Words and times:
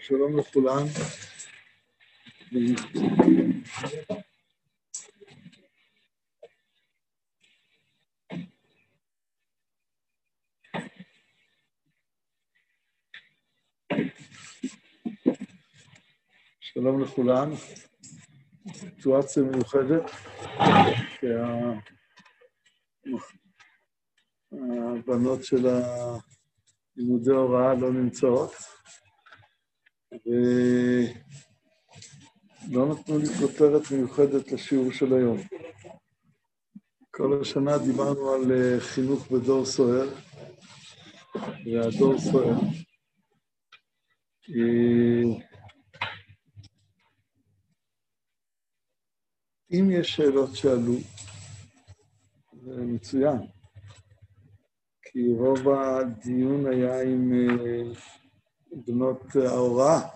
שלום 0.00 0.38
לכולם. 0.38 0.86
שלום 16.60 17.02
לכולם. 17.02 17.50
סיטואציה 18.72 19.42
מיוחדת, 19.42 20.10
שהבנות 24.50 25.44
של 25.44 25.66
לימודי 26.96 27.30
הוראה 27.30 27.74
לא 27.74 27.92
נמצאות, 27.92 28.52
ולא 30.12 30.22
נתנו 32.92 33.18
לי 33.18 33.28
כותרת 33.40 33.90
מיוחדת 33.90 34.52
לשיעור 34.52 34.92
של 34.92 35.14
היום. 35.14 35.38
כל 37.10 37.40
השנה 37.42 37.78
דיברנו 37.78 38.30
על 38.30 38.52
אה, 38.52 38.80
חינוך 38.80 39.30
בדור 39.30 39.66
סוער, 39.66 40.08
והדור 41.34 42.18
סוער. 42.18 42.58
אה, 44.50 45.22
אם 49.72 49.90
יש 49.90 50.16
שאלות 50.16 50.56
שעלו, 50.56 50.94
זה 52.52 52.82
מצוין. 52.82 53.38
כי 55.02 55.18
רוב 55.38 55.68
הדיון 55.68 56.66
היה 56.66 57.02
עם 57.02 57.32
אה, 57.32 57.92
בנות 58.72 59.36
ההוראה. 59.36 60.08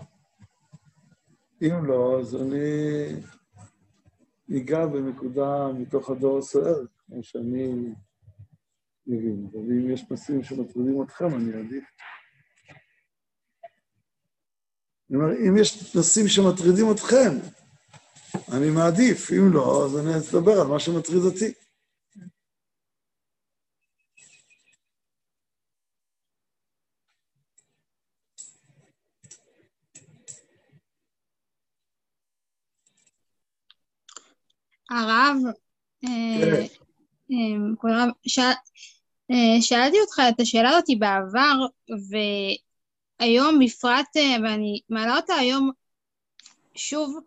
אם 1.62 1.84
לא, 1.84 2.20
אז 2.20 2.36
אני 2.36 3.08
ניגע 4.48 4.86
בנקודה 4.86 5.68
מתוך 5.78 6.10
הדור 6.10 6.38
הסוער, 6.38 6.84
כמו 7.06 7.22
שאני 7.22 7.94
מבין. 9.06 9.46
ואם 9.52 9.90
יש 9.90 10.10
נושאים 10.10 10.42
שמטרידים 10.42 11.02
אתכם, 11.02 11.34
אני 11.34 11.54
אעדיף. 11.54 11.84
אני 15.10 15.18
אומר, 15.18 15.32
אם 15.48 15.56
יש 15.56 15.96
נושאים 15.96 16.28
שמטרידים 16.28 16.92
אתכם, 16.92 17.30
אני 18.52 18.70
מעדיף, 18.70 19.30
אם 19.32 19.52
לא, 19.52 19.86
אז 19.86 19.98
אני 19.98 20.10
אדבר 20.16 20.60
על 20.60 20.66
מה 20.66 20.78
שמטריד 20.78 21.22
אותי. 21.22 21.52
הרב, 34.92 35.36
אה, 36.04 36.64
אה, 37.30 38.06
אה, 39.30 39.60
שאלתי 39.60 40.00
אותך 40.00 40.20
את 40.28 40.40
השאלה 40.40 40.70
הזאת 40.70 40.84
בעבר, 40.98 41.66
והיום 43.20 43.58
בפרט, 43.64 44.16
ואני 44.42 44.80
מעלה 44.88 45.16
אותה 45.16 45.34
היום 45.34 45.70
שוב, 46.74 47.18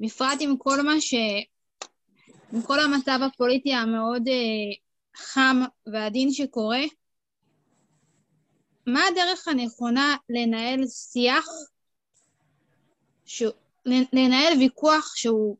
בפרט 0.00 0.38
עם 0.40 0.56
כל 0.56 0.82
מה 0.82 1.00
ש... 1.00 1.14
עם 2.52 2.62
כל 2.62 2.80
המצב 2.80 3.18
הפוליטי 3.22 3.74
המאוד 3.74 4.28
חם 5.16 5.56
ועדין 5.92 6.32
שקורה, 6.32 6.82
מה 8.86 9.00
הדרך 9.06 9.48
הנכונה 9.48 10.16
לנהל 10.28 10.86
שיח, 10.86 11.46
ש... 13.24 13.42
לנהל 14.12 14.58
ויכוח 14.58 15.16
שהוא 15.16 15.56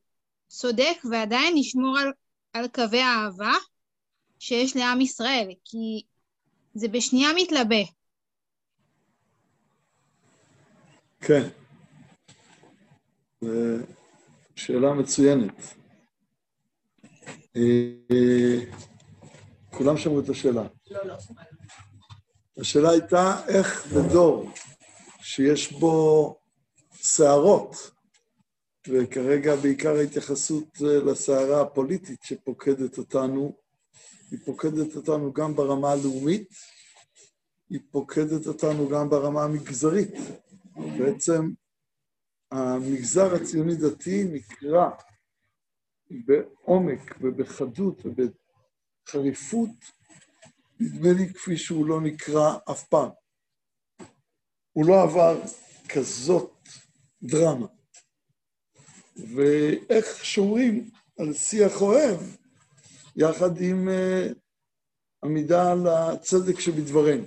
צודק 0.49 0.97
ועדיין 1.11 1.55
נשמור 1.57 1.99
על, 1.99 2.13
על 2.53 2.69
קווי 2.69 3.01
האהבה 3.01 3.53
שיש 4.39 4.77
לעם 4.77 5.01
ישראל, 5.01 5.49
כי 5.65 6.03
זה 6.75 6.89
בשנייה 6.89 7.29
מתלבה. 7.37 7.83
כן, 11.21 11.49
זו 13.41 13.49
שאלה 14.57 14.93
מצוינת. 14.93 15.75
אה, 17.57 18.59
כולם 19.71 19.97
שמעו 19.97 20.21
את 20.21 20.29
השאלה. 20.29 20.67
לא, 20.91 21.05
לא 21.05 21.15
השאלה 22.59 22.91
הייתה 22.91 23.47
איך 23.49 23.87
בדור 23.87 24.51
שיש 25.21 25.73
בו 25.73 26.37
סערות, 26.93 27.91
וכרגע 28.89 29.57
בעיקר 29.57 29.97
ההתייחסות 29.97 30.69
אה, 30.83 31.13
לסערה 31.13 31.61
הפוליטית 31.61 32.23
שפוקדת 32.23 32.99
אותנו, 32.99 33.57
היא 34.31 34.39
פוקדת 34.45 34.97
אותנו 34.97 35.33
גם 35.33 35.57
ברמה 35.57 35.93
הלאומית, 35.93 36.49
היא 37.71 37.81
פוקדת 37.91 38.47
אותנו 38.47 38.89
גם 38.89 39.11
ברמה 39.11 39.45
המגזרית. 39.45 40.15
בעצם 40.99 41.51
המגזר 42.51 43.35
הציוני-דתי 43.35 44.25
נקרא 44.25 44.91
בעומק 46.11 47.15
ובחדות 47.21 48.03
ובחריפות, 48.05 49.71
נדמה 50.81 51.13
לי 51.13 51.35
כפי 51.35 51.57
שהוא 51.57 51.87
לא 51.87 52.01
נקרא 52.01 52.57
אף 52.71 52.85
פעם. 52.85 53.11
הוא 54.73 54.87
לא 54.87 55.03
עבר 55.03 55.43
כזאת 55.89 56.69
דרמה. 57.23 57.67
ואיך 59.17 60.25
שומרים 60.25 60.91
על 61.19 61.33
שיח 61.33 61.83
אוהב 61.83 62.21
יחד 63.17 63.61
עם 63.61 63.89
uh, 63.89 64.35
עמידה 65.25 65.73
על 65.73 65.87
הצדק 65.87 66.61
שבדברנו. 66.61 67.25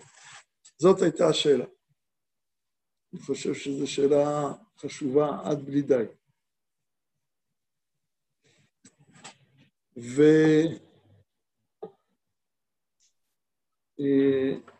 זאת 0.77 1.01
הייתה 1.01 1.27
השאלה. 1.27 1.65
אני 3.13 3.21
חושב 3.21 3.53
שזו 3.53 3.87
שאלה 3.87 4.53
חשובה 4.79 5.41
עד 5.43 5.65
בלי 5.65 5.81
די. 5.81 6.03
ו... 9.97 10.21
Uh, 14.01 14.71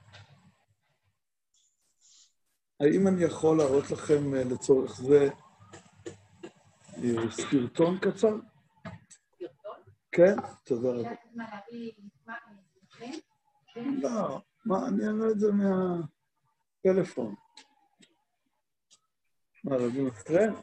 האם 2.79 3.07
אני 3.07 3.23
יכול 3.23 3.57
להראות 3.57 3.91
לכם 3.91 4.33
uh, 4.33 4.53
לצורך 4.53 5.01
זה 5.01 5.29
סרטון 7.31 7.99
קצר? 7.99 8.35
סרטון? 9.09 9.79
כן, 10.11 10.35
תודה 10.63 10.89
רבה. 10.89 11.09
לא, 13.75 14.41
מה, 14.65 14.87
אני 14.87 15.07
אראה 15.07 15.31
את 15.31 15.39
זה 15.39 15.47
מהטלפון. 15.51 17.35
מה, 19.63 19.77
להביא 19.77 20.03
מקרן? 20.03 20.53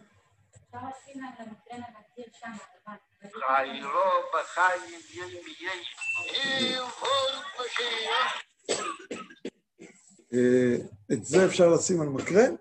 חיירו 3.47 4.01
בחיים 4.35 5.01
יש, 5.61 5.97
את 11.13 11.25
זה 11.25 11.47
אפשר 11.47 11.69
לשים 11.75 12.01
על 12.01 12.09
מקרן? 12.09 12.55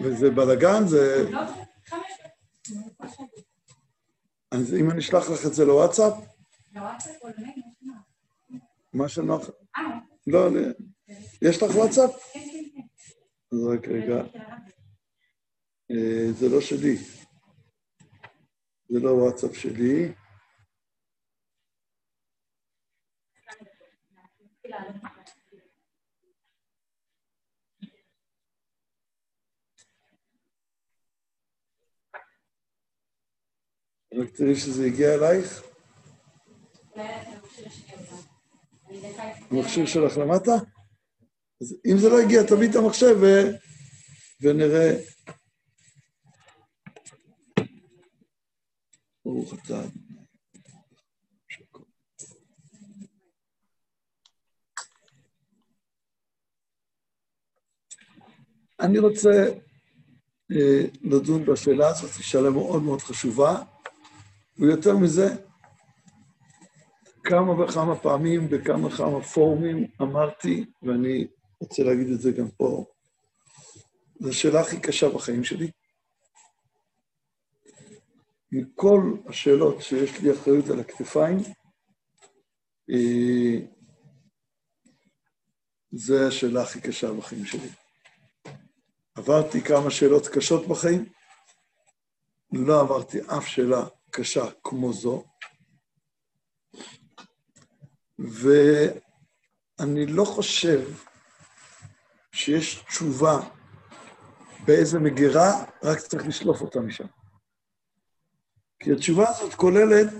וזה 0.00 0.30
בלאגן, 0.30 0.86
זה... 0.86 1.30
אז 4.50 4.74
אם 4.74 4.90
אני 4.90 4.98
אשלח 4.98 5.30
לך 5.30 5.46
את 5.46 5.54
זה 5.54 5.64
לוואטסאפ? 5.64 6.12
מה 8.92 9.08
שנוח. 9.08 9.50
לא, 10.26 10.48
יש 11.42 11.62
לך 11.62 11.74
וואטסאפ? 11.74 12.10
כן, 12.32 12.40
כן, 12.40 12.80
כן. 13.50 13.56
רק 13.72 13.88
רגע. 13.88 14.24
זה 16.32 16.48
לא 16.48 16.60
שלי. 16.60 16.96
זה 18.92 19.00
לא 19.00 19.10
וואטסאפ 19.10 19.56
שלי. 19.56 20.12
רק 34.14 34.30
תראי 34.36 34.56
שזה 34.56 34.84
הגיע 34.86 35.14
אלייך. 35.14 35.62
המכשיר 39.50 39.86
שלך 39.86 40.18
למטה? 40.18 40.52
אז 41.60 41.76
אם 41.86 41.98
זה 41.98 42.08
לא 42.08 42.20
הגיע, 42.20 42.42
תביא 42.42 42.70
את 42.70 42.76
המחשב. 42.76 43.16
ונראה 44.40 44.96
ברוך 49.32 49.54
אתה. 49.54 49.82
אני 58.80 58.98
רוצה 58.98 59.30
אה, 60.52 60.84
לדון 61.02 61.44
בשאלה 61.44 61.88
הזאת, 61.88 62.10
היא 62.16 62.24
שאלה 62.24 62.50
מאוד 62.50 62.82
מאוד 62.82 63.00
חשובה, 63.00 63.62
ויותר 64.58 64.96
מזה, 64.96 65.34
כמה 67.24 67.60
וכמה 67.60 67.96
פעמים 67.96 68.48
בכמה 68.48 68.86
וכמה 68.86 69.22
פורומים 69.22 69.86
אמרתי, 70.02 70.64
ואני 70.82 71.26
רוצה 71.60 71.82
להגיד 71.82 72.08
את 72.08 72.20
זה 72.20 72.32
גם 72.32 72.48
פה, 72.50 72.84
זו 74.20 74.28
השאלה 74.28 74.60
הכי 74.60 74.80
קשה 74.80 75.08
בחיים 75.08 75.44
שלי. 75.44 75.70
מכל 78.52 79.00
השאלות 79.26 79.82
שיש 79.82 80.20
לי 80.20 80.32
אחריות 80.32 80.68
על 80.68 80.80
הכתפיים, 80.80 81.38
אה, 82.90 83.66
זו 85.92 86.28
השאלה 86.28 86.62
הכי 86.62 86.80
קשה 86.80 87.12
בחיים 87.12 87.44
שלי. 87.44 87.68
עברתי 89.14 89.60
כמה 89.60 89.90
שאלות 89.90 90.28
קשות 90.28 90.68
בחיים, 90.68 91.04
לא 92.52 92.80
עברתי 92.80 93.18
אף 93.20 93.46
שאלה 93.46 93.86
קשה 94.10 94.44
כמו 94.64 94.92
זו, 94.92 95.24
ואני 98.18 100.06
לא 100.06 100.24
חושב 100.24 100.90
שיש 102.32 102.84
תשובה 102.84 103.40
באיזה 104.66 104.98
מגירה, 104.98 105.64
רק 105.82 105.98
צריך 105.98 106.26
לשלוף 106.26 106.60
אותה 106.60 106.80
משם. 106.80 107.21
כי 108.82 108.92
התשובה 108.92 109.28
הזאת 109.28 109.54
כוללת 109.54 110.14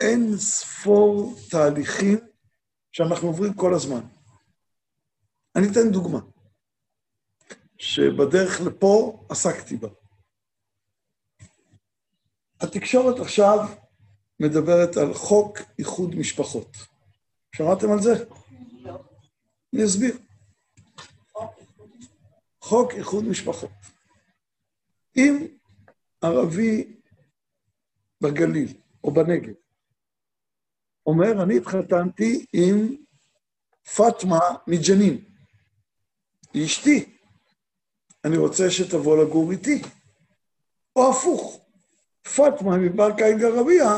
אין 0.00 0.36
ספור 0.36 1.36
תהליכים 1.50 2.18
שאנחנו 2.92 3.28
עוברים 3.28 3.54
כל 3.54 3.74
הזמן. 3.74 4.00
אני 5.56 5.66
אתן 5.72 5.90
דוגמה, 5.92 6.18
שבדרך 7.78 8.60
לפה 8.66 9.24
עסקתי 9.28 9.76
בה. 9.76 9.88
התקשורת 12.60 13.20
עכשיו 13.20 13.58
מדברת 14.40 14.96
על 14.96 15.14
חוק 15.14 15.58
איחוד 15.78 16.14
משפחות. 16.14 16.76
שמעתם 17.56 17.92
על 17.92 18.02
זה? 18.02 18.24
לא. 18.70 19.04
אני 19.74 19.84
אסביר. 19.84 20.18
חוק 22.60 22.92
איחוד 22.92 23.24
משפחות. 23.24 23.70
אם 25.16 25.46
ערבי 26.22 26.99
בגליל 28.20 28.72
או 29.04 29.10
בנגב 29.10 29.52
אומר, 31.06 31.42
אני 31.42 31.56
התחתנתי 31.56 32.46
עם 32.52 32.96
פאטמה 33.96 34.40
מג'נין, 34.66 35.24
היא 36.54 36.66
אשתי, 36.66 37.16
אני 38.24 38.36
רוצה 38.36 38.70
שתבוא 38.70 39.24
לגור 39.24 39.50
איתי. 39.50 39.82
או 40.96 41.10
הפוך, 41.10 41.60
פאטמה 42.36 42.76
מברקה 42.76 43.26
אל-גרבייה 43.26 43.96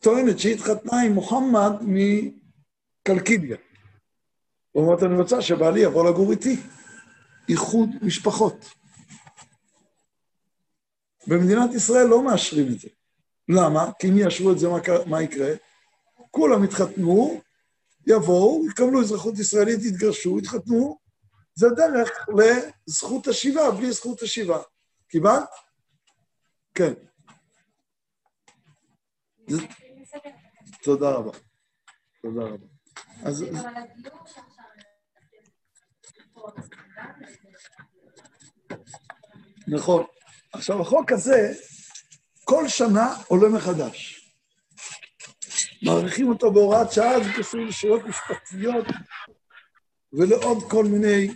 טוענת 0.00 0.38
שהיא 0.38 0.54
התחתנה 0.54 1.02
עם 1.02 1.12
מוחמד 1.12 1.72
מקלקיליה. 1.82 3.56
אומר, 4.74 5.06
אני 5.06 5.16
רוצה 5.16 5.42
שבעלי 5.42 5.80
יבוא 5.80 6.10
לגור 6.10 6.30
איתי. 6.30 6.56
איחוד 7.48 7.88
משפחות. 8.02 8.74
במדינת 11.26 11.74
ישראל 11.74 12.06
לא 12.06 12.24
מאשרים 12.24 12.72
את 12.72 12.80
זה. 12.80 12.88
למה? 13.54 13.90
כי 13.98 14.08
אם 14.08 14.18
יאשרו 14.18 14.52
את 14.52 14.58
זה, 14.58 14.68
מה, 14.68 14.78
מה 15.06 15.22
יקרה? 15.22 15.54
כולם 16.30 16.64
יתחתנו, 16.64 17.40
יבואו, 18.06 18.66
יקבלו 18.70 19.00
אזרחות 19.00 19.38
ישראלית, 19.38 19.82
יתגרשו, 19.82 20.38
יתחתנו. 20.38 20.98
זה 21.54 21.68
דרך 21.68 22.28
לזכות 22.88 23.28
השיבה, 23.28 23.70
בלי 23.70 23.92
זכות 23.92 24.22
השיבה. 24.22 24.62
קיבלת? 25.08 25.48
כן. 26.74 26.92
תודה 30.82 31.10
רבה. 31.10 31.38
תודה 32.22 32.42
רבה. 32.42 32.66
אז... 33.24 33.44
נכון. 39.68 40.04
עכשיו, 40.52 40.80
החוק 40.80 41.12
הזה, 41.12 41.52
כל 42.44 42.68
שנה 42.68 43.16
עולה 43.28 43.48
מחדש. 43.48 44.22
מעריכים 45.82 46.28
אותו 46.28 46.52
בהוראת 46.52 46.92
שעה, 46.92 47.24
זה 47.24 47.30
קשור 47.38 47.60
לשאלות 47.60 48.02
משפטיות 48.04 48.84
ולעוד 50.12 50.70
כל 50.70 50.84
מיני 50.84 51.34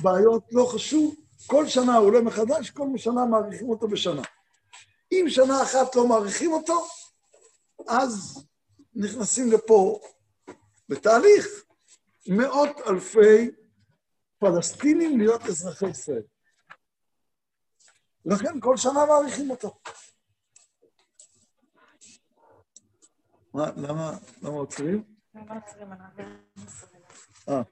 בעיות, 0.00 0.44
לא 0.52 0.64
חשוב. 0.64 1.14
כל 1.46 1.66
שנה 1.68 1.96
עולה 1.96 2.20
מחדש, 2.20 2.70
כל 2.70 2.86
שנה 2.96 3.24
מעריכים 3.24 3.68
אותו 3.68 3.88
בשנה. 3.88 4.22
אם 5.12 5.24
שנה 5.28 5.62
אחת 5.62 5.96
לא 5.96 6.08
מעריכים 6.08 6.52
אותו, 6.52 6.86
אז 7.88 8.44
נכנסים 8.94 9.52
לפה 9.52 10.00
בתהליך 10.88 11.46
מאות 12.28 12.70
אלפי 12.86 13.50
פלסטינים 14.38 15.18
להיות 15.18 15.42
אזרחי 15.42 15.88
ישראל. 15.88 16.22
לכן 18.24 18.60
כל 18.60 18.76
שנה 18.76 19.06
מעריכים 19.06 19.50
אותו. 19.50 19.74
מה, 23.54 23.70
למה, 23.76 24.16
למה 24.42 24.54
עוצרים? 24.54 25.02
אה. 27.48 27.62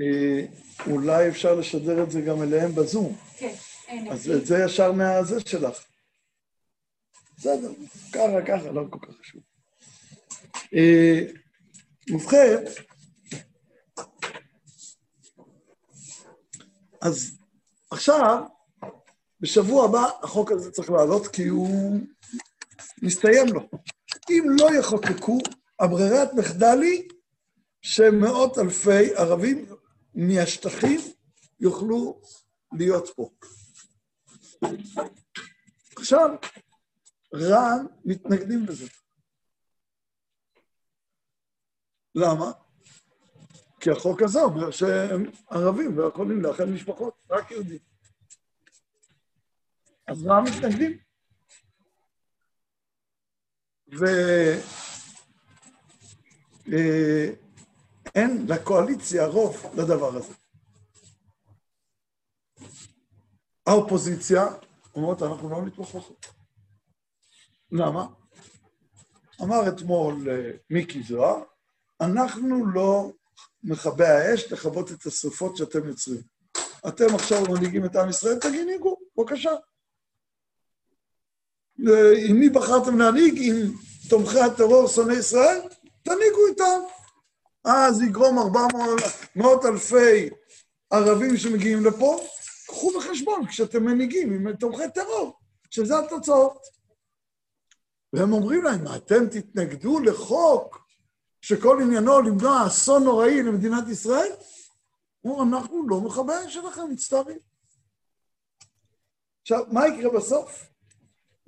אה. 0.00 0.46
אולי 0.86 1.28
אפשר 1.28 1.54
לשדר 1.54 2.02
את 2.02 2.10
זה 2.10 2.20
גם 2.20 2.42
אליהם 2.42 2.74
בזום. 2.74 3.16
כן, 3.38 3.54
אין. 3.88 4.12
אז 4.12 4.30
את 4.30 4.46
זה 4.46 4.56
ישר 4.64 4.92
מהזה 4.92 5.40
שלך. 5.40 5.84
בסדר, 7.36 7.72
ככה, 8.12 8.46
ככה, 8.46 8.70
לא 8.70 8.82
כל 8.90 8.98
כך 9.06 9.14
חשוב. 9.20 9.42
אה, 10.74 11.20
ובכן, 12.10 12.64
אז 17.00 17.38
עכשיו, 17.90 18.44
בשבוע 19.40 19.84
הבא 19.84 20.10
החוק 20.22 20.52
הזה 20.52 20.70
צריך 20.70 20.90
לעלות 20.90 21.26
כי 21.26 21.48
הוא 21.48 22.00
מסתיים 23.02 23.46
לו. 23.54 23.68
אם 24.30 24.44
לא 24.60 24.68
יחוקקו, 24.78 25.38
הברירת 25.80 26.28
מחדל 26.34 26.78
היא 26.82 27.08
שמאות 27.82 28.58
אלפי 28.58 29.14
ערבים 29.14 29.66
מהשטחים 30.14 31.00
יוכלו 31.60 32.20
להיות 32.72 33.08
פה. 33.16 33.30
עכשיו, 35.96 36.30
רע"מ 37.34 37.86
מתנגדים 38.04 38.64
לזה. 38.68 38.86
למה? 42.14 42.52
כי 43.80 43.90
החוק 43.90 44.22
הזה 44.22 44.40
אומר 44.42 44.70
שהם 44.70 45.30
ערבים 45.50 45.98
לא 45.98 46.08
יכולים 46.08 46.42
לאחד 46.42 46.64
משפחות, 46.64 47.14
רק 47.30 47.50
יהודים. 47.50 47.78
אז 50.06 50.22
מה 50.22 50.40
מתנגדים? 50.40 51.07
ואין 53.92 54.60
לקואליציה 58.48 59.26
רוב 59.26 59.66
לדבר 59.74 60.16
הזה. 60.16 60.34
האופוזיציה 63.66 64.46
אומרת, 64.94 65.22
אנחנו 65.22 65.50
לא 65.50 65.62
נתמוך 65.62 65.94
בחוק. 65.94 66.20
למה? 67.72 68.06
אמר 69.42 69.68
אתמול 69.68 70.30
אה, 70.30 70.50
מיקי 70.70 71.02
זוהר, 71.02 71.42
אנחנו 72.00 72.66
לא 72.66 73.12
מכבי 73.62 74.06
האש 74.06 74.52
לכבות 74.52 74.92
את 74.92 75.06
השרפות 75.06 75.56
שאתם 75.56 75.88
יוצרים. 75.88 76.22
אתם 76.88 77.14
עכשיו 77.14 77.42
מנהיגים 77.42 77.84
את 77.84 77.96
עם 77.96 78.08
ישראל, 78.08 78.38
תגידו, 78.38 78.96
בבקשה. 79.18 79.50
עם 82.28 82.36
מי 82.36 82.48
בחרתם 82.48 82.98
להנהיג? 82.98 83.38
עם 83.42 83.56
תומכי 84.08 84.40
הטרור 84.40 84.88
שונאי 84.88 85.16
ישראל? 85.16 85.60
תנהיגו 86.02 86.46
איתם. 86.48 86.80
אז 87.64 88.02
יגרום 88.02 88.38
ארבע 88.38 88.66
מאות 89.36 89.64
אלפי 89.64 90.30
ערבים 90.90 91.36
שמגיעים 91.36 91.84
לפה, 91.84 92.20
קחו 92.66 92.98
בחשבון 92.98 93.46
כשאתם 93.46 93.84
מנהיגים 93.84 94.32
עם 94.32 94.56
תומכי 94.56 94.82
טרור, 94.94 95.38
שזה 95.70 95.98
התוצאות. 95.98 96.58
והם 98.12 98.32
אומרים 98.32 98.62
להם, 98.62 98.84
אתם 98.96 99.26
תתנגדו 99.26 100.00
לחוק 100.00 100.78
שכל 101.40 101.78
עניינו 101.82 102.20
למנוע 102.20 102.66
אסון 102.66 103.04
נוראי 103.04 103.42
למדינת 103.42 103.88
ישראל? 103.88 104.32
הוא, 105.20 105.42
אנחנו 105.42 105.88
לא 105.88 106.00
מכבי 106.00 106.50
שלכם, 106.50 106.90
מצטערים. 106.90 107.38
עכשיו, 109.42 109.64
מה 109.72 109.88
יקרה 109.88 110.10
בסוף? 110.10 110.68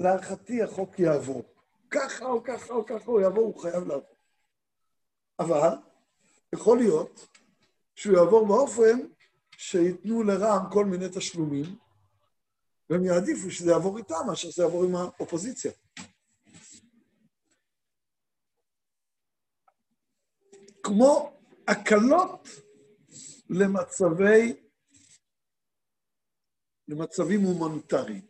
להערכתי 0.01 0.63
החוק 0.63 0.99
יעבור. 0.99 1.43
ככה 1.91 2.25
או 2.25 2.43
ככה 2.45 2.73
או 2.73 2.87
ככה 2.87 3.05
הוא 3.05 3.21
יעבור, 3.21 3.45
הוא 3.45 3.61
חייב 3.61 3.85
לעבור. 3.87 4.17
אבל 5.39 5.69
יכול 6.55 6.79
להיות 6.79 7.27
שהוא 7.95 8.17
יעבור 8.17 8.47
באופן 8.47 8.99
שייתנו 9.57 10.23
לרע"מ 10.23 10.73
כל 10.73 10.85
מיני 10.85 11.07
תשלומים, 11.15 11.65
והם 12.91 13.05
יעדיפו 13.05 13.51
שזה 13.51 13.71
יעבור 13.71 13.99
איתם 13.99 14.27
מאשר 14.27 14.51
שזה 14.51 14.63
יעבור 14.63 14.85
עם 14.85 14.97
האופוזיציה. 14.97 15.73
כמו 20.83 21.33
הקלות 21.69 22.49
למצבי, 23.51 24.57
למצבים 26.89 27.41
הומניטריים. 27.41 28.27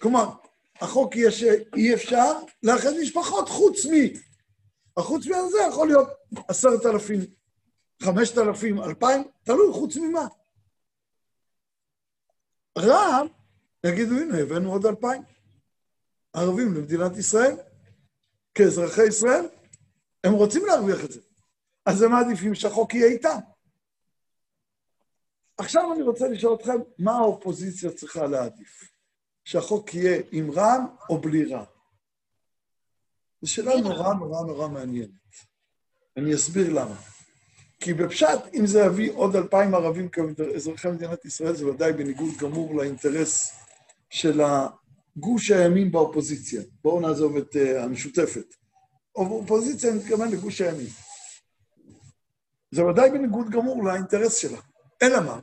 כלומר, 0.00 0.41
החוק 0.82 1.16
יהיה 1.16 1.30
שאי 1.30 1.94
אפשר 1.94 2.32
לאחד 2.62 2.90
משפחות 3.02 3.48
חוץ 3.48 3.86
מ... 3.86 3.90
החוץ 4.96 5.26
מזה 5.26 5.58
יכול 5.68 5.86
להיות 5.86 6.08
עשרת 6.48 6.86
אלפים, 6.86 7.20
חמשת 8.02 8.38
אלפים, 8.38 8.82
אלפיים, 8.82 9.24
תלוי 9.42 9.72
חוץ 9.72 9.96
ממה. 9.96 10.26
רע"מ 12.78 13.26
יגידו, 13.86 14.14
הנה, 14.14 14.38
הבאנו 14.38 14.72
עוד 14.72 14.86
אלפיים 14.86 15.22
ערבים 16.32 16.74
למדינת 16.74 17.16
ישראל, 17.16 17.56
כאזרחי 18.54 19.06
ישראל, 19.06 19.46
הם 20.24 20.32
רוצים 20.32 20.66
להרוויח 20.66 21.04
את 21.04 21.12
זה. 21.12 21.20
אז 21.86 22.02
הם 22.02 22.10
מעדיפים 22.10 22.54
שהחוק 22.54 22.94
יהיה 22.94 23.06
איתם. 23.06 23.38
עכשיו 25.56 25.92
אני 25.92 26.02
רוצה 26.02 26.28
לשאול 26.28 26.54
אתכם, 26.54 26.78
מה 26.98 27.12
האופוזיציה 27.12 27.90
צריכה 27.90 28.26
להעדיף? 28.26 28.91
שהחוק 29.44 29.94
יהיה 29.94 30.22
עם 30.32 30.50
רע"מ 30.50 30.86
או 31.10 31.20
בלי 31.20 31.44
רע"מ? 31.44 31.64
זו 33.42 33.52
שאלה 33.52 33.80
נורא 33.80 34.14
נורא 34.14 34.46
נורא 34.46 34.68
מעניינת. 34.68 35.10
אני 36.16 36.34
אסביר 36.34 36.72
למה. 36.72 36.96
כי 37.80 37.94
בפשט, 37.94 38.38
אם 38.54 38.66
זה 38.66 38.80
יביא 38.80 39.12
עוד 39.12 39.36
אלפיים 39.36 39.74
ערבים 39.74 40.08
כאזרחי 40.08 40.88
מדינת 40.88 41.24
ישראל, 41.24 41.56
זה 41.56 41.66
ודאי 41.66 41.92
בניגוד 41.92 42.34
גמור 42.40 42.74
לאינטרס 42.74 43.52
של 44.10 44.40
הגוש 44.40 45.50
הימין 45.50 45.92
באופוזיציה. 45.92 46.62
בואו 46.84 47.00
נעזוב 47.00 47.36
את 47.36 47.56
uh, 47.56 47.78
המשותפת. 47.78 48.54
אופוזיציה, 49.14 49.90
אני 49.90 49.98
מתכוון 49.98 50.30
לגוש 50.30 50.60
הימין. 50.60 50.86
זה 52.70 52.84
ודאי 52.84 53.10
בניגוד 53.10 53.50
גמור 53.50 53.84
לאינטרס 53.84 54.36
שלה. 54.36 54.58
אלא 55.02 55.20
מה? 55.20 55.40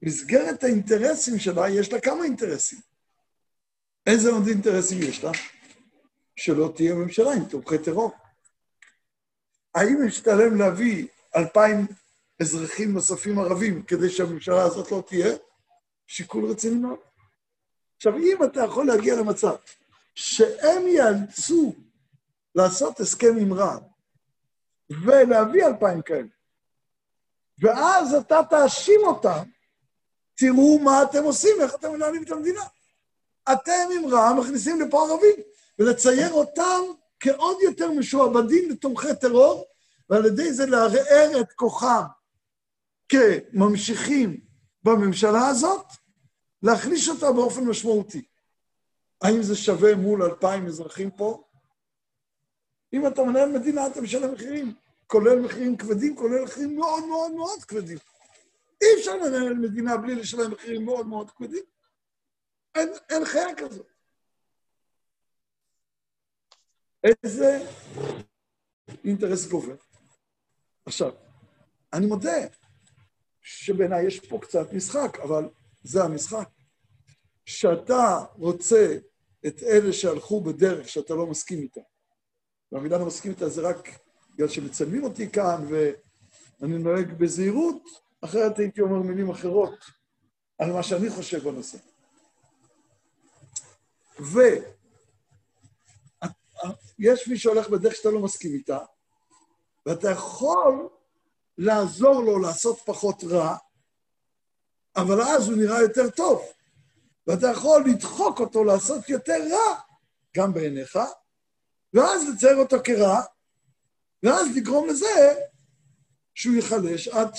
שבמסגרת 0.00 0.64
האינטרסים 0.64 1.38
שלה, 1.38 1.68
יש 1.68 1.92
לה 1.92 2.00
כמה 2.00 2.24
אינטרסים. 2.24 2.78
איזה 4.06 4.30
עוד 4.30 4.46
אינטרסים 4.46 4.98
יש 5.02 5.24
לה? 5.24 5.30
שלא 6.36 6.72
תהיה 6.76 6.94
ממשלה 6.94 7.32
עם 7.32 7.44
תומכי 7.44 7.78
טרור. 7.78 8.12
האם 9.74 10.06
משתלם 10.06 10.56
להביא 10.56 11.06
אלפיים 11.36 11.86
אזרחים 12.40 12.92
נוספים 12.92 13.38
ערבים 13.38 13.82
כדי 13.82 14.10
שהממשלה 14.10 14.62
הזאת 14.62 14.92
לא 14.92 15.02
תהיה? 15.06 15.36
שיקול 16.06 16.50
רציני 16.50 16.78
מאוד. 16.78 16.98
עכשיו, 17.96 18.16
אם 18.16 18.44
אתה 18.44 18.60
יכול 18.64 18.86
להגיע 18.86 19.16
למצב 19.16 19.54
שהם 20.14 20.86
יאלצו 20.86 21.74
לעשות 22.54 23.00
הסכם 23.00 23.36
עם 23.40 23.52
רע"מ 23.52 23.82
ולהביא 25.04 25.66
אלפיים 25.66 26.02
כאלה, 26.02 26.28
ואז 27.58 28.14
אתה 28.14 28.40
תאשים 28.50 29.00
אותם, 29.04 29.42
תראו 30.36 30.78
מה 30.78 31.02
אתם 31.02 31.24
עושים, 31.24 31.56
איך 31.60 31.74
אתם 31.74 31.92
מנהלים 31.92 32.22
את 32.22 32.30
המדינה. 32.30 32.62
אתם 33.52 33.88
עם 33.96 34.06
רע"מ 34.06 34.38
מכניסים 34.40 34.80
לפה 34.80 35.08
ערבים, 35.08 35.36
ולצייר 35.78 36.32
אותם 36.32 36.80
כעוד 37.20 37.56
יותר 37.62 37.90
משועבדים 37.90 38.70
לתומכי 38.70 39.14
טרור, 39.20 39.64
ועל 40.10 40.26
ידי 40.26 40.52
זה 40.52 40.66
לערער 40.66 41.40
את 41.40 41.52
כוחם 41.52 42.02
כממשיכים 43.08 44.40
בממשלה 44.82 45.46
הזאת, 45.48 45.86
להחליש 46.62 47.08
אותה 47.08 47.32
באופן 47.32 47.64
משמעותי. 47.64 48.24
האם 49.22 49.42
זה 49.42 49.56
שווה 49.56 49.94
מול 49.94 50.22
אלפיים 50.22 50.66
אזרחים 50.66 51.10
פה? 51.10 51.42
אם 52.92 53.06
אתה 53.06 53.22
מנהל 53.22 53.58
מדינה, 53.58 53.86
אתה 53.86 54.00
משלם 54.00 54.32
מחירים, 54.32 54.74
כולל 55.06 55.40
מחירים 55.40 55.76
כבדים, 55.76 56.16
כולל 56.16 56.44
מחירים 56.44 56.76
מאוד 56.76 57.06
מאוד 57.06 57.32
מאוד 57.32 57.64
כבדים. 57.64 57.98
אי 58.82 58.86
אפשר 58.98 59.16
לנהל 59.16 59.54
מדינה 59.54 59.96
בלי 59.96 60.14
לשלם 60.14 60.50
מחירים 60.50 60.84
מאוד 60.84 61.06
מאוד 61.06 61.30
כבדים. 61.30 61.64
אין, 62.74 62.88
אין 63.10 63.24
חיה 63.24 63.54
כזאת. 63.56 63.86
איזה 67.04 67.58
אינטרס 69.04 69.46
גובר. 69.46 69.76
עכשיו, 70.86 71.12
אני 71.92 72.06
מודה 72.06 72.36
שבעיניי 73.40 74.06
יש 74.06 74.20
פה 74.20 74.38
קצת 74.42 74.72
משחק, 74.72 75.18
אבל 75.22 75.48
זה 75.82 76.04
המשחק. 76.04 76.48
שאתה 77.44 78.24
רוצה 78.34 78.96
את 79.46 79.62
אלה 79.62 79.92
שהלכו 79.92 80.40
בדרך 80.40 80.88
שאתה 80.88 81.14
לא 81.14 81.26
מסכים 81.26 81.58
איתה. 81.58 81.80
והמילה 82.72 82.98
לא 82.98 83.06
מסכים 83.06 83.32
איתה 83.32 83.48
זה 83.48 83.60
רק 83.60 83.88
בגלל 84.34 84.48
שמצלמים 84.48 85.04
אותי 85.04 85.30
כאן 85.30 85.66
ואני 85.70 86.78
נוהג 86.78 87.12
בזהירות, 87.12 87.82
אחרת 88.26 88.58
הייתי 88.58 88.80
אומר 88.80 88.98
מילים 88.98 89.30
אחרות 89.30 89.74
על 90.58 90.72
מה 90.72 90.82
שאני 90.82 91.10
חושב 91.10 91.44
בנושא. 91.44 91.78
ויש 96.98 97.28
מי 97.28 97.38
שהולך 97.38 97.68
בדרך 97.68 97.94
שאתה 97.94 98.10
לא 98.10 98.20
מסכים 98.20 98.54
איתה, 98.54 98.78
ואתה 99.86 100.10
יכול 100.10 100.88
לעזור 101.58 102.22
לו 102.22 102.38
לעשות 102.38 102.78
פחות 102.84 103.24
רע, 103.24 103.56
אבל 104.96 105.22
אז 105.22 105.48
הוא 105.48 105.56
נראה 105.56 105.82
יותר 105.82 106.10
טוב. 106.10 106.42
ואתה 107.26 107.46
יכול 107.46 107.84
לדחוק 107.86 108.40
אותו 108.40 108.64
לעשות 108.64 109.08
יותר 109.08 109.38
רע, 109.50 109.80
גם 110.36 110.52
בעיניך, 110.54 110.98
ואז 111.94 112.22
לצייר 112.28 112.56
אותו 112.56 112.76
כרע, 112.84 113.20
ואז 114.22 114.56
לגרום 114.56 114.88
לזה 114.88 115.34
שהוא 116.34 116.54
ייחלש 116.54 117.08
עד 117.08 117.34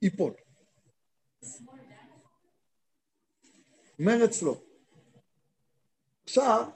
שייפול. 0.00 0.32
מרץ 3.98 4.42
לא. 4.42 4.62
עכשיו, 6.24 6.70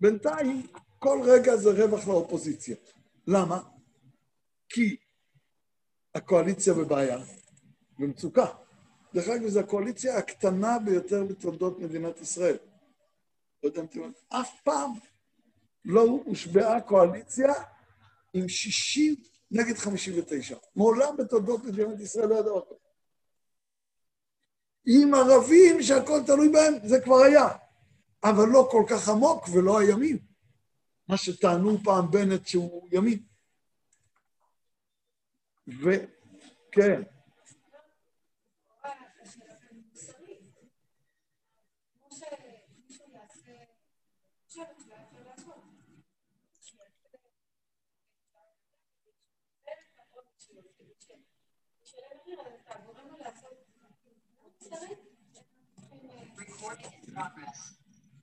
בינתיים 0.00 0.66
כל 0.98 1.20
רגע 1.24 1.56
זה 1.56 1.70
רווח 1.70 2.08
לאופוזיציה. 2.08 2.76
למה? 3.26 3.60
כי 4.68 4.96
הקואליציה 6.14 6.74
בבעיה, 6.74 7.18
במצוקה. 7.98 8.46
דרך 9.14 9.28
אגב, 9.28 9.48
זו 9.48 9.60
הקואליציה 9.60 10.18
הקטנה 10.18 10.78
ביותר 10.78 11.24
בתולדות 11.24 11.78
מדינת 11.78 12.20
ישראל. 12.20 12.56
לא 13.62 13.68
יודע 13.68 13.80
אם 13.80 13.86
אתם 13.86 13.98
יודעים, 13.98 14.14
אף 14.28 14.60
פעם 14.64 14.90
לא 15.84 16.02
הושבעה 16.24 16.80
קואליציה 16.80 17.52
עם 18.34 18.48
60 18.48 19.14
נגד 19.52 19.76
59. 19.76 20.56
מעולם 20.76 21.16
בתולדות 21.16 21.64
מדינת 21.64 22.00
ישראל 22.00 22.28
לא 22.28 22.34
היה 22.34 22.42
דבר 22.42 22.64
כזה. 22.66 22.78
עם 24.86 25.14
ערבים 25.14 25.82
שהכל 25.82 26.20
תלוי 26.26 26.48
בהם, 26.48 26.74
זה 26.84 27.00
כבר 27.04 27.16
היה. 27.16 27.48
אבל 28.24 28.48
לא 28.48 28.68
כל 28.70 28.84
כך 28.90 29.08
עמוק 29.08 29.48
ולא 29.52 29.78
הימין. 29.78 30.18
מה 31.08 31.16
שטענו 31.16 31.78
פעם 31.84 32.10
בנט 32.10 32.46
שהוא 32.46 32.88
ימין. 32.92 33.22
וכן. 35.66 37.02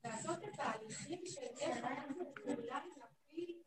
לעשות 0.03 0.43
את 0.43 0.59
ההליכים 0.59 1.25
של 1.25 1.41
איך 1.59 1.77
אנחנו 1.85 2.33
אולי 2.45 2.81
נפיל 2.97 3.61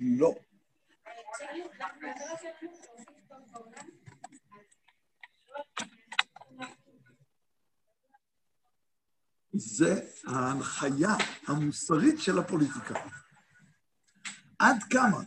לא. 0.00 0.34
זה 9.52 10.00
ההנחיה 10.26 11.14
המוסרית 11.46 12.20
של 12.20 12.38
הפוליטיקה. 12.38 12.94
עד 14.58 14.76
כמה 14.90 15.22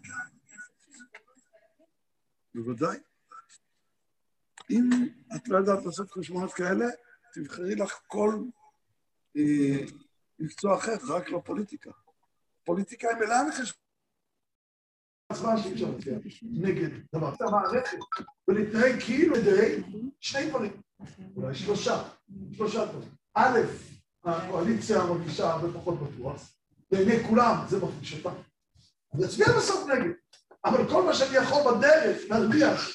בוודאי. 2.55 2.97
אם 4.69 4.89
את 5.35 5.47
לא 5.47 5.57
יודעת 5.57 5.85
לעשות 5.85 6.11
חשבונות 6.11 6.53
כאלה, 6.53 6.85
תבחרי 7.33 7.75
לך 7.75 7.99
כל 8.07 8.43
אה, 9.37 9.85
מקצוע 10.39 10.77
אחר, 10.77 10.95
רק 11.09 11.29
לא 11.29 11.41
פוליטיקה. 11.45 11.91
פוליטיקה 12.63 13.07
היא 13.09 13.17
מלאה 13.17 13.43
להצביע 13.43 13.83
נגד 16.43 16.89
דבר. 17.15 17.33
את 17.33 17.41
המערכת, 17.41 17.97
ולהתנהג 18.47 19.03
כאילו 19.05 19.37
ידי 19.37 19.81
שני 20.19 20.49
דברים, 20.49 20.81
אולי 21.35 21.55
שלושה, 21.55 22.03
שלושה 22.51 22.85
דברים. 22.85 23.09
א', 23.33 23.59
הקואליציה 24.23 25.05
מרגישה 25.05 25.51
הרבה 25.51 25.79
פחות 25.79 25.99
בטוח, 25.99 26.55
בעיני 26.91 27.23
כולם 27.29 27.65
זה 27.69 27.79
מרגיש 27.79 28.13
אותה. 28.13 28.39
אני 29.13 29.25
אצביע 29.25 29.47
בסוף 29.57 29.87
נגד, 29.89 30.11
אבל 30.65 30.89
כל 30.89 31.05
מה 31.05 31.13
שאני 31.13 31.37
יכול 31.37 31.61
בדרך 31.71 32.21
להרוויח. 32.29 32.89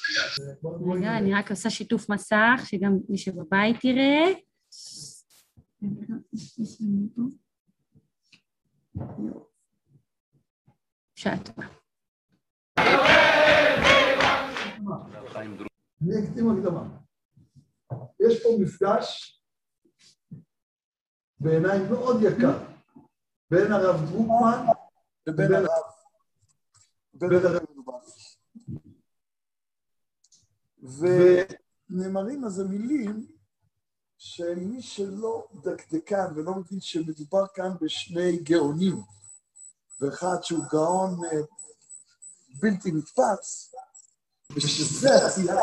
רגע, 0.93 1.17
אני 1.17 1.33
רק 1.33 1.51
עושה 1.51 1.69
שיתוף 1.69 2.09
מסך, 2.09 2.61
שגם 2.65 2.97
מי 3.09 3.17
שבבית 3.17 3.83
יראה. 3.83 4.33
אני 16.01 16.23
אקדים 16.23 16.49
הקדמה. 16.49 16.83
יש 18.19 18.43
פה 18.43 18.49
מפגש 18.59 19.38
בעיניי 21.39 21.79
מאוד 21.89 22.21
יקר 22.21 22.57
בין 23.51 23.71
הרב 23.71 24.09
דרוקמן 24.09 24.65
ובין 25.27 25.53
הרב 25.53 25.83
ובין 27.13 27.45
הרב 27.45 27.63
מדובריץ'. 27.71 28.37
ונאמרים 31.89 32.45
אז 32.45 32.59
המילים 32.59 33.27
שמי 34.17 34.81
שלא 34.81 35.47
דקדקן 35.53 36.25
ולא 36.35 36.55
מבין 36.55 36.81
שמדובר 36.81 37.45
כאן 37.53 37.71
בשני 37.81 38.37
גאונים, 38.37 39.01
ואחד 40.01 40.37
שהוא 40.43 40.65
גאון 40.71 41.19
בלתי 42.61 42.91
נתפס, 42.91 43.75
ושזה 44.55 45.09
עשייה, 45.25 45.55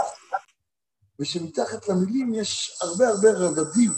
ושמתחת 1.20 1.88
למילים 1.88 2.34
יש 2.34 2.78
הרבה 2.80 3.08
הרבה 3.08 3.28
רבדים. 3.34 3.90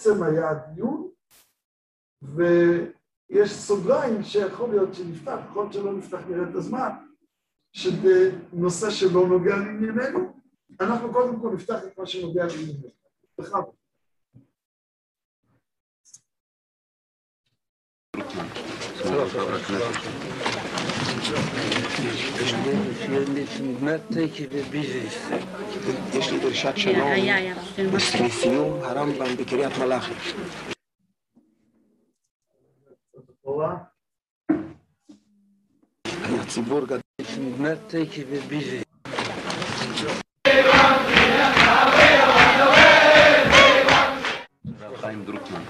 בעצם 0.00 0.22
היה 0.22 0.50
הדיון, 0.50 1.10
ויש 2.22 3.52
סוגריים 3.52 4.22
שיכול 4.22 4.70
להיות 4.70 4.94
שנפתח, 4.94 5.38
יכול 5.50 5.62
להיות 5.62 5.72
שלא 5.72 5.92
נפתח 5.92 6.18
נראה 6.28 6.50
את 6.50 6.54
הזמן, 6.54 6.90
שבנושא 7.72 8.90
שלא 8.90 9.26
נוגע 9.28 9.56
לענייננו, 9.56 10.42
אנחנו 10.80 11.12
קודם 11.12 11.40
כל 11.40 11.54
נפתח 11.54 11.78
את 11.84 11.98
מה 11.98 12.06
שנוגע 12.06 12.46
לענייננו. 12.46 12.88
בכבוד. 13.38 13.74
יש 26.14 26.30
לי 26.32 26.38
דרישת 26.40 26.72
שלום. 26.76 27.10
לסיום 28.24 28.82
הרמב"ם 28.82 29.36
בקריית 29.36 29.78
מלאכי. 29.78 30.12
תורה, 33.42 33.76
היה 36.06 36.44
ציבור 36.48 36.80
גדול. 36.84 37.00
חיים 45.00 45.24
דרוקמן. 45.24 45.62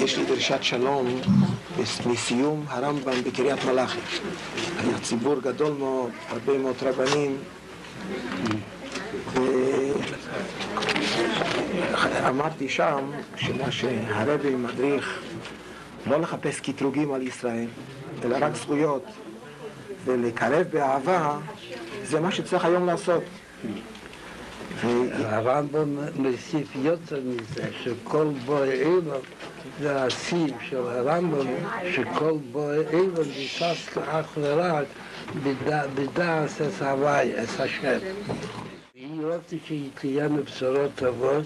יש 0.00 0.18
לי 0.18 0.24
דרישת 0.24 0.62
שלום 0.62 1.20
לסיום 2.10 2.64
הרמב"ם 2.68 3.22
בקריית 3.22 3.64
מלאכי. 3.64 3.98
היה 4.78 4.98
ציבור 4.98 5.40
גדול 5.40 5.72
מאוד, 5.72 6.10
הרבה 6.28 6.58
מאוד 6.58 6.74
רבנים. 6.82 7.36
ואמרתי 11.92 12.68
שם 12.68 13.10
שמה 13.36 13.70
שהרבי 13.70 14.54
מדריך 14.54 15.20
לא 16.06 16.20
לחפש 16.20 16.60
קטרוגים 16.60 17.12
על 17.12 17.22
ישראל, 17.22 17.66
אלא 18.24 18.36
רק 18.40 18.54
זכויות, 18.54 19.04
ולקרב 20.04 20.66
באהבה, 20.72 21.38
זה 22.04 22.20
מה 22.20 22.32
שצריך 22.32 22.64
היום 22.64 22.86
לעשות. 22.86 23.22
הרמב"ם 25.24 25.98
מוסיף 26.16 26.68
יותר 26.82 27.20
מזה, 27.24 27.68
שכל 27.82 28.26
בורא 28.44 28.64
אילון 28.64 29.20
זה 29.80 30.04
הסיב 30.04 30.54
של 30.68 30.76
הרמב"ם, 30.76 31.46
שכל 31.92 32.32
בורא 32.52 32.74
אילון 32.92 33.26
נתפס 33.40 33.98
אך 33.98 34.38
ורק 34.40 34.86
בדעת 35.94 36.50
את 36.66 36.82
הוואי, 36.82 37.32
את 37.42 37.60
השם. 37.60 37.98
היא 38.94 39.26
רוצה 39.26 39.56
שתהיה 39.66 40.28
בשורות 40.28 40.90
טובות, 40.94 41.44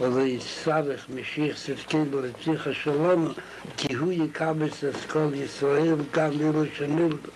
ולא 0.00 0.20
יצטרך 0.20 1.06
משיח 1.14 1.56
צדקנו 1.56 2.20
לצליח 2.20 2.66
השלום, 2.66 3.32
כי 3.76 3.94
הוא 3.94 4.12
יקבץ 4.12 4.84
את 4.84 5.10
כל 5.10 5.28
ישראל, 5.34 5.94
גם 6.12 6.30
אלו 6.40 6.62
שנולדו 6.76 7.30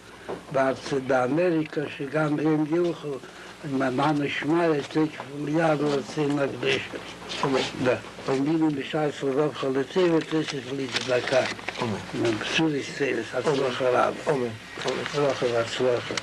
באמריקה, 1.07 1.81
שגם 1.97 2.39
הם 2.39 2.65
ילכו. 2.75 3.15
מה 3.72 4.12
נשמע 4.12 4.68
תכף 4.90 5.24
מיד 5.40 5.82
רוצים 5.82 6.40
להקדיש. 6.40 6.82
Да. 7.84 7.98
Помимо 8.26 8.70
мешается 8.70 9.26
ров 9.26 9.56
халицева, 9.56 10.22
тысяч 10.22 10.64
лит 10.72 10.90
здака. 11.04 11.46
Псури 12.42 12.82
стелес, 12.82 13.26
от 13.34 13.46
слаха 13.46 13.92
раб. 13.92 14.16
Слаха 15.14 15.46
в 15.46 15.70
слаха. 15.70 16.16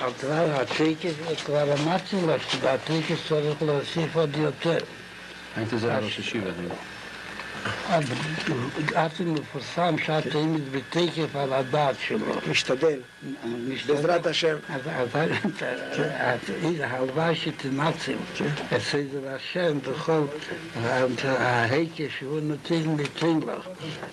А 0.00 0.10
това 0.20 0.44
הצ'קס, 0.44 1.44
כבר 1.44 1.72
אמרתי 1.72 2.16
לה 2.26 2.36
שבהצ'קס 2.50 3.28
צריך 3.28 3.62
להוסיף 3.62 4.16
עוד 4.16 4.36
יותר. 4.36 4.78
היית 5.56 5.68
זה 5.76 5.96
על 5.96 6.04
ראש 6.04 6.18
השיבה, 6.18 6.50
עד 8.95 9.11
מפורסם 9.25 9.95
שאת 10.05 10.27
תמיד 10.27 10.71
בתקף 10.71 11.35
על 11.35 11.53
הדעת 11.53 11.95
שלו. 12.07 12.35
משתדל, 12.51 12.99
בעזרת 13.87 14.25
השם. 14.25 14.55
הלוואי 16.81 17.35
שתנצל 17.35 18.15
את 18.75 18.81
סדר 18.81 19.35
השם 19.35 19.77
בכל 19.79 20.21
ההיקש 21.27 22.19
שהוא 22.19 22.39
נותן 22.39 22.83
ניתן 22.85 23.39
לך, 23.47 23.67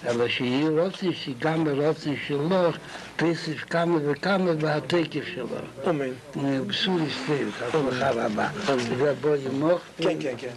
אלא 0.07 0.29
שיהיה 0.29 0.69
רוצן 0.69 1.13
שגם 1.13 1.65
ברוצן 1.65 2.15
שלך 2.27 2.77
תוסיף 3.19 3.65
כמה 3.65 3.99
וכמה 4.05 4.55
בהתקף 4.55 5.25
שלו. 5.35 5.47
אמן. 5.91 6.13
בסור 6.67 6.99
הסתיר, 7.01 7.49
הצלחה 7.49 8.11
רבה. 8.11 8.49
זה 8.99 9.15
בוא 9.21 9.37
ימוך. 9.37 9.81
כן, 9.97 10.19
כן, 10.21 10.35
כן. 10.39 10.55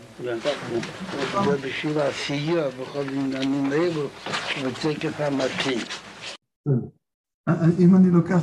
זה 1.45 1.58
בשביל 1.67 2.00
הסיוע 2.00 2.69
בכל 2.69 3.04
עניינים 3.10 3.74
אלו, 3.74 4.08
בתקף 4.65 5.19
המתאים. 5.19 5.80
אם 7.80 7.95
אני 7.95 8.10
לוקח, 8.12 8.41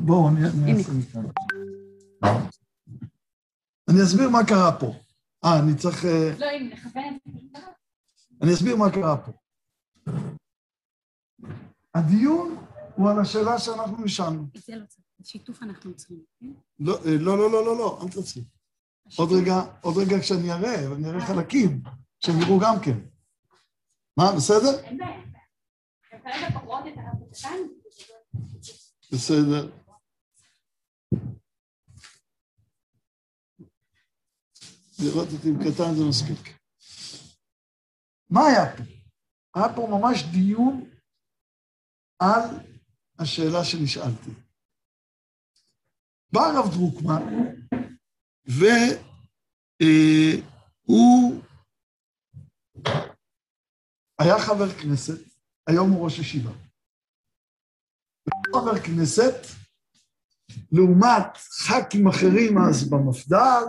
בואו, 0.00 0.28
אני 0.28 0.72
אעשה 0.78 0.92
מכאן. 0.92 1.22
אני 3.90 4.02
אסביר 4.02 4.28
מה 4.30 4.46
קרה 4.46 4.72
פה. 4.80 4.94
אה, 5.44 5.58
אני 5.58 5.74
צריך... 5.74 6.04
לא, 6.38 6.46
אם 6.50 6.70
נכוון. 6.72 7.18
אני 8.42 8.52
אסביר 8.54 8.76
מה 8.76 8.90
קרה 8.90 9.16
פה. 9.16 9.32
הדיון 11.94 12.56
הוא 12.98 13.10
על 13.10 13.20
השאלה 13.20 13.58
שאנחנו 13.58 14.04
נשאלנו. 14.04 14.46
זה 14.54 14.76
לא 14.76 14.86
צריך. 14.86 15.04
שיתוף 15.22 15.62
אנחנו 15.62 15.96
צריכים, 15.96 16.24
כן? 16.40 16.46
לא, 16.78 16.98
לא, 17.04 17.38
לא, 17.38 17.52
לא, 17.52 17.64
לא, 17.64 17.78
לא, 17.78 18.00
אל 18.02 18.08
תעשי. 18.08 18.44
עוד 19.18 19.28
רגע, 19.32 19.54
עוד 19.82 19.94
רגע 19.96 20.20
כשאני 20.20 20.52
אראה, 20.52 20.90
ואני 20.92 21.08
אראה 21.08 21.26
חלקים, 21.26 21.82
שהם 22.20 22.34
יראו 22.40 22.58
גם 22.60 22.74
כן. 22.84 22.98
מה, 24.16 24.24
בסדר? 24.36 24.84
אין 24.84 24.98
בעיה. 24.98 25.22
כרגע 26.10 26.60
פחות 26.60 26.84
את 26.86 26.92
הקטן. 26.98 27.58
בסדר. 29.12 29.70
לראות 35.02 35.28
אותי 35.32 35.48
עם 35.48 35.58
קטן 35.58 35.94
זה 35.94 36.04
מספיק. 36.08 36.58
מה 38.30 38.46
היה 38.46 38.76
פה? 38.76 38.82
היה 39.54 39.76
פה 39.76 39.88
ממש 39.90 40.22
דיון 40.32 40.90
על 42.18 42.67
השאלה 43.18 43.64
שנשאלתי. 43.64 44.30
בא 46.32 46.40
הרב 46.40 46.74
דרוקמן, 46.74 47.22
והוא 50.86 51.42
היה 54.18 54.38
חבר 54.38 54.70
כנסת, 54.82 55.18
היום 55.66 55.90
הוא 55.90 56.04
ראש 56.04 56.18
ישיבה. 56.18 56.50
חבר 58.46 58.78
כנסת, 58.80 59.34
לעומת 60.72 61.36
ח"כים 61.36 62.08
אחרים 62.08 62.58
אז 62.58 62.90
במפד"ל, 62.90 63.64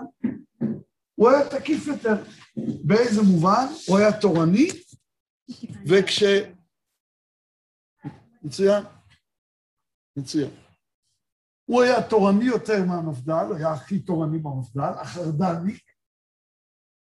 הוא 1.15 1.29
היה 1.29 1.49
תקיף 1.49 1.87
יותר. 1.87 2.23
באיזה 2.83 3.21
מובן? 3.21 3.65
הוא 3.87 3.97
היה 3.97 4.21
תורני, 4.21 4.67
וכש... 5.87 6.23
מצוין, 8.43 8.83
מצוין. 10.19 10.51
הוא 11.65 11.81
היה 11.83 12.09
תורני 12.09 12.45
יותר 12.45 12.85
מהמפד"ל, 12.87 13.55
היה 13.57 13.73
הכי 13.73 13.99
תורני 13.99 14.39
במפד"ל, 14.39 14.93
החרד"לניק, 15.01 15.83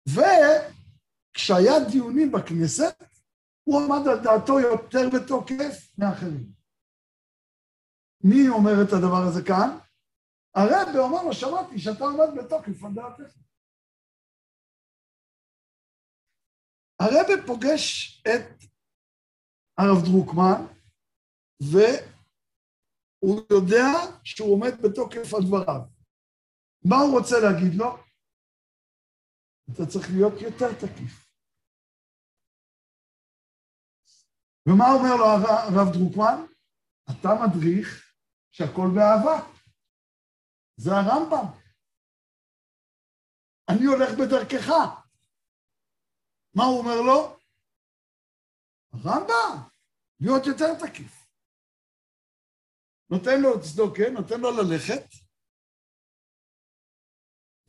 וכשהיה 0.10 1.74
דיונים 1.92 2.32
בכנסת, 2.32 3.04
הוא 3.64 3.82
עמד 3.82 4.08
על 4.08 4.24
דעתו 4.24 4.60
יותר 4.60 5.10
בתוקף 5.16 5.98
מאחרים. 5.98 6.52
מי 8.24 8.50
אומר 8.50 8.74
את 8.88 8.94
הדבר 8.94 9.24
הזה 9.30 9.42
כאן? 9.48 9.78
הרב 10.56 10.96
אומר 10.98 11.24
לו, 11.24 11.34
שמעתי 11.34 11.80
שאתה 11.80 12.04
עומד 12.04 12.30
בתוקף 12.38 12.84
על 12.84 12.94
דעתך. 12.94 13.38
הרב 17.00 17.48
פוגש 17.48 18.18
את 18.22 18.64
הרב 19.78 20.06
דרוקמן, 20.06 20.66
והוא 23.24 23.42
יודע 23.52 23.86
שהוא 24.24 24.54
עומד 24.54 24.74
בתוקף 24.84 25.34
על 25.34 25.42
דבריו. 25.48 25.82
מה 26.90 26.96
הוא 26.96 27.20
רוצה 27.20 27.36
להגיד 27.44 27.74
לו? 27.80 27.98
אתה 29.74 29.84
צריך 29.92 30.08
להיות 30.16 30.34
יותר 30.42 30.72
תקיף. 30.82 31.14
ומה 34.68 34.86
אומר 34.96 35.16
לו 35.20 35.26
הרב 35.26 35.88
דרוקמן? 35.94 36.38
אתה 37.12 37.30
מדריך 37.42 38.16
שהכל 38.52 38.88
באהבה. 38.96 39.38
זה 40.78 40.92
הרמב"ם. 40.92 41.48
אני 43.70 43.86
הולך 43.86 44.10
בדרכך. 44.20 44.68
מה 46.56 46.64
הוא 46.64 46.80
אומר 46.80 47.02
לו? 47.08 47.38
הרמב"ם, 48.94 49.70
להיות 50.20 50.46
יותר 50.48 50.88
תקיף. 50.88 51.23
נותן 53.10 53.42
לו 53.42 53.62
צדוקה, 53.62 54.10
נותן 54.14 54.42
לו 54.42 54.52
ללכת, 54.52 55.06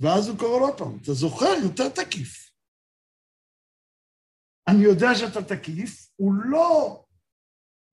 ואז 0.01 0.29
הוא 0.29 0.39
קורא 0.39 0.59
לו 0.59 0.67
עוד 0.67 0.79
פעם, 0.79 0.99
אתה 1.03 1.13
זוכר, 1.13 1.55
יותר 1.65 1.89
תקיף. 1.89 2.51
אני 4.69 4.85
יודע 4.85 5.07
שאתה 5.15 5.55
תקיף, 5.55 6.11
הוא 6.17 6.35
לא 6.35 7.05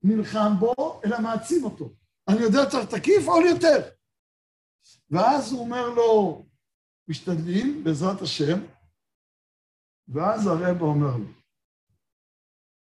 נלחם 0.03 0.59
בו, 0.59 1.01
אלא 1.05 1.17
מעצים 1.19 1.63
אותו. 1.63 1.93
אני 2.29 2.39
יודע 2.41 2.59
שאתה 2.71 2.97
תקיף, 2.97 3.27
עוד 3.27 3.43
יותר. 3.49 3.89
ואז 5.09 5.51
הוא 5.51 5.61
אומר 5.61 5.89
לו, 5.89 6.45
משתדלים, 7.07 7.83
בעזרת 7.83 8.21
השם, 8.21 8.59
ואז 10.07 10.47
הרב 10.47 10.81
אומר 10.81 11.17
לו, 11.17 11.41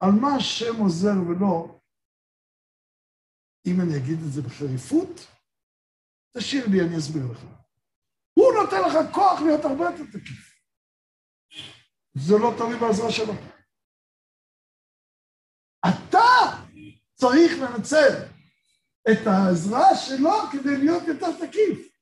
על 0.00 0.10
מה 0.20 0.36
השם 0.36 0.76
עוזר 0.82 1.16
ולא, 1.28 1.80
אם 3.66 3.80
אני 3.80 3.96
אגיד 3.96 4.18
את 4.26 4.32
זה 4.32 4.42
בחריפות, 4.42 5.26
תשאיר 6.36 6.66
לי, 6.66 6.80
אני 6.80 6.98
אסביר 6.98 7.22
לך. 7.32 7.38
הוא 8.34 8.52
נותן 8.62 8.80
לך 8.88 9.14
כוח 9.14 9.40
להיות 9.40 9.64
הרבה 9.64 9.84
יותר 9.84 10.18
תקיף. 10.18 10.52
זה 12.14 12.34
לא 12.40 12.52
תלוי 12.58 12.78
בעזרה 12.80 13.12
שלו. 13.12 13.32
אתה 15.88 16.28
צריך 17.14 17.52
לנצל 17.62 18.32
את 19.12 19.26
העזרה 19.26 19.88
שלו 20.06 20.30
כדי 20.52 20.76
להיות 20.78 21.02
יותר 21.08 21.46
תקיף. 21.46 21.92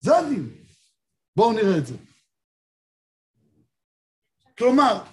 זה 0.00 0.18
הדין. 0.18 0.64
בואו 1.36 1.52
נראה 1.52 1.78
את 1.78 1.86
זה. 1.86 1.94
כלומר, 4.58 5.04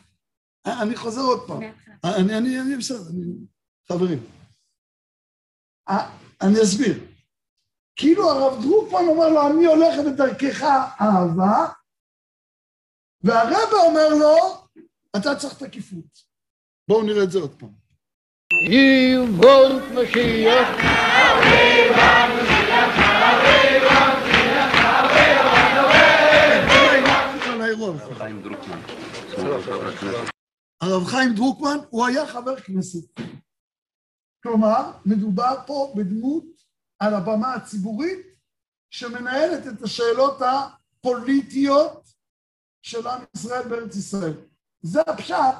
אני 0.83 0.95
חוזר 0.95 1.21
עוד 1.21 1.47
פעם. 1.47 1.61
אני, 2.03 2.37
אני, 2.37 2.61
אני 2.61 2.77
בסדר, 2.77 3.09
אני, 3.09 3.25
חברים. 3.91 4.19
אני 6.41 6.61
אסביר. 6.63 7.03
כאילו 7.95 8.29
הרב 8.31 8.63
דרוקמן 8.63 9.07
אומר 9.07 9.29
לו, 9.29 9.47
אני 9.47 9.65
הולך 9.65 9.95
בדרכך 10.05 10.63
אהבה, 11.01 11.67
והרבא 13.23 13.77
אומר 13.85 14.09
לו, 14.19 14.35
אתה 15.17 15.35
צריך 15.35 15.63
תקיפות. 15.63 16.29
בואו 16.89 17.03
נראה 17.03 17.23
את 17.23 17.31
זה 17.31 17.39
עוד 17.39 17.59
פעם. 17.59 17.73
משיח. 19.93 20.67
הרב 30.81 31.05
חיים 31.05 31.35
דרוקמן 31.35 31.77
הוא 31.89 32.05
היה 32.05 32.27
חבר 32.27 32.59
כנסת. 32.59 33.19
כלומר, 34.43 34.91
מדובר 35.05 35.55
פה 35.67 35.93
בדמות 35.97 36.45
על 36.99 37.13
הבמה 37.13 37.53
הציבורית 37.53 38.27
שמנהלת 38.89 39.67
את 39.67 39.81
השאלות 39.81 40.37
הפוליטיות 40.41 42.09
של 42.81 43.07
עם 43.07 43.23
ישראל 43.35 43.69
בארץ 43.69 43.95
ישראל. 43.95 44.33
זה 44.81 45.01
הפשט 45.01 45.55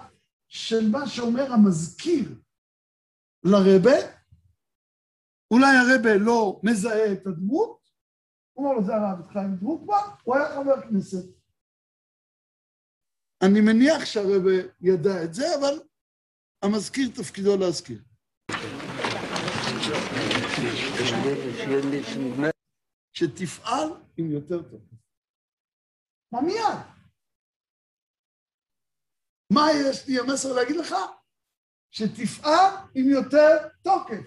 של 0.48 0.90
מה 0.92 1.08
שאומר 1.08 1.54
המזכיר 1.54 2.36
לרבה, 3.44 3.98
אולי 5.52 5.78
הרבה 5.78 6.18
לא 6.18 6.60
מזהה 6.64 7.14
את 7.14 7.28
הדמות, 7.28 7.90
הוא 8.54 8.66
אומר 8.66 8.76
לו 8.76 8.86
זה 8.86 8.96
הרב 8.96 9.32
חיים 9.34 9.56
דרוקמן, 9.56 9.96
הוא 10.24 10.36
היה 10.36 10.56
חבר 10.56 10.82
כנסת. 10.82 11.26
אני 13.42 13.62
מניח 13.62 14.06
שהרבה 14.06 14.52
ידע 14.82 15.24
את 15.24 15.34
זה, 15.34 15.56
אבל 15.60 15.80
המזכיר 16.62 17.10
תפקידו 17.16 17.58
להזכיר. 17.58 18.09
שתפעל 23.14 23.90
עם 24.18 24.32
יותר 24.32 24.70
טוב. 24.70 24.82
מה 26.32 26.42
מיד? 26.42 26.80
מה 29.54 29.62
יש 29.72 30.08
לי 30.08 30.20
המסר 30.20 30.54
להגיד 30.54 30.76
לך? 30.76 30.96
שתפעל 31.92 32.74
עם 32.96 33.10
יותר 33.10 33.70
תוקף. 33.84 34.26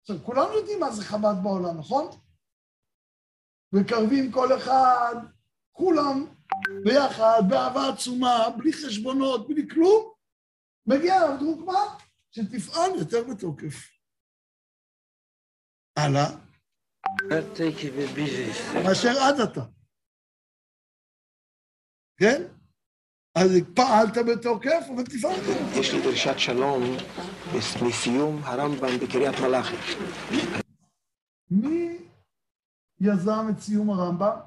עכשיו, 0.00 0.16
כולנו 0.24 0.52
יודעים 0.52 0.80
מה 0.80 0.90
זה 0.92 1.04
חב"ד 1.04 1.42
בעולם, 1.42 1.78
נכון? 1.78 2.10
מקרבים 3.72 4.32
כל 4.32 4.48
אחד, 4.58 5.14
כולם 5.72 6.26
ביחד, 6.84 7.42
באהבה 7.48 7.88
עצומה, 7.94 8.50
בלי 8.58 8.72
חשבונות, 8.72 9.48
בלי 9.48 9.68
כלום, 9.70 10.12
מגיע 10.86 11.14
הרב 11.14 11.40
דרוקמן, 11.40 12.05
שתפעל 12.36 12.90
יותר 12.98 13.18
בתוקף. 13.30 13.74
הלאה. 15.96 16.28
מאשר 18.84 19.08
עד 19.08 19.40
עתה. 19.40 19.60
כן? 22.16 22.42
אז 23.34 23.50
פעלת 23.76 24.16
בתוקף, 24.28 24.84
אבל 24.94 25.04
תפעלת. 25.04 25.42
יש 25.80 25.92
לי 25.92 26.02
דרישת 26.02 26.38
שלום 26.38 26.82
מסיום 27.86 28.42
הרמב"ם 28.44 28.94
בקריית 29.02 29.34
מלאכי. 29.42 29.76
מי 31.50 31.98
יזם 33.00 33.46
את 33.50 33.60
סיום 33.60 33.90
הרמב"ם? 33.90 34.38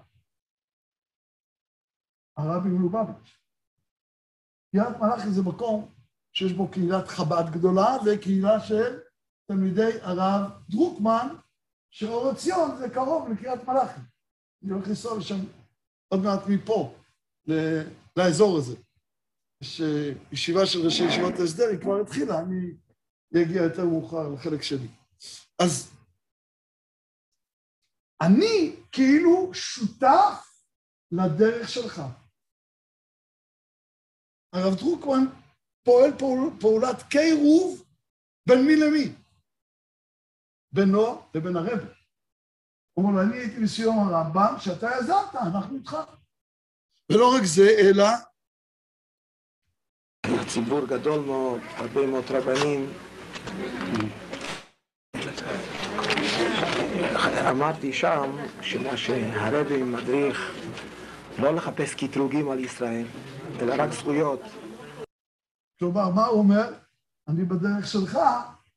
הרבי 2.37 2.69
מלובביץ'. 2.69 3.37
קריית 4.71 4.97
מלאכי 5.01 5.29
זה 5.31 5.41
מקום 5.41 5.98
שיש 6.39 6.53
בו 6.53 6.71
קהילת 6.71 7.07
חב"ד 7.07 7.51
גדולה 7.51 7.97
וקהילה 8.05 8.59
של 8.59 8.99
תלמידי 9.47 10.01
הרב 10.01 10.51
דרוקמן, 10.69 11.27
שאור 11.91 12.29
עציון 12.29 12.77
זה 12.77 12.89
קרוב 12.89 13.29
לקריית 13.29 13.63
מלאכי. 13.67 14.01
אני 14.63 14.71
הולך 14.71 14.87
לנסוע 14.87 15.17
לשם 15.17 15.35
עוד 16.07 16.19
מעט 16.23 16.39
מפה, 16.49 16.95
לאזור 18.17 18.57
הזה. 18.57 18.75
יש 19.61 19.81
ישיבה 20.31 20.65
של 20.65 20.79
ראשי 20.85 21.03
ישיבות 21.03 21.33
ההסדר, 21.39 21.67
היא 21.71 21.79
כבר 21.81 22.01
התחילה, 22.01 22.39
אני 22.39 22.71
אגיע 23.43 23.63
יותר 23.63 23.85
מאוחר 23.85 24.29
לחלק 24.29 24.61
שלי. 24.61 24.87
אז 25.61 25.91
אני 28.21 28.75
כאילו 28.91 29.53
שותף 29.53 30.63
לדרך 31.11 31.69
שלך. 31.69 32.01
הרב 34.53 34.75
דרוקמן 34.79 35.25
פועל 35.83 36.11
פעול, 36.17 36.49
פעולת 36.59 37.03
קירוב 37.03 37.83
בין 38.47 38.65
מי 38.65 38.75
למי. 38.75 39.13
בינו 40.71 41.21
לבין 41.35 41.55
הרב. 41.55 41.79
הוא 42.93 43.05
אומר 43.05 43.21
אני 43.21 43.37
הייתי 43.37 43.59
בסיום 43.59 43.99
הרמב"ם, 43.99 44.55
שאתה 44.59 44.89
יזמת, 44.99 45.35
אנחנו 45.35 45.75
איתך. 45.77 45.97
ולא 47.11 47.35
רק 47.35 47.43
זה, 47.43 47.69
אלא 47.79 48.05
ציבור 50.47 50.85
גדול 50.87 51.25
מאוד, 51.25 51.61
הרבה 51.77 52.07
מאוד 52.07 52.23
רבנים. 52.29 52.93
אמרתי 57.49 57.93
שם 57.93 58.37
שמה 58.61 58.97
שהרבי 58.97 59.83
מדריך 59.83 60.51
לא 61.39 61.55
לחפש 61.55 61.93
קטרוגים 61.95 62.51
על 62.51 62.59
ישראל, 62.59 63.05
אלא 63.59 63.75
רק 63.77 63.91
זכויות. 63.91 64.41
כלומר, 65.79 66.09
מה 66.15 66.25
הוא 66.25 66.39
אומר? 66.39 66.79
אני 67.27 67.45
בדרך 67.45 67.87
שלך 67.87 68.17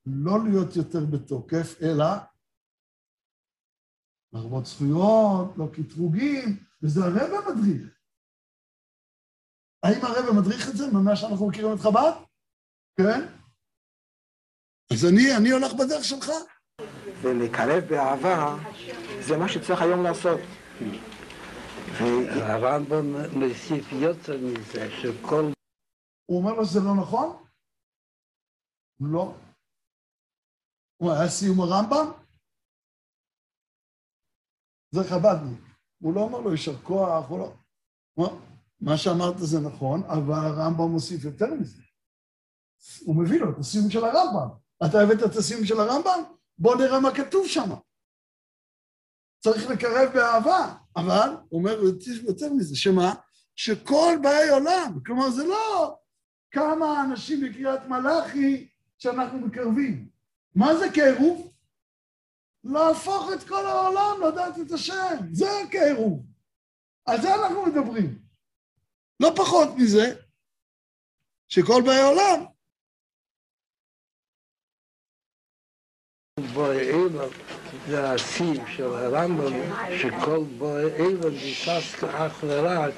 לא 0.07 0.45
להיות 0.45 0.77
יותר 0.77 1.05
בתוקף, 1.13 1.83
אלא 1.83 2.05
להרבות 4.33 4.67
זכויות, 4.67 5.57
לא 5.57 5.69
קטרוגים, 5.73 6.65
וזה 6.83 7.01
הרב 7.05 7.31
המדריך. 7.33 7.99
האם 9.83 10.05
הרב 10.05 10.41
מדריך 10.41 10.69
את 10.69 10.77
זה 10.77 10.85
ממה 10.93 11.17
שאנחנו 11.17 11.49
מכירים 11.49 11.75
את 11.75 11.81
חב"ד? 11.81 12.13
כן? 12.97 13.21
אז 14.93 15.05
אני, 15.05 15.37
אני 15.37 15.51
הולך 15.51 15.73
בדרך 15.73 16.05
שלך. 16.05 16.31
ולקרב 17.23 17.85
באהבה, 17.89 18.57
זה 19.21 19.37
מה 19.37 19.49
שצריך 19.49 19.83
היום 19.83 20.03
לעשות. 20.03 20.41
הרמב"ם 22.43 23.07
מוסיף 23.33 23.93
יותר 23.93 24.39
מזה, 24.39 24.91
שכל... 24.91 25.53
הוא 26.27 26.39
אומר 26.39 26.53
לו 26.53 26.65
שזה 26.65 26.81
לא 26.81 26.95
נכון? 27.03 27.45
לא. 29.01 29.35
הוא 30.97 31.13
היה 31.13 31.29
סיום 31.29 31.61
הרמב"ם? 31.61 32.23
זה 34.91 35.01
חב"דניק. 35.11 35.61
הוא 35.99 36.15
לא 36.15 36.21
אומר 36.21 36.41
לו 36.41 36.51
יישר 36.51 36.83
כוח, 36.83 37.29
הוא 37.29 37.39
לא... 37.39 37.53
מה 38.81 38.97
שאמרת 38.97 39.35
זה 39.39 39.61
נכון, 39.61 40.03
אבל 40.05 40.35
הרמב"ם 40.35 40.91
מוסיף 40.91 41.25
יותר 41.25 41.55
מזה. 41.55 41.83
הוא 43.05 43.17
מביא 43.17 43.41
לו 43.41 43.51
את 43.51 43.59
הסיום 43.59 43.91
של 43.91 44.05
הרמב"ם. 44.05 44.49
אתה 44.87 45.01
הבאת 45.01 45.31
את 45.31 45.37
הסיום 45.37 45.67
של 45.67 45.81
הרמב"ם? 45.81 46.35
בוא 46.59 46.77
נראה 46.77 47.01
מה 47.01 47.09
כתוב 47.17 47.47
שם. 47.47 47.71
צריך 49.45 49.71
לקרב 49.71 50.13
באהבה, 50.15 50.75
אבל, 50.97 51.37
הוא 51.49 51.61
אומר 51.61 51.79
יותר 52.25 52.53
מזה, 52.53 52.77
שמה? 52.77 53.15
שכל 53.57 54.15
באי 54.23 54.49
עולם, 54.51 54.99
כלומר 55.07 55.31
זה 55.31 55.45
לא 55.45 55.99
כמה 56.53 57.05
אנשים 57.05 57.41
בקריאת 57.41 57.81
מלאכי 57.89 58.69
שאנחנו 58.99 59.39
מקרבים. 59.39 60.09
מה 60.55 60.77
זה 60.77 60.87
קירוב? 60.95 61.53
להפוך 62.65 63.31
את 63.35 63.49
כל 63.49 63.67
העולם 63.67 64.29
לדעת 64.29 64.55
את 64.67 64.73
השם, 64.73 65.17
זה 65.33 65.47
הקירוב. 65.65 66.27
על 67.07 67.21
זה 67.23 67.35
אנחנו 67.35 67.67
מדברים. 67.67 68.23
לא 69.21 69.33
פחות 69.37 69.69
מזה, 69.79 70.23
שכל 71.49 71.83
באי 71.87 72.03
עולם 72.03 72.45
בואי 76.55 76.81
אילן 76.81 77.62
זה 77.89 78.13
השיא 78.13 78.61
של 78.77 78.85
הרמב"ם, 78.85 79.53
שכל 79.99 80.45
בואי 80.59 80.85
אילן 80.85 81.31
ניסס 81.33 82.05
אך 82.05 82.45
ורק 82.47 82.95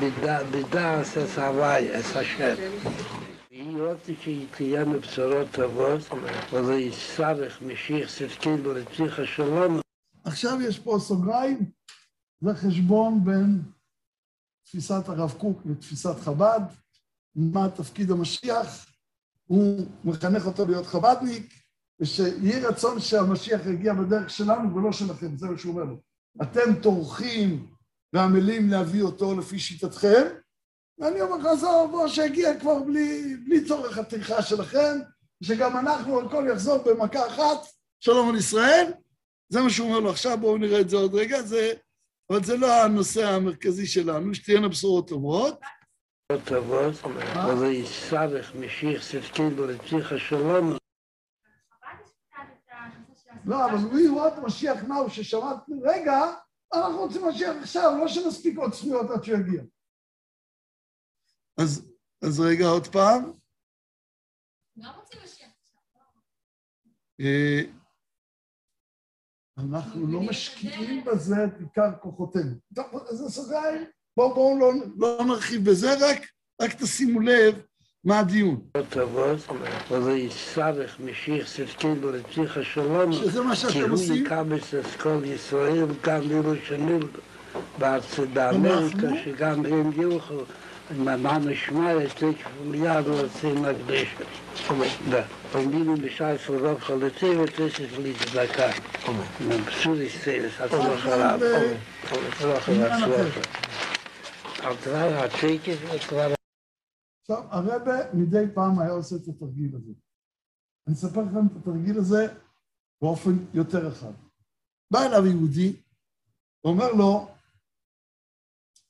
בדעת 0.00 1.06
את 1.06 1.38
הוואי, 1.38 2.00
את 2.00 2.16
השם. 2.16 2.54
היא 3.50 3.76
רוצה 3.82 4.12
שתהיה 4.22 4.84
בשורות 4.84 5.48
טובות, 5.50 6.00
וזה 6.52 6.74
יצטרך 6.74 7.62
משיח 7.62 8.10
צדקנו 8.18 8.72
לצליח 8.72 9.18
השלום. 9.18 9.80
עכשיו 10.24 10.62
יש 10.62 10.78
פה 10.78 10.96
סוגריים, 11.00 11.70
זה 12.40 12.54
חשבון 12.54 13.24
בין 13.24 13.62
תפיסת 14.64 15.08
הרב 15.08 15.34
קוק 15.38 15.62
ותפיסת 15.66 16.20
חב"ד, 16.20 16.60
מה 17.34 17.68
תפקיד 17.70 18.10
המשיח, 18.10 18.86
הוא 19.46 19.86
מחנך 20.04 20.46
אותו 20.46 20.66
להיות 20.66 20.86
חב"דניק, 20.86 21.61
ושיהי 22.02 22.60
רצון 22.60 23.00
שהמשיח 23.00 23.66
יגיע 23.66 23.92
בדרך 23.94 24.30
שלנו 24.30 24.74
ולא 24.74 24.92
שלכם, 24.92 25.36
זה 25.36 25.46
מה 25.46 25.58
שהוא 25.58 25.72
אומר 25.72 25.84
לו. 25.84 25.96
אתם 26.42 26.74
טורחים 26.82 27.66
ועמלים 28.12 28.68
להביא 28.68 29.02
אותו 29.02 29.38
לפי 29.38 29.58
שיטתכם, 29.58 30.22
ואני 30.98 31.20
אומר 31.20 31.36
לך, 31.36 31.46
עזוב, 31.46 31.90
בוא, 31.90 32.08
שיגיע 32.08 32.60
כבר 32.60 32.82
בלי, 32.82 33.36
בלי 33.44 33.64
צורך 33.64 33.98
הטרחה 33.98 34.42
שלכם, 34.42 34.98
שגם 35.42 35.76
אנחנו, 35.76 36.20
הכל 36.20 36.46
יחזור 36.52 36.78
במכה 36.78 37.26
אחת, 37.26 37.66
שלום 38.00 38.28
על 38.28 38.36
ישראל. 38.36 38.92
זה 39.48 39.60
מה 39.60 39.70
שהוא 39.70 39.88
אומר 39.88 40.00
לו 40.00 40.10
עכשיו, 40.10 40.38
בואו 40.40 40.58
נראה 40.58 40.80
את 40.80 40.88
זה 40.88 40.96
עוד 40.96 41.14
רגע, 41.14 41.42
זה, 41.42 41.72
אבל 42.30 42.44
זה 42.44 42.56
לא 42.56 42.82
הנושא 42.82 43.28
המרכזי 43.28 43.86
שלנו, 43.86 44.34
שתהיינה 44.34 44.68
בשורות 44.68 45.08
טובות. 45.08 45.60
טובות, 46.44 46.94
וזה 47.48 47.66
יצטרך 47.66 48.54
משיח 48.54 49.10
צדקנו 49.10 49.66
לצליח 49.66 50.12
השלום. 50.12 50.81
לא, 53.46 53.64
אבל 53.64 53.74
הוא 53.74 54.00
יראות 54.00 54.32
משיח 54.42 54.82
נאו 54.82 55.10
ששמעת, 55.10 55.56
רגע, 55.82 56.14
אנחנו 56.74 56.98
רוצים 56.98 57.28
משיח 57.28 57.56
עכשיו, 57.62 57.92
לא 57.98 58.08
שנספיק 58.08 58.58
עוד 58.58 58.72
זכויות 58.72 59.10
עד 59.10 59.24
שהוא 59.24 59.38
יגיע. 59.38 59.62
אז, 61.60 61.92
אז 62.24 62.40
רגע, 62.40 62.64
עוד 62.66 62.86
פעם. 62.86 63.32
אה, 67.20 67.60
אנחנו 69.58 70.06
לא 70.06 70.20
משקיעים 70.20 71.04
בזה 71.04 71.44
את 71.44 71.60
עיקר 71.60 71.98
כוחותינו. 72.00 72.54
טוב, 72.74 72.86
זה 73.10 73.28
סוגריים, 73.28 73.84
בואו 74.16 74.34
בואו 74.34 74.58
לא, 74.58 74.72
לא 74.96 75.24
נרחיב 75.24 75.70
בזה, 75.70 75.86
רק, 75.94 76.18
רק 76.62 76.70
תשימו 76.82 77.20
לב 77.20 77.66
מה 78.07 78.19
הדיון. 78.19 78.59
טובות, 78.89 79.47
וזה 79.91 80.17
יצטרך 80.17 80.97
משיח 80.99 81.47
צדקנו 81.47 82.11
לצליח 82.11 82.57
השלום, 82.57 83.13
שזה 83.13 83.41
מה 83.41 83.55
שאתם 83.55 83.73
כי 83.73 83.79
הוא 83.79 83.93
עושים. 83.93 84.25
יקבץ 84.25 84.73
את 84.73 85.01
כל 85.01 85.17
ישראל, 85.23 85.85
גם 86.03 86.21
אלו 86.31 86.53
שנולדו 86.67 87.07
בארצות 87.77 88.29
באמריקה, 88.29 88.97
אנחנו? 88.97 89.17
שגם 89.25 89.65
הם 89.65 89.91
יוכלו. 90.01 90.43
מה 90.97 91.37
נשמע 91.37 91.93
תכף 92.07 92.49
מיד 92.65 93.07
רוצים 93.07 93.65
להקדש. 93.65 94.07
Да. 95.09 95.23
Помимо 95.53 95.95
בשעה 95.95 96.37
סורוב 96.45 96.79
חלוצי 96.79 97.25
ותשת 97.25 97.89
להצדקה. 98.03 98.67
פסול 99.65 100.01
יסטרס, 100.01 100.51
עד 100.59 100.71
לא 100.73 100.95
חרב. 100.97 101.41
לא 102.41 102.59
חרב 102.59 102.91
סלוחה. 102.99 103.39
על 104.63 104.75
דבר 104.85 105.23
הצ'קת 105.23 105.77
וכבר... 105.95 106.37
עכשיו, 107.22 107.42
הרבה 107.50 108.14
מדי 108.14 108.44
פעם 108.54 108.78
היה 108.78 108.90
עושה 108.90 109.16
את 109.16 109.28
התרגיל 109.28 109.76
הזה. 109.76 109.92
אני 110.86 110.94
אספר 110.94 111.20
לכם 111.22 111.46
את 111.46 111.62
התרגיל 111.62 111.98
הזה 111.98 112.22
באופן 113.02 113.30
יותר 113.54 113.86
רחב. 113.86 114.12
בא 114.90 114.98
אליו 115.06 115.26
יהודי, 115.26 115.82
ואומר 116.64 116.92
לו, 116.92 117.28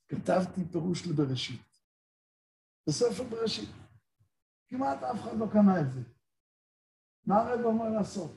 כתבתי 0.09 0.61
פירוש 0.73 1.07
לבראשית. 1.07 1.61
בספר 2.89 3.23
בראשית. 3.23 3.69
כמעט 4.69 5.03
אף 5.03 5.21
אחד 5.21 5.39
לא 5.39 5.47
קנה 5.53 5.81
את 5.81 5.93
זה. 5.93 6.01
מה 7.27 7.37
הרב 7.37 7.65
אומר 7.65 7.89
לעשות? 7.89 8.31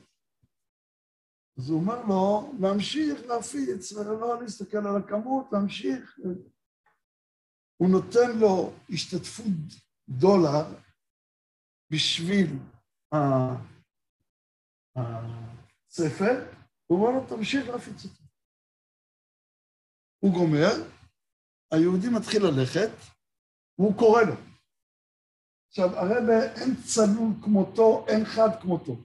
אז 1.57 1.69
הוא 1.69 1.79
אומר 1.79 2.05
לו, 2.05 2.53
להמשיך 2.59 3.25
להפיץ, 3.25 3.91
ולא 3.91 4.41
להסתכל 4.41 4.77
על 4.77 4.97
הכמות, 4.97 5.45
להמשיך. 5.51 6.19
הוא 7.77 7.89
נותן 7.89 8.39
לו 8.39 8.73
השתתפות 8.89 9.84
דולר 10.09 10.65
בשביל 11.89 12.47
הספר, 14.95 16.51
הוא 16.87 17.07
אומר 17.07 17.19
לו, 17.19 17.27
תמשיך 17.29 17.67
להפיץ 17.67 18.05
אותו. 18.05 18.23
הוא 20.19 20.33
גומר, 20.33 20.71
היהודי 21.71 22.07
מתחיל 22.09 22.41
ללכת, 22.45 22.91
והוא 23.79 23.97
קורא 23.99 24.21
לו. 24.21 24.35
עכשיו, 25.67 25.89
הרב 25.95 26.29
אין 26.29 26.75
צלול 26.83 27.33
כמותו, 27.43 28.05
אין 28.07 28.25
חד 28.25 28.61
כמותו. 28.61 28.95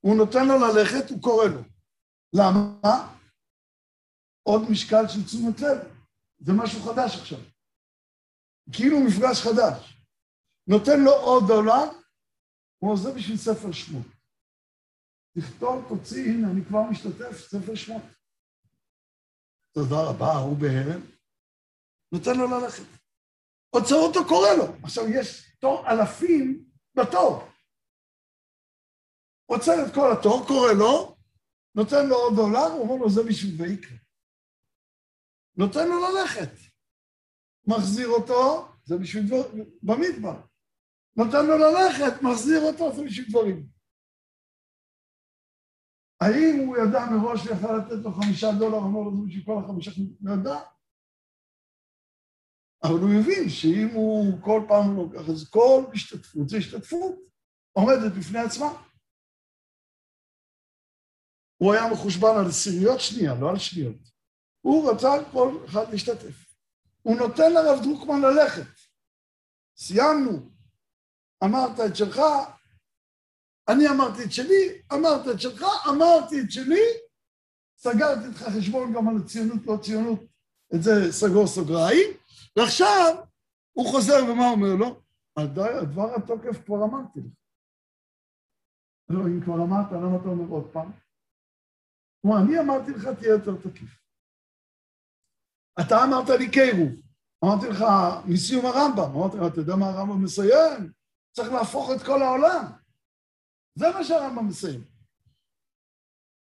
הוא 0.00 0.16
נותן 0.16 0.48
לו 0.48 0.54
ללכת, 0.58 1.10
הוא 1.10 1.22
קורא 1.22 1.44
לו. 1.44 1.60
למה? 2.36 3.14
עוד 4.42 4.62
משקל 4.70 5.08
של 5.08 5.24
תשומת 5.24 5.60
לב. 5.60 5.78
זה 6.38 6.52
משהו 6.52 6.80
חדש 6.82 7.16
עכשיו. 7.20 7.38
כאילו 8.72 8.96
מפגש 9.00 9.42
חדש. 9.42 9.93
נותן 10.66 11.00
לו 11.04 11.12
עוד 11.12 11.44
דולר, 11.46 11.90
הוא 12.78 12.92
עוזר 12.92 13.14
בשביל 13.14 13.36
ספר 13.36 13.72
שמות. 13.72 14.06
תכתוב, 15.38 15.84
תוציא, 15.88 16.24
הנה, 16.24 16.50
אני 16.50 16.64
כבר 16.64 16.82
משתתף, 16.90 17.48
ספר 17.48 17.74
שמות. 17.74 18.02
תודה 19.72 19.96
רבה, 20.10 20.32
הוא 20.32 20.56
בהרם. 20.58 21.00
נותן 22.12 22.38
לו 22.38 22.46
ללכת. 22.46 22.82
עוצר 23.70 23.94
אותו, 23.94 24.20
קורא 24.28 24.48
לו. 24.58 24.64
עכשיו, 24.82 25.04
יש 25.08 25.56
תור 25.60 25.84
אלפים 25.90 26.64
בתור. 26.94 27.48
עוצר 29.46 29.72
את 29.86 29.94
כל 29.94 30.12
התור, 30.12 30.44
קורא 30.46 30.72
לו, 30.78 31.16
נותן 31.74 32.08
לו 32.08 32.16
עוד 32.16 32.34
דולר, 32.36 32.72
הוא 32.72 32.82
אומר 32.82 33.04
לו, 33.04 33.10
זה 33.10 33.22
בשביל 33.28 33.62
ויקרא. 33.62 33.96
נותן 35.56 35.88
לו 35.88 35.94
ללכת. 36.00 36.50
מחזיר 37.66 38.08
אותו, 38.08 38.68
זה 38.84 38.94
בשביל 38.98 39.26
דבר, 39.26 39.48
במדבר. 39.82 40.53
נותן 41.16 41.46
לו 41.46 41.58
ללכת, 41.58 42.22
מחזיר 42.22 42.60
אותו, 42.62 42.96
זה 42.96 43.04
בשביל 43.04 43.26
דברים. 43.30 43.66
האם 46.20 46.66
הוא 46.66 46.76
ידע 46.76 47.00
מראש 47.10 47.40
שיכול 47.40 47.78
לתת 47.78 48.04
לו 48.04 48.12
חמישה 48.12 48.46
דולר, 48.58 48.78
אמר 48.78 49.00
לו 49.00 49.26
בשביל 49.26 49.44
כל 49.44 49.58
החמישה, 49.64 49.90
הוא 49.96 50.30
ידע. 50.32 50.60
אבל 52.84 53.00
הוא 53.00 53.10
הבין 53.20 53.48
שאם 53.48 53.88
הוא 53.94 54.42
כל 54.44 54.60
פעם 54.68 54.96
לוקח, 54.96 55.28
אז 55.30 55.50
כל 55.50 55.84
השתתפות 55.94 56.48
זה 56.48 56.56
השתתפות 56.56 57.14
עומדת 57.72 58.12
בפני 58.18 58.38
עצמה. 58.38 58.84
הוא 61.56 61.72
היה 61.72 61.92
מחושבן 61.92 62.34
על 62.40 62.46
עשיריות 62.48 63.00
שנייה, 63.00 63.34
לא 63.40 63.50
על 63.50 63.58
שניות. 63.58 63.96
הוא 64.60 64.90
רצה 64.90 65.08
כל 65.32 65.64
אחד 65.64 65.84
להשתתף. 65.90 66.54
הוא 67.02 67.16
נותן 67.16 67.52
לרב 67.52 67.78
דרוקמן 67.82 68.20
ללכת. 68.20 68.70
סיימנו. 69.76 70.53
אמרת 71.44 71.80
את 71.86 71.96
שלך, 71.96 72.20
אני 73.68 73.88
אמרתי 73.88 74.24
את 74.24 74.32
שלי, 74.32 74.82
אמרת 74.92 75.28
את 75.34 75.40
שלך, 75.40 75.62
אמרתי 75.88 76.40
את 76.40 76.50
שלי, 76.50 76.84
סגרתי 77.76 78.26
איתך 78.28 78.42
חשבון 78.42 78.92
גם 78.94 79.08
על 79.08 79.14
הציונות, 79.24 79.66
לא 79.66 79.76
ציונות, 79.82 80.20
את 80.74 80.82
זה 80.82 81.12
סגור 81.12 81.46
סוגריים, 81.46 82.08
ועכשיו 82.56 83.24
הוא 83.72 83.90
חוזר 83.92 84.24
ומה 84.28 84.50
אומר 84.50 84.74
לו? 84.78 85.00
על 85.36 85.46
דבר 85.46 86.14
התוקף 86.14 86.64
כבר 86.64 86.84
אמרתי 86.84 87.20
לך. 87.20 87.32
לא, 89.08 89.26
אם 89.26 89.40
כבר 89.44 89.54
אמרת, 89.54 89.92
למה 89.92 90.16
אתה 90.16 90.28
אומר 90.28 90.48
עוד 90.48 90.72
פעם? 90.72 90.92
כלומר, 92.22 92.36
אני 92.42 92.60
אמרתי 92.60 92.90
לך, 92.90 93.08
תהיה 93.18 93.30
יותר 93.30 93.56
תקיף. 93.56 94.00
אתה 95.80 95.94
אמרת 96.04 96.28
לי 96.28 96.50
קירוב, 96.50 96.92
אמרתי 97.44 97.66
לך, 97.68 97.84
מסיום 98.28 98.66
הרמב"ם, 98.66 99.16
אמרתי 99.16 99.36
לך, 99.36 99.42
אתה 99.52 99.60
יודע 99.60 99.76
מה 99.76 99.86
הרמב"ם 99.86 100.24
מסיים? 100.24 100.92
צריך 101.36 101.52
להפוך 101.52 101.90
את 101.96 102.02
כל 102.02 102.22
העולם. 102.22 102.64
זה 103.78 103.86
מה 103.94 104.04
שהרמב"ם 104.04 104.48
מסיים. 104.48 104.84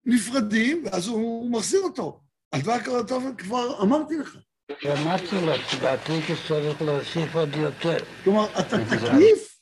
נפרדים, 0.05 0.85
ואז 0.85 1.07
הוא 1.09 1.51
מחזיר 1.51 1.81
אותו. 1.81 2.21
על 2.53 2.61
דבר 2.61 2.85
כל 2.85 3.01
הטוב 3.01 3.25
כבר 3.39 3.83
אמרתי 3.83 4.17
לך. 4.17 4.37
אמרתי 4.71 5.47
לו, 5.47 5.53
בטקס 5.83 6.49
צריך 6.49 6.83
להוסיף 6.83 7.35
עוד 7.35 7.49
יותר. 7.55 8.05
כלומר, 8.25 8.45
אתה 8.53 8.77
תקיף, 8.91 9.61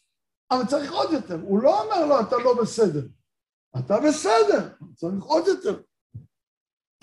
אבל 0.51 0.67
צריך 0.67 0.93
עוד 0.93 1.13
יותר. 1.13 1.41
הוא 1.43 1.63
לא 1.63 1.83
אומר 1.83 2.07
לו, 2.07 2.21
אתה 2.21 2.37
לא 2.37 2.63
בסדר. 2.63 3.07
אתה 3.79 3.95
בסדר, 4.09 4.75
צריך 4.95 5.25
עוד 5.25 5.47
יותר. 5.47 5.83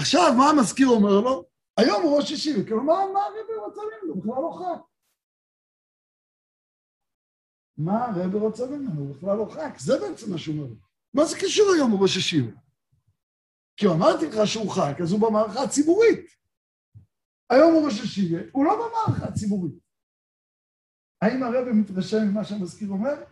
עכשיו, 0.02 0.34
מה 0.38 0.50
המזכיר 0.50 0.88
אומר 0.88 1.20
לו? 1.22 1.46
היום 1.78 2.04
הוא 2.04 2.18
ראש 2.18 2.32
ישיבה, 2.32 2.64
כאילו, 2.64 2.84
מה, 2.84 2.94
הרבי 2.94 3.56
רוצה 3.66 3.82
ממנו? 3.82 4.14
הוא 4.14 4.24
בכלל 4.24 4.44
לא 4.44 4.58
חג. 4.60 4.93
מה 7.78 8.06
הרבי 8.06 8.38
רוצה 8.38 8.66
ממנו? 8.66 9.02
הוא 9.02 9.16
בכלל 9.16 9.38
לא 9.38 9.46
חג. 9.54 9.78
זה 9.78 10.00
בעצם 10.00 10.32
מה 10.32 10.38
שהוא 10.38 10.64
אומר. 10.64 10.76
מה 11.14 11.26
זה 11.26 11.38
קשור 11.40 11.72
היום 11.76 11.92
הוא 11.92 12.02
ראש 12.02 12.18
ישיבה? 12.18 12.52
כי 13.78 13.88
אמרתי 13.88 14.26
לך 14.28 14.48
שהוא 14.48 14.72
חג, 14.72 15.02
אז 15.02 15.12
הוא 15.12 15.20
במערכה 15.22 15.64
הציבורית. 15.64 16.26
היום 17.50 17.74
הוא 17.74 17.86
ראש 17.86 18.00
ישיבה, 18.00 18.38
הוא 18.52 18.66
לא 18.66 18.76
במערכה 18.76 19.26
הציבורית. 19.26 19.74
האם 21.22 21.44
הרבי 21.44 21.72
מתרשם 21.72 22.18
ממה 22.28 22.44
שהמזכיר 22.44 22.90
אומר? 22.90 23.24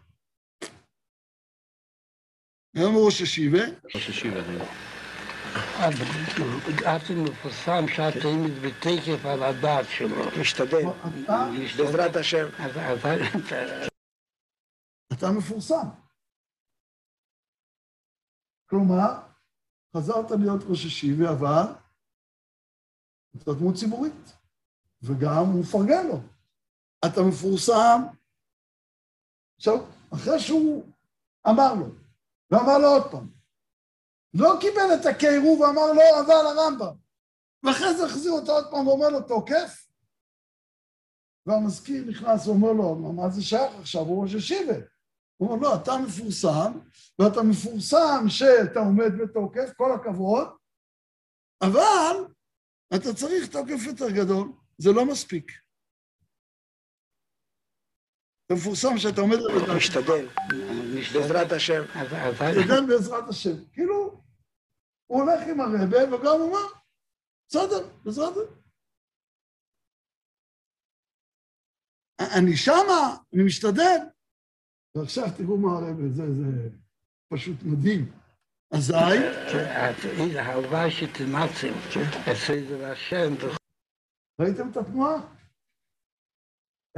היום 2.75 2.93
הוא 2.93 3.05
ראש 3.05 3.21
ישיבה. 3.21 3.63
ראש 3.95 4.09
ישיבה, 4.09 4.43
זה. 4.43 4.63
עד 6.85 7.01
מפורסם 7.17 7.85
שהתאים 7.87 8.43
בתקף 8.61 9.25
על 9.25 9.43
הדעת 9.43 9.85
שלו. 9.89 10.25
משתדל, 10.41 10.85
בעזרת 11.77 12.15
השם. 12.15 12.47
אתה 15.13 15.25
מפורסם. 15.37 15.87
כלומר, 18.69 19.09
חזרת 19.97 20.31
להיות 20.31 20.61
ראש 20.69 20.85
ישיבה, 20.85 21.29
אבל 21.31 21.63
אתה 23.37 23.51
דמות 23.59 23.75
ציבורית, 23.75 24.31
וגם 25.01 25.45
הוא 25.51 25.61
מפרגן 25.61 26.07
לו. 26.07 26.17
אתה 27.05 27.21
מפורסם. 27.29 28.01
עכשיו, 29.57 29.75
אחרי 30.13 30.39
שהוא 30.39 30.85
אמר 31.49 31.73
לו, 31.79 31.85
ואמר 32.51 32.77
לו 32.81 32.87
עוד 32.87 33.11
פעם, 33.11 33.31
לא 34.33 34.49
קיבל 34.61 34.89
את 34.95 35.05
הקירוב 35.05 35.59
ואמר 35.61 35.87
לו, 35.93 36.01
אבל 36.25 36.45
הרמב"ם. 36.47 36.95
ואחרי 37.63 37.97
זה 37.97 38.05
החזיר 38.05 38.31
אותו 38.31 38.51
עוד 38.51 38.65
פעם 38.71 38.87
ואומר 38.87 39.09
לו, 39.09 39.21
תוקף? 39.27 39.87
והמזכיר 41.45 42.05
נכנס 42.09 42.47
ואומר 42.47 42.71
לו, 42.71 42.95
"מה- 42.95 43.11
מה 43.11 43.29
זה 43.29 43.41
שייך 43.43 43.73
עכשיו? 43.79 44.01
הוא 44.01 44.23
ראש 44.23 44.33
ישיבה. 44.33 44.73
הוא 45.41 45.51
אומר, 45.51 45.67
לא, 45.67 45.75
אתה 45.83 45.91
מפורסם, 46.07 46.71
ואתה 47.19 47.39
מפורסם 47.49 48.23
שאתה 48.27 48.79
עומד 48.79 49.11
בתוקף, 49.21 49.73
כל 49.77 49.91
הכבוד, 49.95 50.47
אבל 51.61 52.15
אתה 52.95 53.13
צריך 53.15 53.51
תוקף 53.51 53.81
יותר 53.87 54.09
גדול, 54.09 54.51
זה 54.77 54.89
לא 54.95 55.05
מספיק. 55.05 55.51
אתה 58.45 58.53
מפורסם 58.53 58.97
שאתה 58.97 59.21
עומד 59.21 59.37
משתדל, 59.77 60.27
בעזרת 61.13 61.51
השם. 61.51 61.81
אז- 61.95 62.13
אז- 62.13 62.55
תדל 62.65 62.85
בעזרת 62.87 63.29
השם. 63.29 63.65
כאילו, 63.73 64.23
הוא 65.07 65.21
הולך 65.21 65.47
עם 65.49 65.59
הרבה 65.61 66.15
וגם 66.15 66.39
הוא 66.39 66.47
אומר, 66.47 66.67
בסדר, 67.47 67.89
בעזרת 68.03 68.33
השם. 68.33 68.61
אני 72.39 72.57
שמה, 72.57 73.17
אני 73.33 73.43
משתדל. 73.45 74.10
ועכשיו 74.95 75.23
תראו 75.37 75.57
מה 75.57 75.71
הרבה, 75.71 76.09
זה, 76.09 76.33
זה 76.33 76.69
פשוט 77.33 77.57
מדהים. 77.63 78.11
אזי, 78.73 78.93
אז 78.93 80.35
הלוואי 80.35 80.91
שתמצם 80.91 81.73
את 82.31 82.35
סדר 82.47 82.91
השם 82.91 83.33
ראיתם 84.41 84.69
את 84.71 84.77
התנועה? 84.77 85.21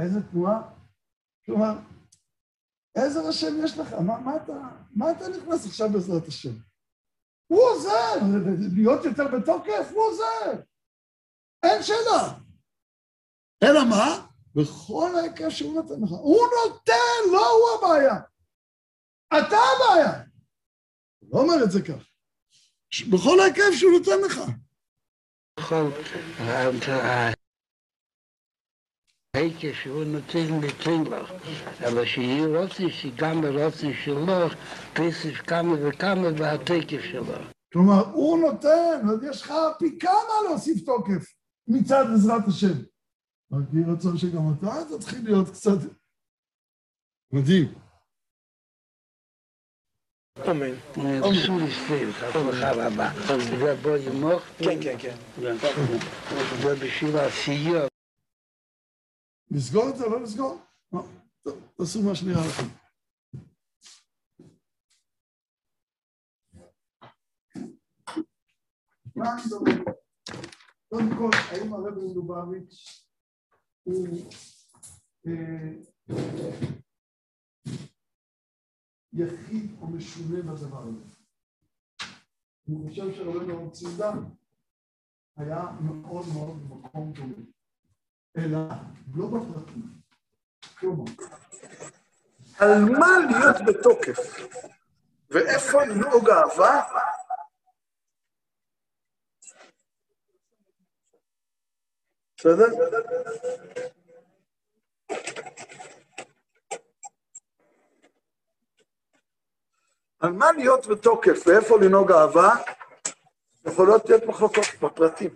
איזה 0.00 0.30
תנועה? 0.30 0.62
כלומר, 1.46 1.72
איזה 2.96 3.28
השם 3.28 3.64
יש 3.64 3.78
לך? 3.78 3.92
מה, 3.92 4.20
מה, 4.20 4.36
אתה, 4.36 4.52
מה 4.96 5.10
אתה 5.10 5.28
נכנס 5.28 5.66
עכשיו 5.66 5.88
בעזרת 5.92 6.28
השם? 6.28 6.54
הוא 7.46 7.60
עוזר, 7.60 8.14
להיות 8.74 9.04
יותר 9.04 9.24
בתוקף, 9.38 9.90
הוא 9.90 10.02
עוזר. 10.02 10.62
אין 11.62 11.82
שאלה. 11.82 12.38
אלא 13.64 13.84
מה? 13.90 14.33
בכל 14.54 15.10
ההיקף 15.16 15.48
שהוא 15.48 15.74
נותן 15.74 15.94
לך. 16.02 16.10
הוא 16.10 16.46
נותן, 16.64 17.32
לא 17.32 17.50
הוא 17.50 17.78
הבעיה. 17.78 18.14
אתה 19.28 19.56
הבעיה. 19.56 20.22
הוא 21.18 21.30
לא 21.32 21.40
אומר 21.40 21.64
את 21.64 21.70
זה 21.70 21.82
כך. 21.82 22.08
בכל 23.10 23.40
ההיקף 23.40 23.72
שהוא 23.78 23.92
נותן 23.92 24.20
לך. 24.26 24.40
בכל 25.60 25.88
ההיקף 29.34 29.74
שהוא 29.82 30.04
נותן 30.04 30.60
ניתן 30.60 31.12
לך, 31.12 31.32
אלא 31.82 32.04
שיהיה 32.04 32.46
רוצן 32.46 32.90
שגם 32.90 33.42
ברוצן 33.42 33.92
שלו 34.04 34.48
כסף 34.94 35.36
כמה 35.46 35.74
וכמה 35.82 36.30
בהתקף 36.30 37.00
שלו. 37.12 37.34
כלומר, 37.72 38.06
הוא 38.12 38.38
נותן, 38.38 39.00
אז 39.12 39.24
יש 39.30 39.42
לך 39.42 39.52
פי 39.78 39.98
כמה 39.98 40.48
להוסיף 40.48 40.84
תוקף 40.86 41.34
מצד 41.68 42.04
עזרת 42.14 42.48
השם. 42.48 42.93
רק 43.52 43.64
יהי 43.72 43.84
רצון 43.92 44.18
שגם 44.18 44.42
אתה 44.58 44.96
תתחיל 44.98 45.24
להיות 45.24 45.48
קצת... 45.48 45.78
מדהים. 47.32 47.74
אמן. 50.50 50.74
רצו 51.22 51.58
לסתיר, 51.58 52.08
הצלחה 52.08 52.72
רבה. 52.72 53.10
זה 53.60 53.76
בוא 53.82 53.96
ימוך. 53.96 54.42
כן, 54.58 54.82
כן, 54.82 54.96
כן. 54.98 55.16
זה 56.62 56.74
בשביל 56.84 57.16
העשייה. 57.16 57.86
לסגור 59.50 59.88
את 59.88 59.96
זה, 59.96 60.06
לא 60.06 60.22
לסגור? 60.22 60.60
לא. 60.92 61.06
טוב, 61.42 61.68
תעשו 61.76 62.02
מה 62.02 62.14
שנראה 62.14 62.46
לכם. 62.46 62.84
קודם 70.88 71.08
כל, 71.18 71.30
האם 71.50 71.72
הרב 71.72 71.94
מלובביץ' 71.98 73.03
הוא 73.84 74.30
אה, 75.26 75.72
יחיד 79.12 79.76
או 79.80 79.86
משונה 79.86 80.42
בדבר 80.42 80.82
הזה? 80.82 81.14
אני 82.68 82.88
חושב 82.88 83.14
שרבנו 83.14 83.60
הרב 83.60 83.70
ציודה 83.70 84.12
היה 85.36 85.62
מאוד 85.80 86.24
מאוד 86.34 86.68
במקום 86.68 87.12
דומה. 87.12 87.34
אלא 88.36 88.58
לא 89.14 89.26
בפרטים. 89.26 89.82
כלומר, 90.78 91.04
על 92.58 92.84
מה 92.84 93.08
להיות 93.30 93.56
בתוקף 93.66 94.18
ואיפה 95.30 95.84
לנהוג 95.84 96.30
אהבה, 96.30 96.82
בסדר? 102.44 102.66
על 110.18 110.32
מה 110.32 110.52
להיות 110.52 110.86
בתוקף 110.86 111.46
ואיפה 111.46 111.78
לנהוג 111.80 112.12
אהבה, 112.12 112.50
יכולות 113.66 114.08
להיות 114.08 114.24
מחלוקות 114.24 114.64
בפרטים. 114.82 115.34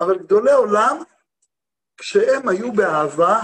אבל 0.00 0.18
גדולי 0.18 0.52
עולם, 0.52 0.96
כשהם 1.96 2.48
היו 2.48 2.72
באהבה, 2.72 3.40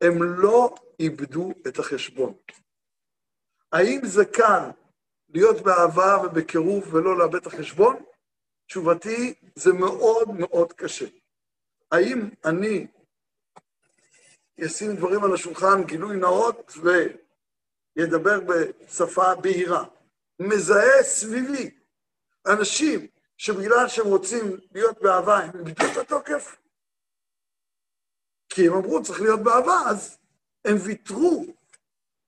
הם 0.00 0.22
לא 0.22 0.74
איבדו 1.00 1.52
את 1.68 1.78
החשבון. 1.78 2.34
האם 3.72 4.00
זה 4.04 4.24
קל 4.24 4.70
להיות 5.28 5.60
באהבה 5.62 6.16
ובקירוב 6.24 6.94
ולא 6.94 7.18
לאבד 7.18 7.34
את 7.34 7.46
החשבון? 7.46 8.04
תשובתי, 8.66 9.34
זה 9.54 9.72
מאוד 9.72 10.28
מאוד 10.38 10.72
קשה. 10.72 11.06
האם 11.92 12.28
אני 12.44 12.86
אשים 14.66 14.96
דברים 14.96 15.24
על 15.24 15.34
השולחן, 15.34 15.84
גילוי 15.86 16.16
נאות, 16.16 16.72
וידבר 17.96 18.40
בשפה 18.40 19.34
בהירה? 19.34 19.84
מזהה 20.40 21.02
סביבי 21.02 21.70
אנשים 22.46 23.06
שבגלל 23.38 23.88
שהם 23.88 24.06
רוצים 24.06 24.60
להיות 24.72 24.98
באהבה, 25.02 25.38
הם 25.38 25.66
איבדו 25.66 25.84
את 25.92 25.96
התוקף? 25.96 26.56
כי 28.48 28.66
הם 28.66 28.72
אמרו, 28.72 29.02
צריך 29.02 29.20
להיות 29.20 29.40
באהבה, 29.40 29.90
אז 29.90 30.18
הם 30.64 30.76
ויתרו 30.84 31.44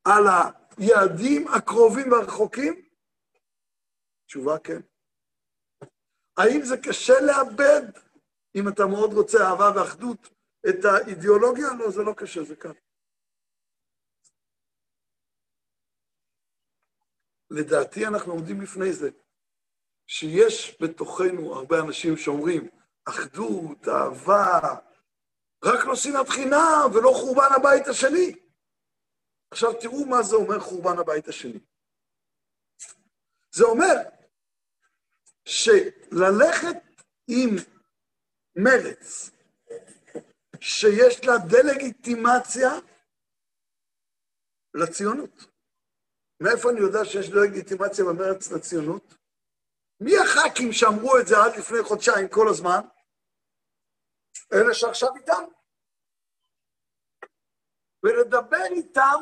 על 0.05 0.25
היעדים 0.79 1.49
הקרובים 1.49 2.13
והרחוקים? 2.13 2.89
תשובה 4.27 4.59
כן. 4.59 4.81
האם 6.37 6.61
זה 6.65 6.77
קשה 6.77 7.21
לאבד, 7.21 7.83
אם 8.59 8.69
אתה 8.69 8.87
מאוד 8.87 9.13
רוצה 9.13 9.39
אהבה 9.39 9.71
ואחדות, 9.77 10.29
את 10.69 10.85
האידיאולוגיה? 10.85 11.67
לא, 11.79 11.91
זה 11.91 12.03
לא 12.03 12.13
קשה, 12.17 12.45
זה 12.45 12.57
קל. 12.57 12.73
לדעתי 17.51 18.07
אנחנו 18.07 18.33
עומדים 18.33 18.61
לפני 18.61 18.93
זה, 18.93 19.11
שיש 20.07 20.77
בתוכנו 20.81 21.55
הרבה 21.55 21.81
אנשים 21.81 22.17
שאומרים, 22.17 22.69
אחדות, 23.05 23.89
אהבה, 23.89 24.61
רק 25.65 25.85
לא 25.87 25.97
שנאת 25.97 26.29
חינם 26.29 26.91
ולא 26.95 27.11
חורבן 27.15 27.49
הבית 27.57 27.87
השני. 27.87 28.35
עכשיו 29.51 29.81
תראו 29.81 30.07
מה 30.07 30.23
זה 30.23 30.37
אומר 30.37 30.61
חורבן 30.61 30.99
הבית 30.99 31.29
השני. 31.29 31.59
זה 33.55 33.65
אומר 33.65 33.95
שללכת 35.45 36.77
עם 37.29 37.57
מרץ, 38.65 39.31
שיש 40.61 41.25
לה 41.25 41.33
דה-לגיטימציה 41.51 42.71
לציונות. 44.75 45.45
מאיפה 46.43 46.71
אני 46.71 46.81
יודע 46.81 47.05
שיש 47.05 47.31
דה-לגיטימציה 47.31 48.05
במרץ 48.05 48.53
לציונות? 48.53 49.15
מי 50.01 50.13
הח"כים 50.19 50.73
שאמרו 50.73 51.19
את 51.19 51.27
זה 51.27 51.35
עד 51.45 51.57
לפני 51.59 51.83
חודשיים 51.83 52.29
כל 52.29 52.49
הזמן? 52.49 52.81
אלה 54.53 54.75
שעכשיו 54.75 55.09
איתם. 55.17 55.45
ולדבר 58.03 58.65
איתם 58.71 59.21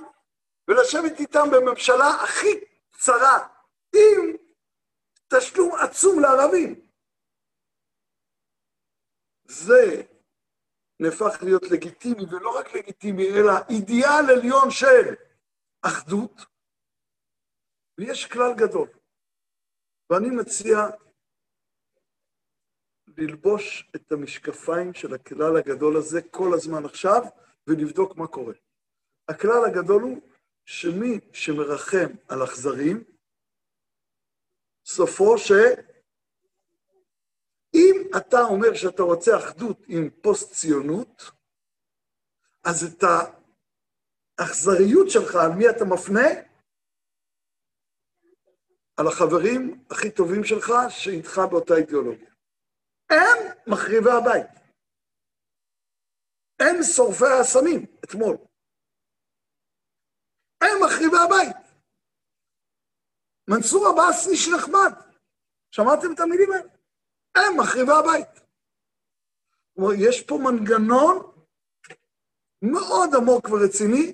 ולשבת 0.68 1.20
איתם 1.20 1.46
בממשלה 1.52 2.10
הכי 2.24 2.64
צרה, 2.98 3.48
עם 3.94 4.36
תשלום 5.28 5.74
עצום 5.74 6.20
לערבים. 6.20 6.85
זה 9.48 10.02
נהפך 11.00 11.42
להיות 11.42 11.62
לגיטימי, 11.62 12.24
ולא 12.30 12.58
רק 12.58 12.74
לגיטימי, 12.74 13.28
אלא 13.28 13.52
אידיאל 13.70 14.38
עליון 14.38 14.70
של 14.70 15.14
אחדות, 15.82 16.40
ויש 17.98 18.26
כלל 18.26 18.54
גדול. 18.56 18.88
ואני 20.10 20.30
מציע 20.30 20.76
ללבוש 23.06 23.90
את 23.96 24.12
המשקפיים 24.12 24.94
של 24.94 25.14
הכלל 25.14 25.56
הגדול 25.56 25.96
הזה 25.96 26.20
כל 26.30 26.48
הזמן 26.54 26.84
עכשיו, 26.84 27.22
ולבדוק 27.66 28.16
מה 28.16 28.26
קורה. 28.26 28.54
הכלל 29.28 29.64
הגדול 29.66 30.02
הוא 30.02 30.20
שמי 30.64 31.20
שמרחם 31.32 32.10
על 32.28 32.44
אכזרים, 32.44 33.04
סופו 34.86 35.38
ש... 35.38 35.52
אם 37.96 38.10
אתה 38.16 38.40
אומר 38.40 38.74
שאתה 38.74 39.02
רוצה 39.02 39.30
אחדות 39.38 39.78
עם 39.88 40.10
פוסט-ציונות, 40.22 41.22
אז 42.64 42.84
את 42.84 43.02
האכזריות 44.38 45.10
שלך, 45.10 45.34
על 45.34 45.52
מי 45.58 45.70
אתה 45.70 45.84
מפנה? 45.84 46.28
על 48.96 49.06
החברים 49.06 49.84
הכי 49.90 50.10
טובים 50.10 50.44
שלך 50.44 50.66
שאיתך 50.88 51.40
באותה 51.50 51.74
אידיאולוגיה. 51.74 52.34
הם 53.10 53.38
מחריבי 53.66 54.10
הבית. 54.10 54.50
הם 56.60 56.82
שורפי 56.96 57.30
האסמים, 57.38 57.86
אתמול. 58.04 58.36
הם 60.60 60.76
מחריבי 60.84 61.16
הבית. 61.24 61.56
מנסור 63.50 63.86
עבאס 63.86 64.28
איש 64.28 64.48
נחמד. 64.48 64.92
שמעתם 65.70 66.14
את 66.14 66.20
המילים 66.20 66.52
האלה? 66.52 66.75
הם 67.36 67.60
מחריבי 67.60 67.92
הבית. 67.92 68.40
כלומר, 69.74 69.92
יש 69.98 70.22
פה 70.22 70.38
מנגנון 70.38 71.32
מאוד 72.62 73.14
עמוק 73.14 73.48
ורציני, 73.48 74.12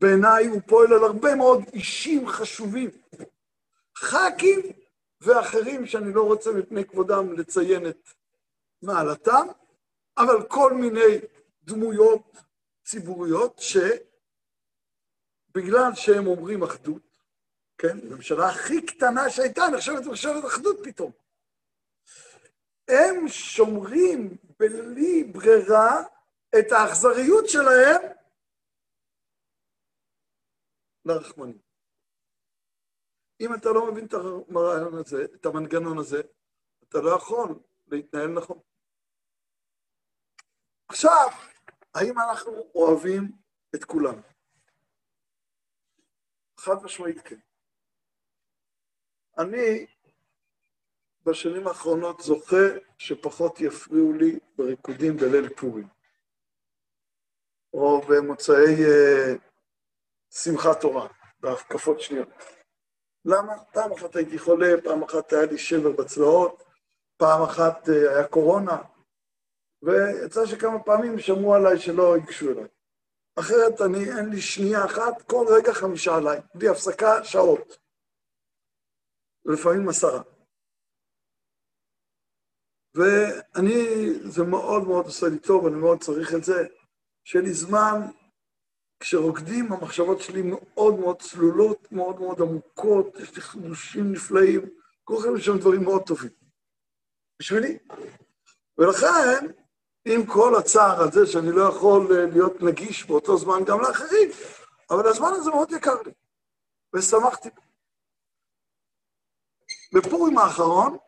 בעיניי 0.00 0.46
הוא 0.46 0.60
פועל 0.66 0.92
על 0.92 1.04
הרבה 1.04 1.34
מאוד 1.34 1.64
אישים 1.72 2.28
חשובים. 2.28 2.90
ח"כים 3.96 4.60
ואחרים 5.20 5.86
שאני 5.86 6.12
לא 6.12 6.22
רוצה 6.22 6.50
מפני 6.52 6.84
כבודם 6.84 7.32
לציין 7.32 7.88
את 7.88 8.08
מעלתם, 8.82 9.46
אבל 10.18 10.48
כל 10.48 10.72
מיני 10.72 11.18
דמויות 11.62 12.36
ציבוריות 12.84 13.60
שבגלל 15.50 15.94
שהם 15.94 16.26
אומרים 16.26 16.62
אחדות, 16.62 17.02
כן, 17.78 17.98
הממשלה 18.10 18.48
הכי 18.48 18.86
קטנה 18.86 19.30
שהייתה 19.30 19.62
נחשבת 19.72 20.06
ממשלת 20.06 20.44
אחדות 20.44 20.76
פתאום. 20.84 21.12
הם 22.90 23.28
שומרים 23.28 24.36
בלי 24.58 25.24
ברירה 25.24 26.02
את 26.58 26.72
האכזריות 26.72 27.48
שלהם 27.48 28.12
לרחמנים. 31.04 31.58
אם 33.40 33.54
אתה 33.54 33.68
לא 33.68 33.92
מבין 33.92 34.06
את 34.06 34.14
הרעיון 34.14 34.94
הזה, 34.94 35.24
את 35.24 35.46
המנגנון 35.46 35.98
הזה, 35.98 36.20
אתה 36.88 36.98
לא 36.98 37.16
יכול 37.16 37.60
להתנהל 37.86 38.28
נכון. 38.28 38.58
עכשיו, 40.88 41.28
האם 41.94 42.18
אנחנו 42.18 42.52
אוהבים 42.74 43.32
את 43.74 43.84
כולם? 43.84 44.20
חד 46.56 46.82
משמעית 46.82 47.20
כן. 47.20 47.38
אני 49.38 49.86
בשנים 51.30 51.66
האחרונות 51.68 52.20
זוכה 52.20 52.66
שפחות 52.98 53.60
יפריעו 53.60 54.12
לי 54.12 54.38
בריקודים 54.58 55.16
בליל 55.16 55.48
פורים, 55.48 55.88
או 57.74 58.00
במוצאי 58.00 58.76
uh, 58.76 59.38
שמחת 60.30 60.80
תורה, 60.80 61.08
בהקפות 61.40 62.00
שניות. 62.00 62.28
למה? 63.24 63.64
פעם 63.72 63.92
אחת 63.92 64.16
הייתי 64.16 64.38
חולה, 64.38 64.68
פעם 64.84 65.02
אחת 65.02 65.32
היה 65.32 65.46
לי 65.46 65.58
שבר 65.58 65.90
בצלעות, 65.90 66.64
פעם 67.16 67.42
אחת 67.42 67.88
uh, 67.88 67.92
היה 67.92 68.28
קורונה, 68.28 68.82
ויצא 69.82 70.46
שכמה 70.46 70.82
פעמים 70.82 71.18
שמעו 71.18 71.54
עליי 71.54 71.78
שלא 71.78 72.16
ייגשו 72.16 72.50
אליי. 72.50 72.68
אחרת 73.38 73.80
אני, 73.80 74.18
אין 74.18 74.28
לי 74.30 74.40
שנייה 74.40 74.84
אחת, 74.84 75.22
כל 75.22 75.46
רגע 75.48 75.72
חמישה 75.72 76.16
עליי, 76.16 76.40
בלי 76.54 76.68
הפסקה, 76.68 77.24
שעות. 77.24 77.78
ולפעמים 79.44 79.88
עשרה. 79.88 80.22
ואני, 82.94 84.10
זה 84.24 84.44
מאוד 84.44 84.84
מאוד 84.84 85.04
עושה 85.04 85.28
לי 85.28 85.38
טוב, 85.38 85.66
אני 85.66 85.76
מאוד 85.76 86.00
צריך 86.00 86.34
את 86.34 86.44
זה, 86.44 86.66
שיהיה 87.24 87.44
לי 87.44 87.52
זמן, 87.52 88.00
כשרוקדים 89.00 89.72
המחשבות 89.72 90.20
שלי 90.20 90.42
מאוד 90.42 91.00
מאוד 91.00 91.22
צלולות, 91.22 91.92
מאוד 91.92 92.20
מאוד 92.20 92.40
עמוקות, 92.40 93.16
יש 93.20 93.34
לי 93.34 93.40
חידושים 93.42 94.12
נפלאים, 94.12 94.60
כולכם 95.04 95.36
יש 95.36 95.44
שם 95.44 95.58
דברים 95.58 95.84
מאוד 95.84 96.02
טובים. 96.06 96.30
בשבילי. 97.40 97.78
ולכן, 98.78 99.46
עם 100.04 100.26
כל 100.26 100.56
הצער 100.58 101.00
הזה 101.00 101.26
שאני 101.26 101.52
לא 101.52 101.62
יכול 101.62 102.08
להיות 102.34 102.62
נגיש 102.62 103.04
באותו 103.04 103.38
זמן 103.38 103.64
גם 103.66 103.80
לאחרים, 103.80 104.28
אבל 104.90 105.08
הזמן 105.08 105.30
הזה 105.32 105.50
מאוד 105.50 105.72
יקר 105.72 106.02
לי, 106.02 106.12
ושמחתי. 106.94 107.48
בפורים 109.94 110.38
האחרון, 110.38 110.98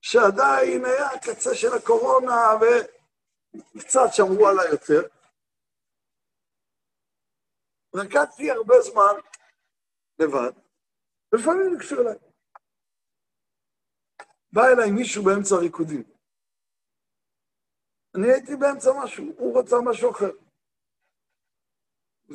שעדיין 0.00 0.84
היה 0.84 1.06
הקצה 1.06 1.54
של 1.54 1.72
הקורונה, 1.76 2.34
קצת 3.78 4.08
שמרו 4.12 4.48
עליי 4.48 4.68
יותר. 4.70 5.08
רקדתי 7.94 8.50
הרבה 8.50 8.74
זמן 8.80 9.14
לבד, 10.18 10.52
ולפעמים 11.32 11.72
ניגשו 11.72 12.00
אליי. 12.00 12.18
בא 14.52 14.62
אליי 14.62 14.90
מישהו 14.90 15.24
באמצע 15.24 15.54
הריקודים. 15.54 16.02
אני 18.14 18.32
הייתי 18.32 18.56
באמצע 18.56 18.90
משהו, 19.04 19.24
הוא 19.38 19.60
רצה 19.60 19.76
משהו 19.84 20.10
אחר. 20.10 20.30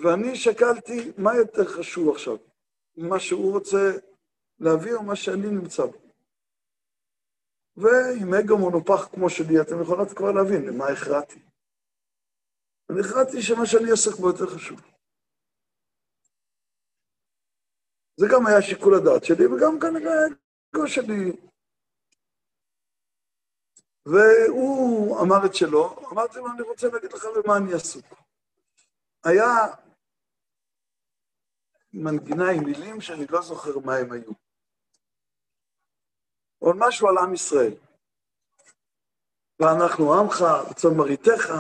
ואני 0.03 0.35
שקלתי 0.35 1.11
מה 1.17 1.35
יותר 1.35 1.65
חשוב 1.77 2.15
עכשיו, 2.15 2.37
מה 2.97 3.19
שהוא 3.19 3.53
רוצה 3.53 3.91
להביא 4.59 4.93
או 4.93 5.03
מה 5.03 5.15
שאני 5.15 5.47
נמצא 5.47 5.85
בו. 5.85 6.02
ועם 7.77 8.33
אגו 8.33 8.57
מונופח 8.57 9.07
כמו 9.13 9.29
שלי, 9.29 9.61
אתם 9.61 9.81
יכולות 9.81 10.07
כבר 10.17 10.31
להבין 10.31 10.65
למה 10.65 10.85
הכרעתי. 10.87 11.39
אני 12.89 12.99
הכרעתי 12.99 13.41
שמה 13.41 13.65
שאני 13.65 13.89
עוסק 13.91 14.19
בו 14.19 14.27
יותר 14.27 14.47
חשוב. 14.55 14.79
זה 18.19 18.25
גם 18.31 18.47
היה 18.47 18.61
שיקול 18.61 18.93
הדעת 18.95 19.23
שלי, 19.23 19.45
וגם 19.45 19.79
כנראה 19.79 20.13
האגו 20.13 20.87
שלי. 20.87 21.31
והוא 24.05 25.21
אמר 25.21 25.45
את 25.45 25.55
שלו, 25.55 26.09
אמרתי 26.11 26.37
לו, 26.37 26.51
אני 26.51 26.61
רוצה 26.61 26.87
להגיד 26.87 27.13
לך 27.13 27.25
במה 27.35 27.57
אני 27.57 27.73
עסוק. 27.73 28.05
היה 29.25 29.47
מנגינה 31.93 32.49
עם 32.51 32.63
מילים 32.63 33.01
שאני 33.01 33.25
לא 33.29 33.41
זוכר 33.41 33.79
מה 33.79 33.95
הם 33.95 34.11
היו. 34.11 34.42
עוד 36.63 36.75
משהו 36.79 37.07
על 37.07 37.17
עם 37.17 37.33
ישראל. 37.33 37.73
ואנחנו 39.59 40.13
עמך, 40.13 40.41
רצון 40.69 40.97
מראיתך. 40.97 41.53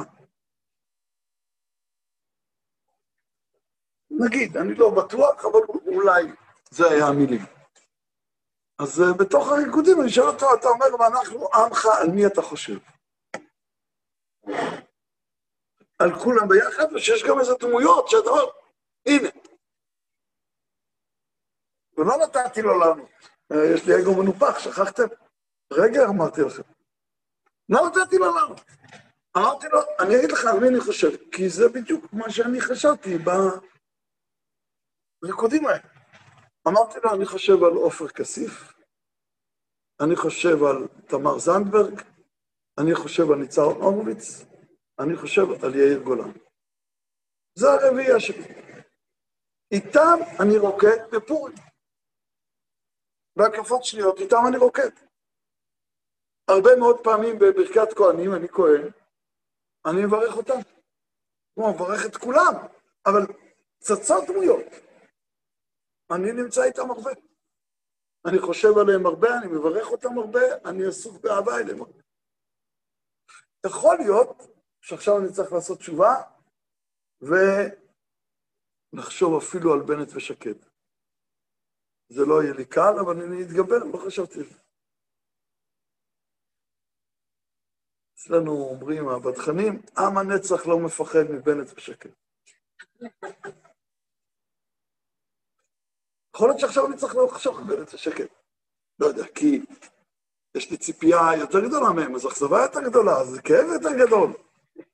נגיד, 4.09 4.57
אני 4.57 4.75
לא 4.75 4.89
בטוח, 4.89 5.45
אבל 5.45 5.59
אולי 5.85 6.23
זה 6.69 6.83
היה 6.91 7.05
המילים. 7.07 7.41
אז 8.79 8.99
uh, 8.99 9.17
בתוך 9.19 9.47
הריקודים 9.47 10.01
אני 10.01 10.09
שואל 10.09 10.27
אותו, 10.27 10.45
אתה 10.53 10.67
אומר, 10.67 10.85
ואנחנו 10.99 11.47
עמך, 11.53 11.85
על 12.01 12.07
מי 12.15 12.25
אתה 12.27 12.41
חושב? 12.41 12.77
על 15.99 16.19
כולם 16.23 16.47
ביחד, 16.47 16.93
או 16.93 16.99
שיש 16.99 17.23
גם 17.23 17.39
איזה 17.39 17.53
דמויות 17.59 18.09
שאתה 18.09 18.29
אומר, 18.29 18.45
הנה. 19.05 19.29
ולא 21.97 22.17
נתתי 22.17 22.61
לו 22.61 22.79
לענות. 22.79 23.32
אה, 23.53 23.73
יש 23.75 23.87
לי 23.87 23.93
אגו 24.01 24.23
מנופח, 24.23 24.59
שכחתם? 24.59 25.03
רגע, 25.73 26.05
אמרתי 26.05 26.41
לכם. 26.41 26.63
לא 27.69 27.79
נתתי 27.87 28.17
לו 28.17 28.35
לענות. 28.35 28.61
אמרתי 29.37 29.67
לו, 29.67 29.79
אני 29.99 30.17
אגיד 30.17 30.31
לך 30.31 30.45
על 30.45 30.59
מי 30.59 30.67
אני 30.67 30.79
חושב, 30.79 31.09
כי 31.31 31.49
זה 31.49 31.69
בדיוק 31.69 32.13
מה 32.13 32.29
שאני 32.29 32.61
חשבתי 32.61 33.17
בריקודים 35.21 35.65
האלה. 35.65 35.83
אמרתי 36.67 36.99
לו, 37.03 37.13
אני 37.13 37.25
חושב 37.25 37.63
על 37.63 37.73
עופר 37.73 38.07
כסיף, 38.07 38.73
אני 40.01 40.15
חושב 40.15 40.63
על 40.63 40.87
תמר 41.07 41.39
זנדברג, 41.39 42.01
אני 42.79 42.95
חושב 42.95 43.31
על 43.31 43.37
ניצן 43.37 43.61
הורוביץ, 43.61 44.45
אני 44.99 45.15
חושב 45.15 45.63
על 45.63 45.75
יאיר 45.75 45.99
גולן. 46.03 46.31
זה 47.55 47.67
הרביעייה 47.71 48.19
שלי. 48.19 48.43
איתם 49.71 50.19
אני 50.39 50.57
רוקד 50.57 50.97
בפורים. 51.11 51.55
בהקפות 53.37 53.83
שניות, 53.83 54.19
איתם 54.19 54.43
אני 54.47 54.57
רוקד. 54.57 54.89
הרבה 56.47 56.69
מאוד 56.79 56.97
פעמים 57.03 57.35
בברכת 57.39 57.89
כהנים, 57.97 58.35
אני 58.35 58.47
כהן, 58.47 58.91
אני 59.85 60.05
מברך 60.05 60.37
אותם. 60.37 60.59
כמו 61.55 61.73
מברך 61.73 62.05
את 62.05 62.17
כולם, 62.17 62.53
אבל 63.05 63.21
צצות 63.79 64.23
דמויות. 64.27 64.65
אני 66.11 66.31
נמצא 66.31 66.63
איתם 66.63 66.91
הרבה. 66.91 67.11
אני 68.27 68.39
חושב 68.39 68.77
עליהם 68.81 69.05
הרבה, 69.05 69.27
אני 69.37 69.47
מברך 69.47 69.87
אותם 69.91 70.17
הרבה, 70.17 70.69
אני 70.69 70.85
עסוק 70.87 71.21
באהבה 71.21 71.59
אליהם 71.59 71.81
הרבה. 71.81 72.01
יכול 73.65 73.95
להיות 73.97 74.37
שעכשיו 74.81 75.17
אני 75.19 75.31
צריך 75.31 75.53
לעשות 75.53 75.79
תשובה 75.79 76.13
ולחשוב 78.93 79.37
אפילו 79.37 79.73
על 79.73 79.79
בנט 79.79 80.09
ושקד. 80.15 80.72
זה 82.13 82.25
לא 82.25 82.43
יהיה 82.43 82.53
לי 82.53 82.65
קל, 82.65 82.93
אבל 83.01 83.21
אני 83.21 83.43
אתגבר, 83.43 83.83
לא 83.93 83.97
חשבתי 84.05 84.39
על 84.39 84.45
זה. 84.45 84.55
אצלנו 88.13 88.51
אומרים 88.51 89.07
הבדחנים, 89.07 89.81
עם 89.97 90.17
הנצח 90.17 90.67
לא 90.67 90.79
מפחד 90.79 91.23
מבנט 91.29 91.67
ושקד. 91.75 92.09
יכול 96.35 96.49
להיות 96.49 96.59
שעכשיו 96.59 96.87
אני 96.87 96.97
צריך 96.97 97.15
לחשוב 97.15 97.57
על 97.57 97.63
בנט 97.63 97.93
ושקד. 97.93 98.25
לא 98.99 99.05
יודע, 99.05 99.23
כי 99.35 99.61
יש 100.57 100.71
לי 100.71 100.77
ציפייה 100.77 101.19
יותר 101.39 101.59
גדולה 101.67 101.89
מהם, 101.95 102.15
אז 102.15 102.27
אכזבה 102.27 102.61
יותר 102.61 102.79
גדולה, 102.89 103.11
אז 103.21 103.39
כאב 103.43 103.67
יותר 103.73 104.05
גדול. 104.05 104.33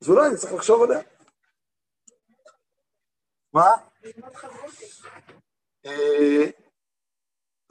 אז 0.01 0.09
אולי 0.09 0.27
אני 0.27 0.37
צריך 0.37 0.53
לחשוב 0.53 0.83
עליה. 0.83 1.01
מה? 3.53 3.69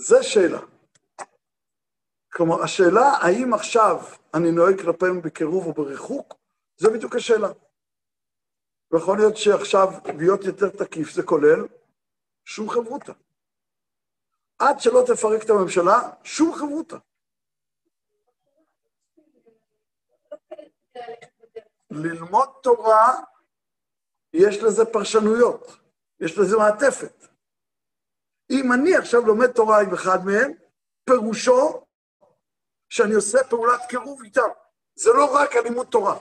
זה 0.01 0.23
שאלה. 0.23 0.61
כלומר, 2.33 2.63
השאלה 2.63 3.07
האם 3.23 3.55
עכשיו 3.55 3.97
אני 4.35 4.51
נוהג 4.53 4.81
כלפיהם 4.81 5.23
בקירוב 5.23 5.67
או 5.67 5.73
בריחוק, 5.73 6.35
זה 6.77 6.91
בדיוק 6.91 7.17
השאלה. 7.17 7.49
ויכול 8.91 9.17
להיות 9.19 9.37
שעכשיו 9.37 9.89
להיות 10.19 10.45
יותר 10.45 10.69
תקיף 10.69 11.11
זה 11.13 11.23
כולל 11.23 11.67
שום 12.45 12.71
חברותה. 12.71 13.13
עד 14.59 14.81
שלא 14.81 15.03
תפרק 15.07 15.45
את 15.45 15.51
הממשלה, 15.51 16.11
שום 16.25 16.55
חברותה. 16.55 16.97
ללמוד 21.91 22.49
תורה, 22.63 23.21
יש 24.33 24.63
לזה 24.63 24.85
פרשנויות, 24.93 25.77
יש 26.21 26.39
לזה 26.39 26.57
מעטפת. 26.57 27.28
אם 28.51 28.73
אני 28.73 28.97
עכשיו 28.97 29.27
לומד 29.27 29.53
תורה 29.53 29.83
עם 29.83 29.95
אחד 29.95 30.25
מהם, 30.25 30.53
פירושו 31.05 31.85
שאני 32.89 33.15
עושה 33.15 33.45
פעולת 33.45 33.81
קירוב 33.89 34.23
איתם. 34.23 34.49
זה 34.95 35.11
לא 35.13 35.35
רק 35.35 35.57
הלימוד 35.57 35.87
תורה. 35.87 36.19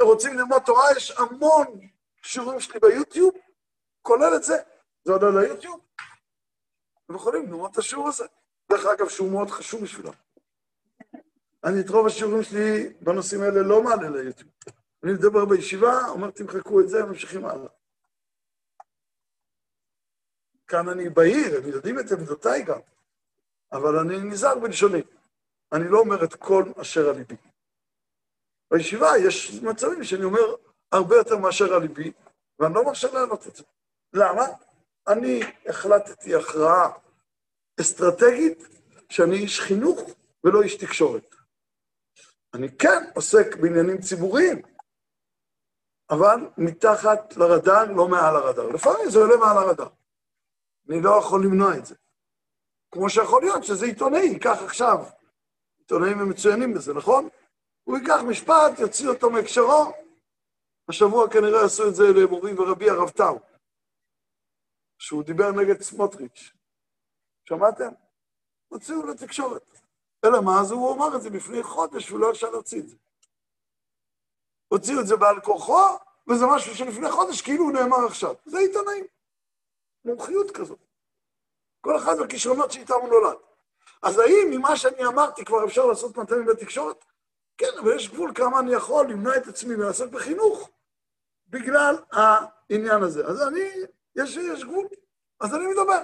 רוצים 0.00 0.38
ללמוד 0.38 0.62
תורה, 0.66 0.84
יש 0.96 1.10
המון 1.10 1.80
שיעורים 2.22 2.60
שלי 2.60 2.80
ביוטיוב, 2.80 3.34
כולל 4.02 4.36
את 4.36 4.42
זה. 4.42 4.56
זה 5.04 5.12
עוד 5.12 5.24
על 5.24 5.38
היוטיוב. 5.38 5.80
אתם 7.04 7.14
יכולים 7.14 7.46
ללמוד 7.46 7.70
את 7.72 7.78
השיעור 7.78 8.08
הזה. 8.08 8.24
דרך 8.70 8.86
אגב, 8.86 9.08
שהוא 9.08 9.30
מאוד 9.30 9.50
חשוב 9.50 9.82
בשבילם. 9.82 10.12
אני 11.64 11.80
את 11.80 11.90
רוב 11.90 12.06
השיעורים 12.06 12.42
שלי 12.42 12.92
בנושאים 13.00 13.42
האלה 13.42 13.62
לא 13.62 13.82
מעלה 13.82 14.10
ליוטיוב. 14.10 14.50
אני 15.04 15.12
מדבר 15.12 15.44
בישיבה, 15.44 16.08
אומר 16.08 16.30
תמחקו 16.30 16.80
את 16.80 16.88
זה, 16.88 17.04
ממשיכים 17.04 17.44
הלאה. 17.44 17.68
כאן 20.68 20.88
אני 20.88 21.08
בהיר, 21.08 21.56
הם 21.56 21.68
יודעים 21.68 21.98
את 21.98 22.12
עמדותיי 22.12 22.62
גם, 22.62 22.80
אבל 23.72 23.98
אני 23.98 24.20
נזהר 24.20 24.58
בלשוני. 24.58 25.02
אני 25.72 25.88
לא 25.88 25.98
אומר 25.98 26.24
את 26.24 26.34
כל 26.34 26.64
אשר 26.80 27.08
על 27.08 27.16
ליבי. 27.16 27.36
בישיבה 28.70 29.18
יש 29.26 29.60
מצבים 29.62 30.04
שאני 30.04 30.24
אומר 30.24 30.54
הרבה 30.92 31.16
יותר 31.16 31.36
מאשר 31.36 31.74
על 31.74 31.82
ליבי, 31.82 32.12
ואני 32.58 32.74
לא 32.74 32.84
מרשה 32.84 33.12
לענות 33.12 33.46
את 33.46 33.56
זה. 33.56 33.64
למה? 34.12 34.44
אני 35.08 35.40
החלטתי 35.68 36.34
הכרעה 36.34 36.90
אסטרטגית 37.80 38.62
שאני 39.08 39.36
איש 39.36 39.60
חינוך 39.60 40.00
ולא 40.44 40.62
איש 40.62 40.76
תקשורת. 40.76 41.34
אני 42.54 42.76
כן 42.76 43.04
עוסק 43.14 43.56
בעניינים 43.60 44.00
ציבוריים, 44.00 44.62
אבל 46.10 46.36
מתחת 46.58 47.36
לרדאר, 47.36 47.92
לא 47.92 48.08
מעל 48.08 48.36
הרדאר. 48.36 48.68
לפעמים 48.68 49.10
זה 49.10 49.18
עולה 49.18 49.36
מעל 49.36 49.58
הרדאר. 49.58 49.88
אני 50.88 51.02
לא 51.02 51.18
יכול 51.18 51.44
למנוע 51.44 51.76
את 51.78 51.86
זה. 51.86 51.94
כמו 52.90 53.10
שיכול 53.10 53.42
להיות 53.42 53.64
שזה 53.64 53.86
עיתונאי, 53.86 54.20
ייקח 54.20 54.58
עכשיו, 54.64 55.04
עיתונאים 55.78 56.18
הם 56.18 56.28
מצוינים 56.28 56.74
בזה, 56.74 56.94
נכון? 56.94 57.28
הוא 57.84 57.98
ייקח 57.98 58.20
משפט, 58.28 58.78
יוציא 58.78 59.08
אותו 59.08 59.30
מהקשרו, 59.30 59.92
השבוע 60.88 61.30
כנראה 61.30 61.64
עשו 61.64 61.88
את 61.88 61.94
זה 61.94 62.04
למורי 62.16 62.54
ורבי 62.54 62.90
הרב 62.90 63.08
טאו, 63.08 63.38
שהוא 64.98 65.22
דיבר 65.22 65.50
נגד 65.50 65.82
סמוטריץ'. 65.82 66.52
שמעתם? 67.48 67.88
הוציאו 68.68 69.06
לתקשורת. 69.06 69.70
אלא 70.24 70.40
מה, 70.40 70.60
אז 70.60 70.70
הוא 70.70 70.94
אמר 70.94 71.16
את 71.16 71.22
זה 71.22 71.30
לפני 71.30 71.62
חודש, 71.62 72.10
והוא 72.10 72.20
לא 72.20 72.30
אפשר 72.30 72.50
להוציא 72.50 72.80
את 72.80 72.88
זה. 72.88 72.96
הוציאו 74.68 75.00
את 75.00 75.06
זה 75.06 75.16
בעל 75.16 75.40
כורחו, 75.40 75.98
וזה 76.28 76.44
משהו 76.46 76.74
שלפני 76.74 77.10
חודש 77.10 77.42
כאילו 77.42 77.64
הוא 77.64 77.72
נאמר 77.72 78.06
עכשיו. 78.06 78.34
זה 78.44 78.58
עיתונאים. 78.58 79.04
מומחיות 80.08 80.50
כזאת. 80.50 80.78
כל 81.80 81.96
אחד 81.96 82.18
בכישרונות 82.18 82.72
שאיתם 82.72 82.94
הוא 82.94 83.08
נולד. 83.08 83.36
אז 84.02 84.18
האם 84.18 84.50
ממה 84.50 84.76
שאני 84.76 85.06
אמרתי 85.06 85.44
כבר 85.44 85.64
אפשר 85.64 85.86
לעשות 85.86 86.16
מטעמים 86.16 86.46
בתקשורת? 86.46 87.04
כן, 87.58 87.78
אבל 87.80 87.96
יש 87.96 88.08
גבול 88.08 88.32
כמה 88.34 88.58
אני 88.58 88.72
יכול 88.72 89.06
למנוע 89.06 89.36
את 89.36 89.46
עצמי 89.48 89.76
מלעסוק 89.76 90.12
בחינוך 90.12 90.70
בגלל 91.48 91.96
העניין 92.12 93.02
הזה. 93.02 93.26
אז 93.26 93.48
אני, 93.48 93.70
יש, 94.16 94.36
יש 94.36 94.64
גבול, 94.64 94.88
אז 95.40 95.54
אני 95.54 95.66
מדבר. 95.66 96.02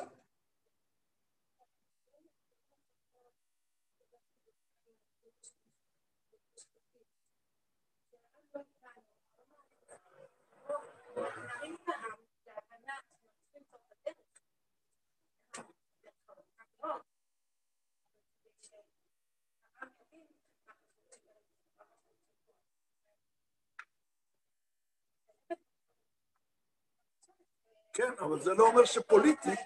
כן, 27.94 28.12
אבל 28.18 28.42
זה 28.42 28.54
לא 28.54 28.66
אומר 28.66 28.84
שפוליטית... 28.84 29.60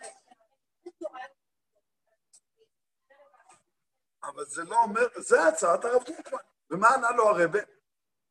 אבל 4.23 4.45
זה 4.45 4.65
לא 4.65 4.77
אומר, 4.83 5.07
זה 5.17 5.49
הצעת 5.49 5.85
הרב 5.85 6.05
דרוקמן. 6.05 6.39
ומה 6.71 6.89
ענה 6.89 7.11
לו 7.11 7.29
הרבה? 7.29 7.59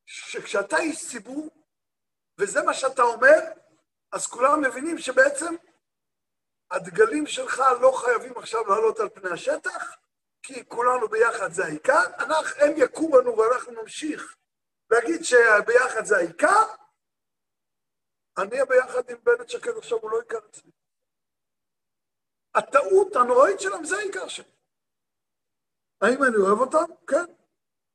שכשאתה 0.06 0.78
איש 0.78 1.10
ציבור, 1.10 1.50
וזה 2.38 2.64
מה 2.64 2.74
שאתה 2.74 3.02
אומר, 3.02 3.40
אז 4.12 4.28
כולם 4.28 4.62
מבינים 4.62 4.98
שבעצם 4.98 5.56
הדגלים 6.72 7.28
שלך 7.28 7.64
לא 7.82 7.92
חייבים 7.92 8.38
עכשיו 8.38 8.68
לעלות 8.68 9.00
על 9.00 9.10
פני 9.10 9.30
השטח, 9.30 9.96
כי 10.44 10.70
כולנו 10.70 11.08
ביחד 11.08 11.52
זה 11.52 11.66
העיקר, 11.66 12.04
אנחנו, 12.20 12.62
הם 12.62 12.74
יכו 12.76 13.12
בנו 13.12 13.38
ואנחנו 13.38 13.82
נמשיך 13.82 14.36
להגיד 14.92 15.24
שביחד 15.24 16.06
זה 16.06 16.18
העיקר, 16.18 16.66
אני 18.38 18.58
ביחד 18.70 19.10
עם 19.10 19.18
בנט 19.24 19.50
שקד 19.50 19.78
עכשיו, 19.78 19.98
הוא 19.98 20.12
לא 20.12 20.22
יקר 20.22 20.38
אצלי. 20.50 20.72
הטעות 22.56 23.16
הנוראית 23.16 23.60
שלהם 23.60 23.86
זה 23.86 23.98
העיקר 23.98 24.28
שלי. 24.28 24.52
האם 26.02 26.24
אני 26.24 26.36
אוהב 26.36 26.60
אותם? 26.60 26.94
כן. 27.08 27.26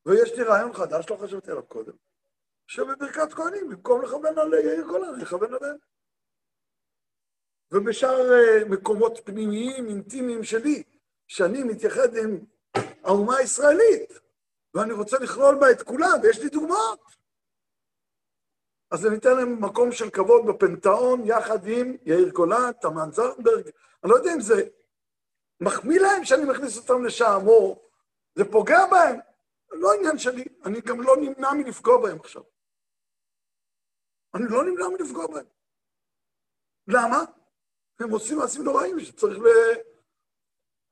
ויש 0.07 0.33
לי 0.39 0.43
רעיון 0.43 0.73
חדש, 0.73 1.11
לא 1.11 1.17
חשבתי 1.17 1.51
עליו 1.51 1.67
קודם, 1.67 1.93
שבברכת 2.67 3.33
כהנים, 3.33 3.69
במקום 3.69 4.03
לכוון 4.03 4.39
על 4.39 4.55
יאיר 4.55 4.87
גולן, 4.87 5.15
אני 5.15 5.23
אכוון 5.23 5.55
עליהם. 5.55 5.77
ובשאר 7.73 8.33
אה, 8.33 8.65
מקומות 8.71 9.21
פנימיים, 9.25 9.89
אינטימיים 9.89 10.45
שלי, 10.45 10.83
שאני 11.29 11.63
מתייחד 11.63 12.17
עם 12.17 12.39
האומה 13.05 13.37
הישראלית, 13.37 14.13
ואני 14.75 14.93
רוצה 14.93 15.17
לכלול 15.19 15.55
בה 15.61 15.71
את 15.71 15.83
כולם, 15.83 16.21
ויש 16.23 16.39
לי 16.39 16.49
דוגמאות. 16.49 17.22
אז 18.93 19.07
אני 19.07 19.17
אתן 19.17 19.37
להם 19.37 19.65
מקום 19.65 19.93
של 19.93 20.11
כבוד 20.11 20.43
בפנתאון, 20.47 21.23
יחד 21.25 21.67
עם 21.67 21.97
יאיר 22.05 22.31
גולן, 22.31 22.73
תמן 22.81 23.11
זרנברג. 23.13 23.71
אני 24.05 24.11
לא 24.11 24.15
יודע 24.17 24.35
אם 24.35 24.41
זה 24.41 24.69
מחמיא 25.61 26.01
להם 26.01 26.25
שאני 26.25 26.45
מכניס 26.45 26.79
אותם 26.79 27.05
לשם, 27.05 27.41
או 27.47 27.89
זה 28.35 28.45
פוגע 28.53 28.87
בהם. 28.91 29.21
לא 29.71 29.93
עניין 29.93 30.19
שלי, 30.19 30.45
אני 30.65 30.81
גם 30.81 31.01
לא 31.01 31.17
נמנע 31.17 31.53
מלפגוע 31.53 32.03
בהם 32.03 32.21
עכשיו. 32.21 32.43
אני 34.35 34.45
לא 34.51 34.65
נמנע 34.65 34.89
מלפגוע 34.89 35.27
בהם. 35.27 35.47
למה? 36.87 37.25
הם 38.01 38.11
עושים 38.11 38.39
מעשים 38.39 38.65
נוראים 38.65 39.01
שצריך 39.01 39.39
ל... 39.39 39.49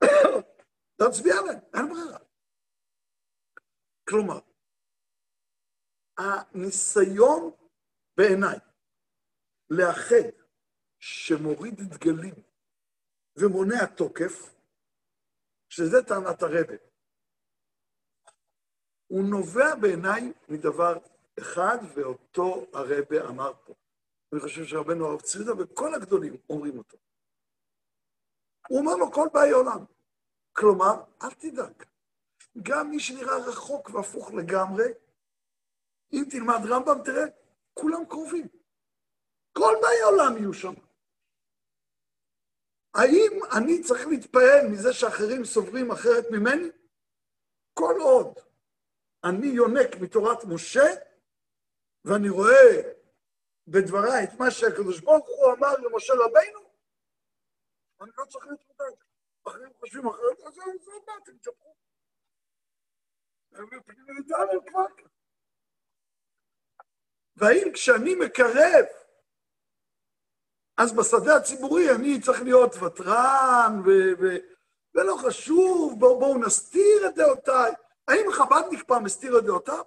להצביע 1.01 1.35
עליהם, 1.39 1.59
אין 1.75 1.89
ברירה. 1.89 2.19
כלומר, 4.09 4.39
הניסיון 6.19 7.60
בעיניי 8.21 8.59
לאחד 9.71 10.29
שמוריד 10.99 11.75
דגלים 11.81 12.35
ומונע 13.37 13.87
תוקף, 13.87 14.55
שזה 15.69 16.03
טענת 16.03 16.43
הרבה, 16.43 16.75
הוא 19.07 19.25
נובע 19.31 19.75
בעיניי 19.75 20.33
מדבר 20.49 20.99
אחד, 21.41 21.79
ואותו 21.95 22.67
הרבה 22.73 23.29
אמר 23.29 23.53
פה. 23.65 23.75
אני 24.33 24.41
חושב 24.41 24.65
שרבנו 24.65 25.07
הרב 25.07 25.21
צבידה 25.21 25.53
וכל 25.59 25.95
הגדולים 25.95 26.37
אומרים 26.51 26.79
אותו. 26.79 26.99
הוא 28.69 28.79
אומר 28.79 28.97
לו 28.97 29.13
כל 29.13 29.29
באי 29.33 29.51
עולם. 29.51 29.85
כלומר, 30.53 31.05
אל 31.23 31.31
תדאג. 31.31 31.85
גם 32.63 32.91
מי 32.91 33.01
שנראה 33.01 33.37
רחוק 33.49 33.91
והפוך 33.91 34.31
לגמרי, 34.31 34.85
אם 36.13 36.25
תלמד 36.31 36.61
רמב"ם, 36.71 37.05
תראה, 37.05 37.40
כולם 37.75 38.05
קרובים. 38.09 38.49
כל 39.53 39.75
באי 39.83 40.01
עולם 40.03 40.37
יהיו 40.37 40.55
שם. 40.55 40.75
האם 42.95 43.41
אני 43.57 43.83
צריך 43.83 44.07
להתפעל 44.07 44.69
מזה 44.73 44.93
שאחרים 44.93 45.45
סוברים 45.45 45.91
אחרת 45.91 46.25
ממני? 46.31 46.69
כל 47.75 47.95
עוד 48.01 48.39
אני 49.25 49.47
יונק 49.47 49.91
מתורת 50.01 50.45
משה, 50.45 50.87
ואני 52.05 52.29
רואה 52.29 52.93
בדבריי 53.69 54.25
את 54.25 54.39
מה 54.39 54.51
שהקדוש 54.51 55.01
ברוך 55.01 55.27
הוא 55.29 55.53
אמר 55.53 55.73
למשה 55.77 56.13
רבינו, 56.13 56.61
אני 58.01 58.11
לא 58.19 58.25
צריך 58.25 58.47
להתמודד. 58.47 58.97
אחרים 59.49 59.73
חושבים 59.79 60.07
אחרת, 60.07 60.41
אז 60.47 60.55
זה 60.55 60.93
מה, 61.07 61.13
אתם 61.23 61.39
תשפכו. 61.39 61.75
והאם 67.37 67.73
כשאני 67.73 68.15
מקרב, 68.15 68.85
אז 70.77 70.93
בשדה 70.93 71.37
הציבורי 71.37 71.91
אני 71.91 72.21
צריך 72.21 72.43
להיות 72.43 72.75
ותרן, 72.75 73.81
ו- 73.87 74.13
ו- 74.21 74.37
ולא 74.95 75.17
חשוב, 75.27 76.01
בואו 76.01 76.19
בוא 76.19 76.39
נסתיר 76.39 77.07
את 77.09 77.15
דעותיי. 77.15 77.73
האם 78.09 78.33
חב"דניק 78.33 78.83
פעם 78.87 79.07
הסתיר 79.07 79.39
את 79.39 79.45
דעותיו? 79.45 79.85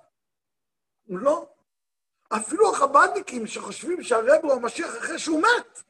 לא. 1.08 1.50
אפילו 2.38 2.72
החב"דניקים 2.72 3.48
שחושבים 3.48 4.04
שהרב 4.04 4.40
הוא 4.44 4.54
המשיח 4.54 4.98
אחרי 4.98 5.20
שהוא 5.20 5.42
מת, 5.42 5.84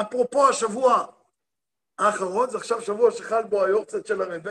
אפרופו 0.00 0.48
השבוע 0.48 1.06
האחרון, 1.98 2.50
זה 2.50 2.58
עכשיו 2.58 2.82
שבוע 2.82 3.10
שחל 3.10 3.42
בו 3.42 3.64
היורצת 3.64 4.06
של 4.06 4.22
הרבה, 4.22 4.50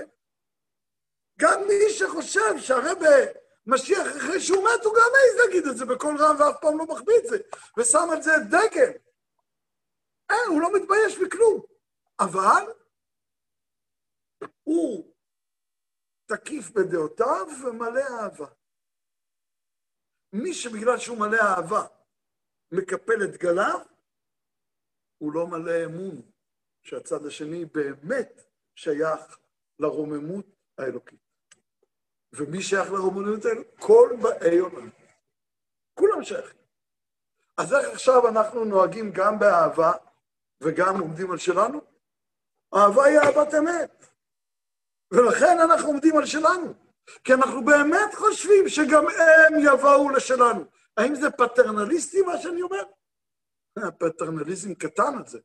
גם 1.40 1.62
מי 1.68 1.90
שחושב 1.90 2.60
שהרבה 2.60 3.45
משיח 3.68 4.08
אחרי 4.18 4.40
שהוא 4.42 4.64
מת, 4.64 4.86
הוא 4.86 4.94
גם 4.94 5.12
מעז 5.14 5.46
להגיד 5.46 5.68
את 5.68 5.78
זה 5.78 5.86
בקול 5.86 6.18
רם 6.20 6.36
ואף 6.40 6.56
פעם 6.62 6.78
לא 6.78 6.86
מחביא 6.86 7.16
את 7.18 7.28
זה, 7.30 7.38
ושם 7.78 8.08
על 8.12 8.22
זה 8.22 8.32
דגל. 8.50 8.92
אין, 10.30 10.48
הוא 10.50 10.62
לא 10.62 10.70
מתבייש 10.76 11.18
בכלום. 11.18 11.62
אבל 12.20 12.64
הוא 14.64 15.14
תקיף 16.26 16.72
בדעותיו 16.72 17.48
ומלא 17.64 18.02
אהבה. 18.22 18.48
מי 20.34 20.54
שבגלל 20.54 20.98
שהוא 20.98 21.18
מלא 21.18 21.38
אהבה 21.42 21.88
מקפל 22.72 23.24
את 23.24 23.38
גליו, 23.38 23.80
הוא 25.18 25.34
לא 25.34 25.48
מלא 25.48 25.86
אמון 25.86 26.32
שהצד 26.84 27.26
השני 27.26 27.66
באמת 27.66 28.42
שייך 28.76 29.40
לרוממות 29.80 30.46
האלוקית. 30.78 31.25
ומי 32.36 32.62
שייך 32.62 32.92
לרוממות 32.92 33.46
האלוקית? 33.46 33.80
כל 33.80 34.10
באי 34.22 34.58
עולם. 34.58 34.90
כולם 35.94 36.24
שייכים. 36.24 36.60
אז 37.58 37.74
איך 37.74 37.90
עכשיו 37.94 38.28
אנחנו 38.28 38.66
נוהגים 38.66 39.12
גם 39.12 39.40
באהבה 39.40 39.92
וגם 40.62 41.00
עומדים 41.00 41.32
על 41.32 41.38
שלנו? 41.38 41.82
אהבה 42.76 43.04
היא 43.06 43.20
אהבת 43.20 43.54
אמת. 43.54 44.06
ולכן 45.12 45.60
אנחנו 45.60 45.88
עומדים 45.88 46.18
על 46.18 46.26
שלנו. 46.26 46.74
כי 47.24 47.34
אנחנו 47.34 47.66
באמת 47.66 48.14
חושבים 48.14 48.70
שגם 48.70 49.06
הם 49.08 49.54
יבואו 49.64 50.10
לשלנו. 50.10 50.66
האם 50.98 51.16
זה 51.16 51.32
פטרנליסטי 51.32 52.22
מה 52.22 52.38
שאני 52.38 52.62
אומר? 52.62 52.84
פטרנליזם 54.00 54.74
קטן 54.74 55.18
על 55.18 55.28
זה. 55.28 55.40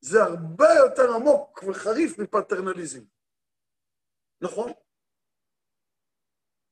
זה 0.00 0.22
הרבה 0.22 0.68
יותר 0.74 1.14
עמוק 1.14 1.62
וחריף 1.68 2.18
מפטרנליזם. 2.18 3.00
נכון? 4.40 4.72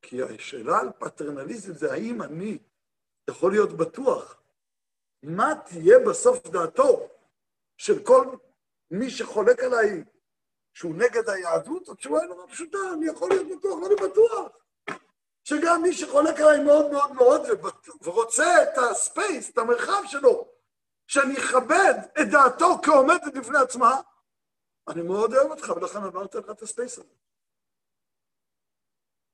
כי 0.08 0.22
השאלה 0.22 0.78
על 0.78 0.88
פטרנליזם 0.98 1.72
זה 1.72 1.92
האם 1.92 2.22
אני 2.22 2.58
יכול 3.30 3.52
להיות 3.52 3.72
בטוח 3.72 4.42
מה 5.22 5.54
תהיה 5.64 5.98
בסוף 5.98 6.46
דעתו 6.46 7.08
של 7.76 8.04
כל 8.04 8.36
מי 8.90 9.10
שחולק 9.10 9.60
עליי 9.60 10.04
שהוא 10.74 10.94
נגד 10.94 11.28
היהדות, 11.28 11.88
התשובה 11.88 12.20
היא 12.20 12.28
נורא 12.28 12.46
פשוטה, 12.46 12.78
אני 12.92 13.06
יכול 13.06 13.28
להיות 13.30 13.58
בטוח, 13.58 13.78
אני 13.86 13.94
בטוח. 13.94 14.48
שגם 15.44 15.82
מי 15.82 15.92
שחולק 15.92 16.40
עליי 16.40 16.64
מאוד 16.64 16.90
מאוד 16.90 17.12
מאוד 17.12 17.40
ורוצה 18.02 18.62
את 18.62 18.78
הספייס, 18.78 19.50
את 19.50 19.58
המרחב 19.58 20.02
שלו, 20.06 20.48
שאני 21.06 21.38
אכבד 21.38 21.94
את 22.20 22.30
דעתו 22.30 22.78
כעומדת 22.82 23.34
בפני 23.34 23.58
עצמה, 23.58 24.00
אני 24.88 25.02
מאוד 25.02 25.34
אוהב 25.34 25.50
אותך, 25.50 25.72
ולכן 25.76 25.98
נותן 25.98 26.38
לך 26.38 26.50
את 26.50 26.62
הספייס 26.62 26.98
הזה. 26.98 27.25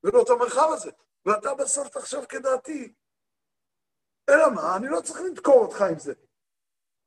ולא 0.05 0.23
את 0.23 0.31
המרחב 0.31 0.69
הזה. 0.73 0.91
ואתה 1.27 1.55
בסוף 1.55 1.89
תחשוב 1.89 2.25
כדעתי. 2.25 2.93
אלא 4.29 4.51
מה, 4.55 4.77
אני 4.77 4.89
לא 4.89 5.01
צריך 5.01 5.21
לדקור 5.21 5.55
אותך 5.55 5.83
עם 5.83 5.99
זה. 5.99 6.13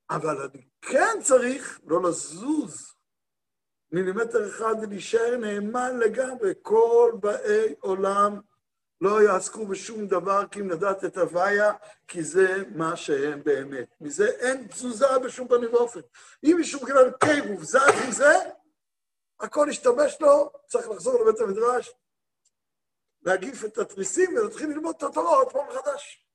אבל 0.09 0.41
אני 0.41 0.67
כן 0.81 1.17
צריך 1.23 1.79
לא 1.85 2.03
לזוז 2.03 2.95
מילימטר 3.91 4.49
אחד 4.49 4.73
ולהישאר 4.81 5.37
נאמן 5.37 5.99
לגמרי. 5.99 6.53
כל 6.61 7.11
באי 7.19 7.75
עולם 7.79 8.39
לא 9.01 9.23
יעסקו 9.23 9.67
בשום 9.67 10.07
דבר 10.07 10.47
כי 10.47 10.59
אם 10.59 10.69
לדעת 10.69 11.05
את 11.05 11.17
הוויה, 11.17 11.73
כי 12.07 12.23
זה 12.23 12.63
מה 12.75 12.95
שהם 12.95 13.43
באמת. 13.43 13.95
מזה 14.01 14.27
אין 14.27 14.67
תזוזה 14.67 15.19
בשום 15.23 15.47
פנים 15.47 15.73
ואופן. 15.73 15.99
אם 16.43 16.55
מישהו 16.57 16.79
בגלל 16.79 17.11
קירוב 17.11 17.63
זז 17.63 18.07
מזה, 18.07 18.33
הכל 19.39 19.69
השתבש 19.69 20.17
לו, 20.21 20.51
צריך 20.67 20.89
לחזור 20.89 21.21
לבית 21.21 21.41
המדרש, 21.41 21.93
להגיף 23.26 23.65
את 23.65 23.78
התריסים 23.78 24.36
ולהתחיל 24.36 24.69
ללמוד 24.69 24.95
את 24.97 25.03
התורה 25.03 25.38
עוד 25.38 25.51
פעם 25.51 25.67
מחדש. 25.67 26.26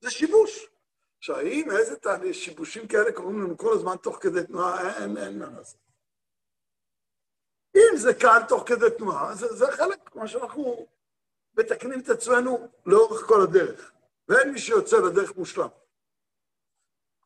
זה 0.00 0.10
שיבוש. 0.10 0.68
עכשיו, 1.18 1.36
האם 1.36 1.70
איזה 1.70 1.96
תהליך, 1.96 2.34
שיבושים 2.34 2.88
כאלה 2.88 3.12
קורים 3.12 3.42
לנו 3.42 3.58
כל 3.58 3.72
הזמן 3.74 3.96
תוך 3.96 4.18
כדי 4.20 4.46
תנועה, 4.46 5.02
אין, 5.02 5.16
אין 5.16 5.38
מה 5.38 5.46
לעשות. 5.56 5.80
אם 7.76 7.96
זה 7.96 8.14
קל 8.20 8.38
תוך 8.48 8.68
כדי 8.68 8.86
תנועה, 8.98 9.34
זה, 9.34 9.54
זה 9.54 9.66
חלק 9.72 10.16
מה 10.16 10.28
שאנחנו 10.28 10.86
מתקנים 11.58 12.00
את 12.00 12.08
עצמנו 12.08 12.68
לאורך 12.86 13.26
כל 13.26 13.42
הדרך, 13.42 13.92
ואין 14.28 14.52
מי 14.52 14.58
שיוצא 14.58 14.96
לדרך 14.96 15.36
מושלם. 15.36 15.68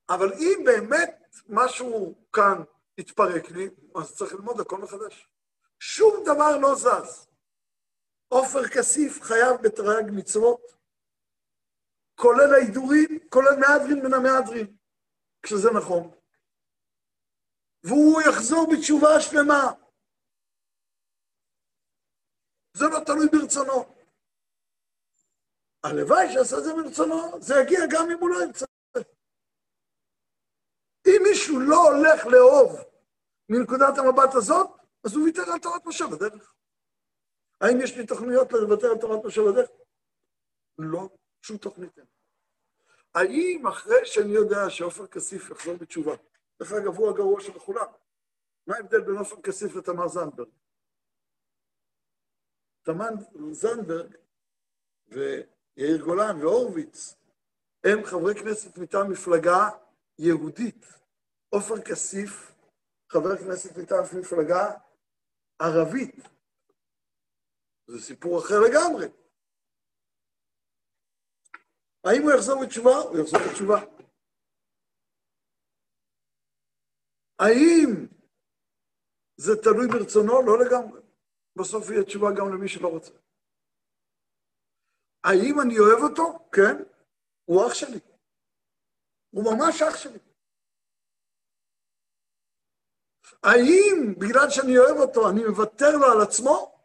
אבל 0.08 0.32
אם 0.32 0.62
באמת 0.64 1.36
משהו 1.48 2.14
כאן 2.32 2.62
התפרק 2.98 3.50
לי, 3.50 3.70
אז 3.94 4.16
צריך 4.16 4.32
ללמוד 4.32 4.60
הכל 4.60 4.78
מחדש. 4.78 5.28
שום 5.80 6.14
דבר 6.24 6.58
לא 6.62 6.74
זז. 6.74 7.26
עופר 8.28 8.68
כסיף 8.74 9.22
חייב 9.22 9.56
בתרי"ג 9.62 10.10
מצוות, 10.16 10.60
כולל 12.14 12.54
ההידורים, 12.54 13.28
כולל 13.28 13.56
מהדרין 13.60 14.06
מן 14.06 14.14
המהדרין, 14.14 14.76
כשזה 15.42 15.68
נכון. 15.78 16.10
והוא 17.82 18.22
יחזור 18.22 18.66
בתשובה 18.72 19.20
שלמה. 19.20 19.62
זה 22.76 22.84
לא 22.92 23.04
תלוי 23.06 23.26
ברצונו. 23.32 23.96
הלוואי 25.84 26.32
שעשה 26.32 26.60
זה 26.60 26.72
ברצונו, 26.74 27.42
זה 27.42 27.54
יגיע 27.62 27.80
גם 27.90 28.10
אם 28.10 28.18
הוא 28.20 28.30
לא 28.30 28.44
ירצה. 28.44 28.66
אם 31.06 31.20
מישהו 31.22 31.60
לא 31.60 31.76
הולך 31.76 32.26
לאהוב 32.26 32.70
מנקודת 33.48 33.98
המבט 33.98 34.34
הזאת, 34.34 34.70
אז 35.06 35.14
הוא 35.14 35.24
ויתר 35.24 35.52
על 35.52 35.58
תורת 35.58 35.86
משה 35.86 36.04
בדרך. 36.06 36.54
האם 37.60 37.80
יש 37.82 37.96
לי 37.96 38.06
תוכניות 38.06 38.52
לוותר 38.52 38.86
על 38.86 38.98
תורת 39.00 39.24
משה 39.24 39.40
בדרך? 39.42 39.70
לא, 40.78 41.08
שום 41.42 41.56
תוכנית 41.58 41.98
אין. 41.98 42.06
האם 43.14 43.66
אחרי 43.66 44.06
שאני 44.06 44.32
יודע 44.32 44.70
שעופר 44.70 45.06
כסיף 45.06 45.50
יחזור 45.50 45.76
בתשובה, 45.76 46.14
דרך 46.60 46.72
אגב, 46.72 46.96
הוא 46.96 47.10
הגרוע 47.10 47.40
של 47.40 47.58
כולם, 47.58 47.86
מה 48.66 48.76
ההבדל 48.76 49.00
בין 49.00 49.16
עופר 49.16 49.40
כסיף 49.40 49.74
לתמר 49.74 50.08
זנדברג? 50.08 50.48
תמר 52.82 53.10
זנדברג 53.52 54.16
ויאיר 55.08 56.04
גולן 56.04 56.36
והורוביץ 56.40 57.14
הם 57.84 58.04
חברי 58.04 58.34
כנסת 58.34 58.78
מטעם 58.78 59.12
מפלגה 59.12 59.68
יהודית. 60.18 60.86
עופר 61.48 61.80
כסיף, 61.82 62.52
חבר 63.08 63.36
כנסת 63.36 63.76
מטעם 63.78 64.04
מפלגה 64.20 64.72
ערבית. 65.62 66.14
זה 67.86 68.00
סיפור 68.00 68.38
אחר 68.38 68.54
לגמרי. 68.68 69.06
האם 72.04 72.22
הוא 72.22 72.32
יחזור 72.32 72.64
בתשובה? 72.64 72.96
הוא 72.96 73.18
יחזור 73.18 73.40
בתשובה. 73.50 73.78
האם 77.38 78.06
זה 79.36 79.52
תלוי 79.62 79.86
ברצונו? 79.92 80.42
לא 80.46 80.64
לגמרי. 80.64 81.00
בסוף 81.58 81.90
יהיה 81.90 82.04
תשובה 82.04 82.26
גם 82.38 82.46
למי 82.54 82.68
שלא 82.68 82.88
רוצה. 82.88 83.12
האם 85.24 85.54
אני 85.62 85.78
אוהב 85.78 86.02
אותו? 86.10 86.48
כן, 86.52 86.74
הוא 87.44 87.66
אח 87.66 87.74
שלי. 87.74 88.00
הוא 89.30 89.44
ממש 89.44 89.82
אח 89.82 89.96
שלי. 89.96 90.18
האם 93.42 94.14
בגלל 94.18 94.50
שאני 94.50 94.78
אוהב 94.78 94.96
אותו, 94.96 95.28
אני 95.28 95.44
מוותר 95.44 95.96
לו 95.96 96.12
על 96.12 96.20
עצמו? 96.20 96.76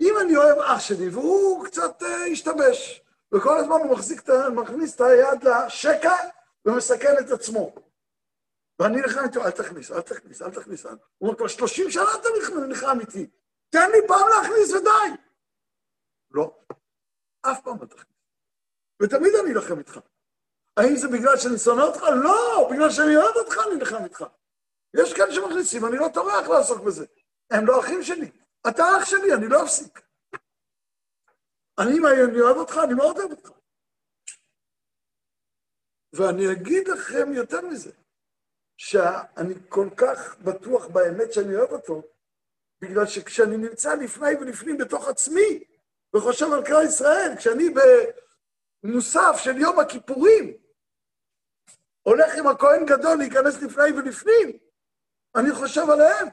אם 0.00 0.14
אני 0.20 0.36
אוהב 0.36 0.58
אח 0.58 0.80
שלי 0.80 1.08
והוא 1.08 1.66
קצת 1.66 2.02
uh, 2.02 2.32
השתבש, 2.32 3.02
וכל 3.34 3.58
הזמן 3.58 3.76
הוא 3.76 3.92
מחזיק, 3.92 4.22
מכניס 4.54 4.94
את 4.94 5.00
היד 5.00 5.44
לשקע 5.44 6.14
ומסכן 6.64 7.14
את 7.20 7.30
עצמו. 7.30 7.74
ואני 8.78 8.96
נלחם 8.96 9.24
איתו, 9.24 9.44
אל 9.44 9.50
תכניס, 9.50 9.90
אל 9.90 10.00
תכניס, 10.00 10.42
אל 10.42 10.50
תכניס. 10.50 10.84
הוא 10.84 10.96
אומר, 11.20 11.34
כבר 11.34 11.48
30 11.48 11.90
שנה 11.90 12.04
אתה 12.20 12.28
נלחם 12.66 13.00
איתי, 13.00 13.30
תן 13.70 13.90
לי 13.90 13.98
פעם 14.08 14.28
להכניס 14.28 14.70
ודי. 14.70 15.22
לא, 16.30 16.58
אף 17.42 17.60
פעם 17.64 17.76
לא 17.80 17.86
תכניס. 17.86 18.18
ותמיד 19.02 19.32
אני 19.34 19.52
אלחם 19.52 19.78
איתך. 19.78 20.00
האם 20.76 20.96
זה 20.96 21.08
בגלל 21.08 21.36
שאני 21.36 21.58
שונא 21.58 21.82
אותך? 21.82 22.02
לא, 22.24 22.68
בגלל 22.72 22.90
שאני 22.90 23.16
אוהב 23.16 23.36
אותך 23.36 23.56
אני 23.66 23.76
נלחם 23.76 24.04
איתך. 24.04 24.24
יש 24.96 25.14
כאלה 25.14 25.32
שמכניסים, 25.32 25.86
אני 25.86 25.96
לא 25.96 26.08
טורח 26.14 26.48
לעסוק 26.48 26.80
בזה. 26.80 27.06
הם 27.50 27.66
לא 27.66 27.80
אחים 27.80 28.02
שלי. 28.02 28.30
אתה 28.68 28.84
אח 28.98 29.04
שלי, 29.04 29.34
אני 29.34 29.48
לא 29.48 29.64
אפסיק. 29.64 30.00
אני, 31.78 31.98
אני 32.30 32.40
אוהב 32.40 32.56
אותך, 32.56 32.80
אני 32.84 32.94
מאוד 32.94 33.18
אוהב 33.18 33.30
אותך. 33.30 33.50
ואני 36.12 36.52
אגיד 36.52 36.88
לכם 36.88 37.32
יותר 37.32 37.60
מזה, 37.60 37.90
שאני 38.76 39.54
כל 39.68 39.88
כך 39.96 40.38
בטוח 40.38 40.86
באמת 40.86 41.32
שאני 41.32 41.56
אוהב 41.56 41.70
אותו, 41.70 42.02
בגלל 42.80 43.06
שכשאני 43.06 43.56
נמצא 43.56 43.94
לפני 43.94 44.34
ולפנים 44.40 44.78
בתוך 44.78 45.08
עצמי, 45.08 45.64
וחושב 46.16 46.46
על 46.52 46.66
כלל 46.66 46.86
ישראל, 46.86 47.32
כשאני 47.36 47.64
במוסף 48.82 49.36
של 49.36 49.58
יום 49.58 49.78
הכיפורים, 49.78 50.56
הולך 52.02 52.34
עם 52.38 52.46
הכהן 52.46 52.86
גדול 52.86 53.18
להיכנס 53.18 53.62
לפני 53.62 53.92
ולפנים, 53.96 54.58
אני 55.36 55.54
חושב 55.54 55.90
עליהם. 55.90 56.28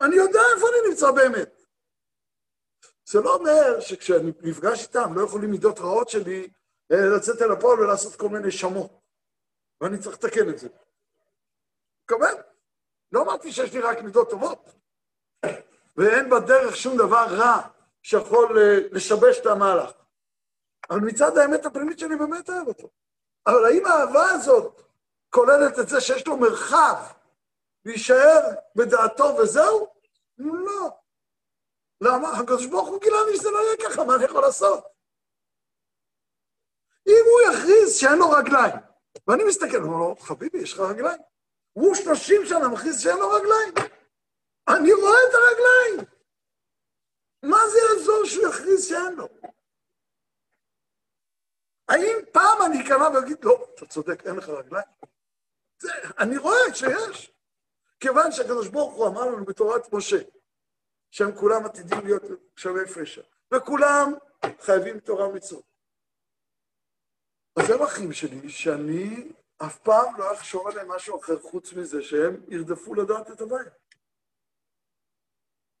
אני 0.00 0.16
יודע 0.16 0.40
איפה 0.54 0.66
אני 0.68 0.88
נמצא 0.88 1.10
באמת. 1.10 1.62
זה 3.08 3.20
לא 3.20 3.34
אומר 3.34 3.80
שכשאני 3.80 4.32
נפגש 4.42 4.82
איתם, 4.82 5.14
לא 5.14 5.24
יכולים 5.24 5.50
מידות 5.50 5.78
רעות 5.78 6.08
שלי 6.08 6.48
אה, 6.92 7.16
לצאת 7.16 7.42
אל 7.42 7.52
הפועל 7.52 7.80
ולעשות 7.80 8.16
כל 8.16 8.28
מיני 8.28 8.50
שמות. 8.50 8.90
ואני 9.80 9.98
צריך 9.98 10.16
לתקן 10.16 10.48
את 10.48 10.58
זה. 10.58 10.68
מקבל? 12.04 12.34
לא 13.12 13.22
אמרתי 13.22 13.52
שיש 13.52 13.72
לי 13.72 13.80
רק 13.80 13.98
מידות 13.98 14.30
טובות, 14.30 14.74
ואין 15.96 16.30
בדרך 16.30 16.76
שום 16.76 16.96
דבר 16.96 17.26
רע 17.30 17.68
שיכול 18.02 18.58
אה, 18.58 18.78
לשבש 18.92 19.38
את 19.40 19.46
המהלך. 19.46 19.90
אבל 20.90 21.00
מצד 21.00 21.38
האמת 21.38 21.66
הפנימית 21.66 21.98
שלי 21.98 22.16
באמת 22.16 22.50
אוהב 22.50 22.68
אותו. 22.68 22.88
אבל 23.46 23.64
האם 23.64 23.86
האהבה 23.86 24.30
הזאת 24.30 24.82
כוללת 25.30 25.78
את 25.78 25.88
זה 25.88 26.00
שיש 26.00 26.26
לו 26.26 26.36
מרחב 26.36 27.15
להישאר 27.86 28.40
בדעתו 28.76 29.24
וזהו? 29.24 29.86
לא. 30.38 30.90
למה? 32.00 32.28
הקדוש 32.28 32.66
ברוך 32.66 32.88
הוא 32.88 33.00
גילה 33.00 33.16
לי 33.30 33.36
שזה 33.36 33.50
לא 33.50 33.58
יהיה 33.58 33.90
ככה, 33.90 34.04
מה 34.04 34.14
אני 34.14 34.24
יכול 34.24 34.40
לעשות? 34.40 34.84
אם 37.06 37.24
הוא 37.30 37.52
יכריז 37.52 37.96
שאין 37.96 38.18
לו 38.18 38.30
רגליים, 38.30 38.74
ואני 39.26 39.44
מסתכל, 39.48 39.76
הוא 39.76 39.92
אומר 39.92 40.08
לו, 40.08 40.16
חביבי, 40.16 40.58
יש 40.58 40.72
לך 40.72 40.80
רגליים? 40.80 41.20
הוא 41.72 41.94
שלושים 41.94 42.46
שנה 42.46 42.68
מכריז 42.68 43.02
שאין 43.02 43.18
לו 43.18 43.30
רגליים. 43.30 43.74
אני 44.68 44.92
רואה 44.92 45.18
את 45.28 45.34
הרגליים. 45.34 46.10
מה 47.42 47.58
זה 47.72 47.78
יעזור 47.78 48.24
שהוא 48.24 48.48
יכריז 48.48 48.88
שאין 48.88 49.14
לו? 49.14 49.28
האם 51.88 52.16
פעם 52.32 52.58
אני 52.66 52.84
אקרא 52.84 53.08
ואגיד, 53.08 53.44
לא, 53.44 53.66
אתה 53.74 53.86
צודק, 53.86 54.26
אין 54.26 54.36
לך 54.36 54.48
רגליים? 54.48 54.88
זה, 55.82 55.92
אני 56.18 56.36
רואה 56.36 56.74
שיש. 56.74 57.35
כיוון 58.00 58.32
שהקדוש 58.32 58.68
ברוך 58.68 58.94
הוא 58.94 59.06
אמר 59.06 59.20
לנו 59.20 59.44
בתורת 59.44 59.92
משה, 59.92 60.16
שהם 61.10 61.36
כולם 61.36 61.64
עתידים 61.64 61.98
להיות 62.04 62.22
שווה 62.56 62.86
פשע, 62.86 63.22
וכולם 63.54 64.12
חייבים 64.60 65.00
תורה 65.00 65.28
ומצוות. 65.28 65.64
אז 67.56 67.70
הם 67.70 67.82
אחים 67.82 68.12
שלי, 68.12 68.48
שאני 68.48 69.32
אף 69.58 69.78
פעם 69.78 70.18
לא 70.18 70.34
אחשוב 70.34 70.66
עליהם 70.66 70.88
משהו 70.88 71.20
אחר 71.20 71.38
חוץ 71.38 71.72
מזה 71.72 72.02
שהם 72.02 72.42
ירדפו 72.48 72.94
לדעת 72.94 73.30
את 73.30 73.40
הבעיה. 73.40 73.70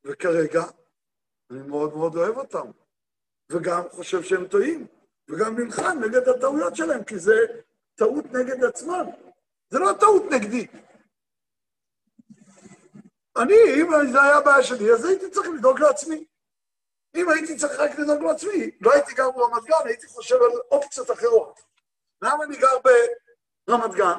וכרגע 0.04 0.62
אני 1.50 1.62
מאוד 1.68 1.96
מאוד 1.96 2.16
אוהב 2.16 2.36
אותם, 2.36 2.70
וגם 3.52 3.82
חושב 3.90 4.22
שהם 4.22 4.48
טועים, 4.48 4.86
וגם 5.28 5.58
נלחם 5.58 5.98
נגד 6.04 6.28
הטעויות 6.28 6.76
שלהם, 6.76 7.04
כי 7.04 7.18
זה 7.18 7.36
טעות 7.94 8.24
נגד 8.24 8.64
עצמם. 8.64 9.06
זה 9.70 9.78
לא 9.78 9.92
טעות 10.00 10.22
נגדי. 10.30 10.66
אני, 13.42 13.54
אם 13.82 14.12
זה 14.12 14.22
היה 14.22 14.40
בעיה 14.40 14.62
שלי, 14.62 14.92
אז 14.92 15.04
הייתי 15.04 15.30
צריך 15.30 15.48
לדאוג 15.48 15.80
לעצמי. 15.80 16.24
אם 17.16 17.28
הייתי 17.28 17.56
צריך 17.56 17.72
רק 17.78 17.98
לדאוג 17.98 18.22
לעצמי, 18.22 18.70
לא 18.80 18.92
הייתי 18.92 19.14
גר 19.14 19.30
ברמת 19.30 19.64
גן, 19.64 19.86
הייתי 19.86 20.06
חושב 20.06 20.34
על 20.34 20.50
אופציות 20.70 21.10
אחרות. 21.10 21.60
למה 22.22 22.44
אני 22.44 22.56
גר 22.56 22.78
ברמת 23.68 23.94
גן? 23.94 24.18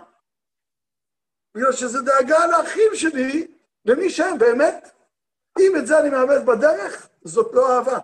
בגלל 1.55 1.71
שזה 1.71 2.01
דאגה 2.01 2.47
לאחים 2.47 2.91
שלי, 2.93 3.47
למי 3.85 4.09
שהם 4.09 4.37
באמת. 4.37 4.89
אם 5.59 5.75
את 5.79 5.87
זה 5.87 5.99
אני 5.99 6.09
מאבד 6.09 6.45
בדרך, 6.45 7.09
זאת 7.23 7.53
לא 7.53 7.77
אהבה. 7.77 7.97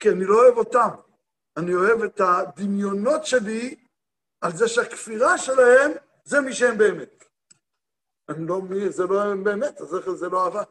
כי 0.00 0.08
אני 0.08 0.24
לא 0.24 0.34
אוהב 0.34 0.58
אותם. 0.58 0.88
אני 1.56 1.74
אוהב 1.74 2.02
את 2.02 2.20
הדמיונות 2.20 3.26
שלי 3.26 3.76
על 4.40 4.56
זה 4.56 4.68
שהכפירה 4.68 5.38
שלהם 5.38 5.92
זה 6.24 6.40
מי 6.40 6.52
שהם 6.52 6.78
באמת. 6.78 7.17
אני 8.28 8.46
לא, 8.48 8.60
זה 8.90 9.02
לא 9.02 9.34
באמת, 9.44 9.80
איך 9.80 10.10
זה 10.10 10.28
לא 10.28 10.44
אהבה? 10.44 10.62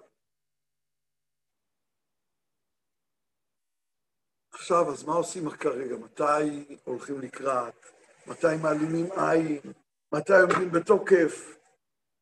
עכשיו, 4.53 4.91
אז 4.93 5.03
מה 5.03 5.13
עושים 5.13 5.49
כרגע? 5.49 5.95
מתי 5.95 6.77
הולכים 6.83 7.21
לקראת? 7.21 7.85
מתי 8.27 8.47
מעלימים 8.61 9.05
עין? 9.11 9.73
מתי 10.11 10.33
עומדים 10.33 10.71
בתוקף? 10.71 11.57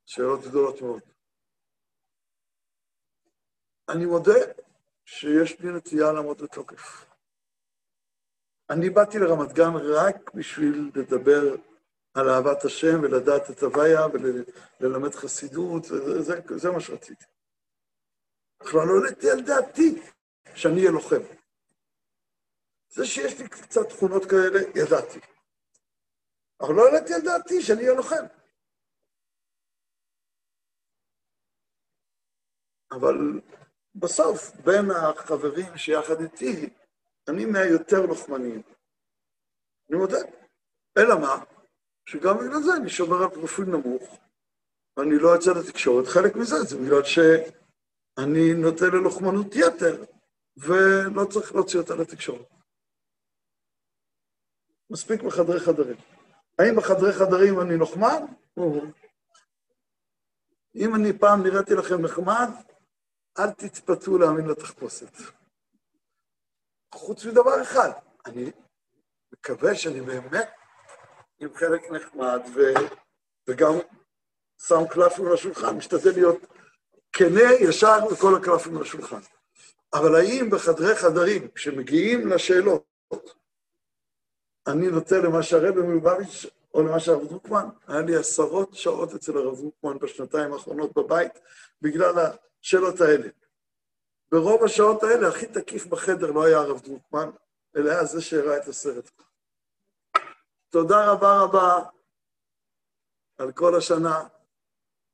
שאלות 0.05 0.39
גדולות 0.41 0.81
מאוד. 0.81 1.01
אני 3.89 4.05
מודה 4.05 4.39
שיש 5.05 5.59
לי 5.59 5.69
נטייה 5.77 6.11
לעמוד 6.11 6.41
בתוקף. 6.41 7.05
אני 8.69 8.89
באתי 8.89 9.17
לרמת 9.19 9.53
גן 9.53 9.73
רק 9.95 10.33
בשביל 10.33 10.91
לדבר 10.95 11.55
על 12.15 12.29
אהבת 12.29 12.65
השם 12.65 13.03
ולדעת 13.03 13.49
את 13.49 13.63
הוויה 13.63 14.01
וללמד 14.79 15.15
חסידות, 15.15 15.83
וזה 15.91 16.33
זה 16.55 16.71
מה 16.71 16.79
שרציתי. 16.79 17.25
בכלל 18.59 18.81
לא 18.87 18.93
העליתי 19.03 19.31
על 19.31 19.41
דעתי 19.41 20.01
שאני 20.55 20.79
אהיה 20.79 20.91
לוחם. 20.91 21.23
זה 22.89 23.05
שיש 23.05 23.39
לי 23.39 23.49
קצת 23.49 23.89
תכונות 23.89 24.23
כאלה, 24.25 24.59
ידעתי. 24.75 25.19
אבל 26.61 26.73
לא 26.75 26.81
העליתי 26.87 27.13
על 27.13 27.21
דעתי 27.21 27.61
שאני 27.61 27.81
אהיה 27.81 27.93
לוחם. 27.93 28.25
אבל 32.91 33.41
בסוף, 33.95 34.55
בין 34.65 34.85
החברים 34.91 35.77
שיחד 35.77 36.21
איתי, 36.21 36.69
אני 37.29 37.45
מהיותר 37.45 38.01
לוחמניים. 38.07 38.61
אני 39.89 39.97
מודה. 39.97 40.17
אלא 40.97 41.15
מה? 41.21 41.54
שגם 42.05 42.37
בגלל 42.37 42.61
זה 42.61 42.75
אני 42.77 42.89
שומר 42.89 43.23
על 43.23 43.29
פרופיל 43.29 43.65
נמוך, 43.65 44.19
ואני 44.97 45.19
לא 45.19 45.29
יוצא 45.29 45.51
לתקשורת. 45.51 46.07
חלק 46.07 46.35
מזה 46.35 46.55
זה 46.63 46.77
בגלל 46.77 47.03
שאני 47.03 48.53
נוטה 48.53 48.85
ללוחמנות 48.85 49.47
יתר, 49.55 50.05
ולא 50.57 51.25
צריך 51.33 51.55
להוציא 51.55 51.79
אותה 51.79 51.95
לתקשורת. 51.95 52.47
מספיק 54.89 55.21
בחדרי 55.21 55.59
חדרים. 55.59 55.97
האם 56.59 56.75
בחדרי 56.75 57.13
חדרים 57.13 57.61
אני 57.61 57.77
לוחמן? 57.77 58.25
אם 60.75 60.95
אני 60.95 61.19
פעם 61.19 61.43
נראיתי 61.43 61.73
לכם 61.73 62.01
נחמד, 62.01 62.49
אל 63.39 63.51
תתפתו 63.51 64.17
להאמין 64.17 64.47
לתחפושת. 64.47 65.11
חוץ 66.93 67.25
מדבר 67.25 67.61
אחד, 67.61 67.89
אני 68.25 68.51
מקווה 69.33 69.75
שאני 69.75 70.01
באמת 70.01 70.49
עם 71.39 71.49
חלק 71.55 71.91
נחמד, 71.91 72.41
ו... 72.55 72.59
וגם 73.49 73.73
שם 74.67 74.87
קלפים 74.89 75.31
השולחן, 75.31 75.77
משתדל 75.77 76.11
להיות 76.13 76.39
כנה, 77.13 77.53
ישר 77.59 77.97
וכל 78.11 78.35
הקלפים 78.35 78.81
השולחן. 78.81 79.19
אבל 79.93 80.15
האם 80.15 80.49
בחדרי 80.49 80.95
חדרים, 80.95 81.47
כשמגיעים 81.55 82.27
לשאלות, 82.27 82.83
אני 84.67 84.87
נוטה 84.87 85.17
למה 85.17 85.43
שהרבי 85.43 85.81
מלובביץ' 85.81 86.45
או 86.73 86.81
למה 86.83 86.99
שהרב 86.99 87.27
דרוקמן, 87.27 87.65
היה 87.87 88.01
לי 88.01 88.15
עשרות 88.15 88.73
שעות 88.73 89.13
אצל 89.13 89.37
הרב 89.37 89.57
דרוקמן 89.57 89.97
בשנתיים 89.99 90.53
האחרונות 90.53 90.93
בבית, 90.97 91.31
בגלל 91.81 92.13
השאלות 92.61 93.01
האלה. 93.01 93.27
ברוב 94.31 94.63
השעות 94.63 95.03
האלה, 95.03 95.27
הכי 95.27 95.45
תקיף 95.45 95.85
בחדר 95.85 96.31
לא 96.31 96.45
היה 96.45 96.57
הרב 96.57 96.81
דרוקמן, 96.81 97.29
אלא 97.75 97.91
היה 97.91 98.05
זה 98.05 98.21
שהראה 98.21 98.57
את 98.57 98.67
הסרט. 98.67 99.11
תודה 100.75 101.11
רבה 101.11 101.41
רבה 101.41 101.83
על 103.37 103.51
כל 103.51 103.75
השנה. 103.75 104.27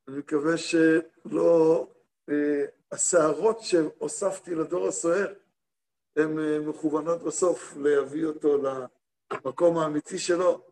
אני 0.08 0.18
מקווה 0.18 0.56
שלא... 0.56 1.86
אה, 2.30 2.64
הסערות 2.92 3.60
שהוספתי 3.60 4.54
לדור 4.54 4.88
הסוער, 4.88 5.34
הן 6.16 6.38
אה, 6.38 6.58
מכוונות 6.60 7.22
בסוף 7.22 7.76
להביא 7.76 8.24
אותו 8.24 8.58
למקום 9.32 9.78
האמיתי 9.78 10.18
שלו, 10.18 10.64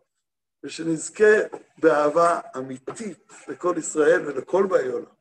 ושנזכה 0.63 1.33
באהבה 1.77 2.39
אמיתית 2.57 3.33
לכל 3.47 3.75
ישראל 3.77 4.27
ולכל 4.27 4.65
באי 4.69 4.87
עולם. 4.87 5.13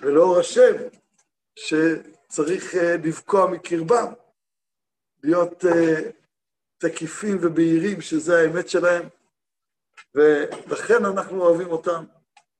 ולאור 0.00 0.38
השם, 0.38 0.72
שצריך 1.56 2.74
אה, 2.74 2.96
לבקוע 2.96 3.50
מקרבם, 3.50 4.12
להיות 5.22 5.64
uh, 5.64 6.19
תקיפים 6.80 7.38
ובהירים, 7.40 8.00
שזה 8.00 8.38
האמת 8.38 8.68
שלהם, 8.68 9.08
ולכן 10.14 11.04
אנחנו 11.04 11.42
אוהבים 11.42 11.68
אותם, 11.68 12.04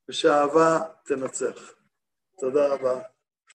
ושהאהבה 0.09 0.81
תנצח. 1.05 1.73
תודה 2.39 2.69
רבה. 2.69 3.01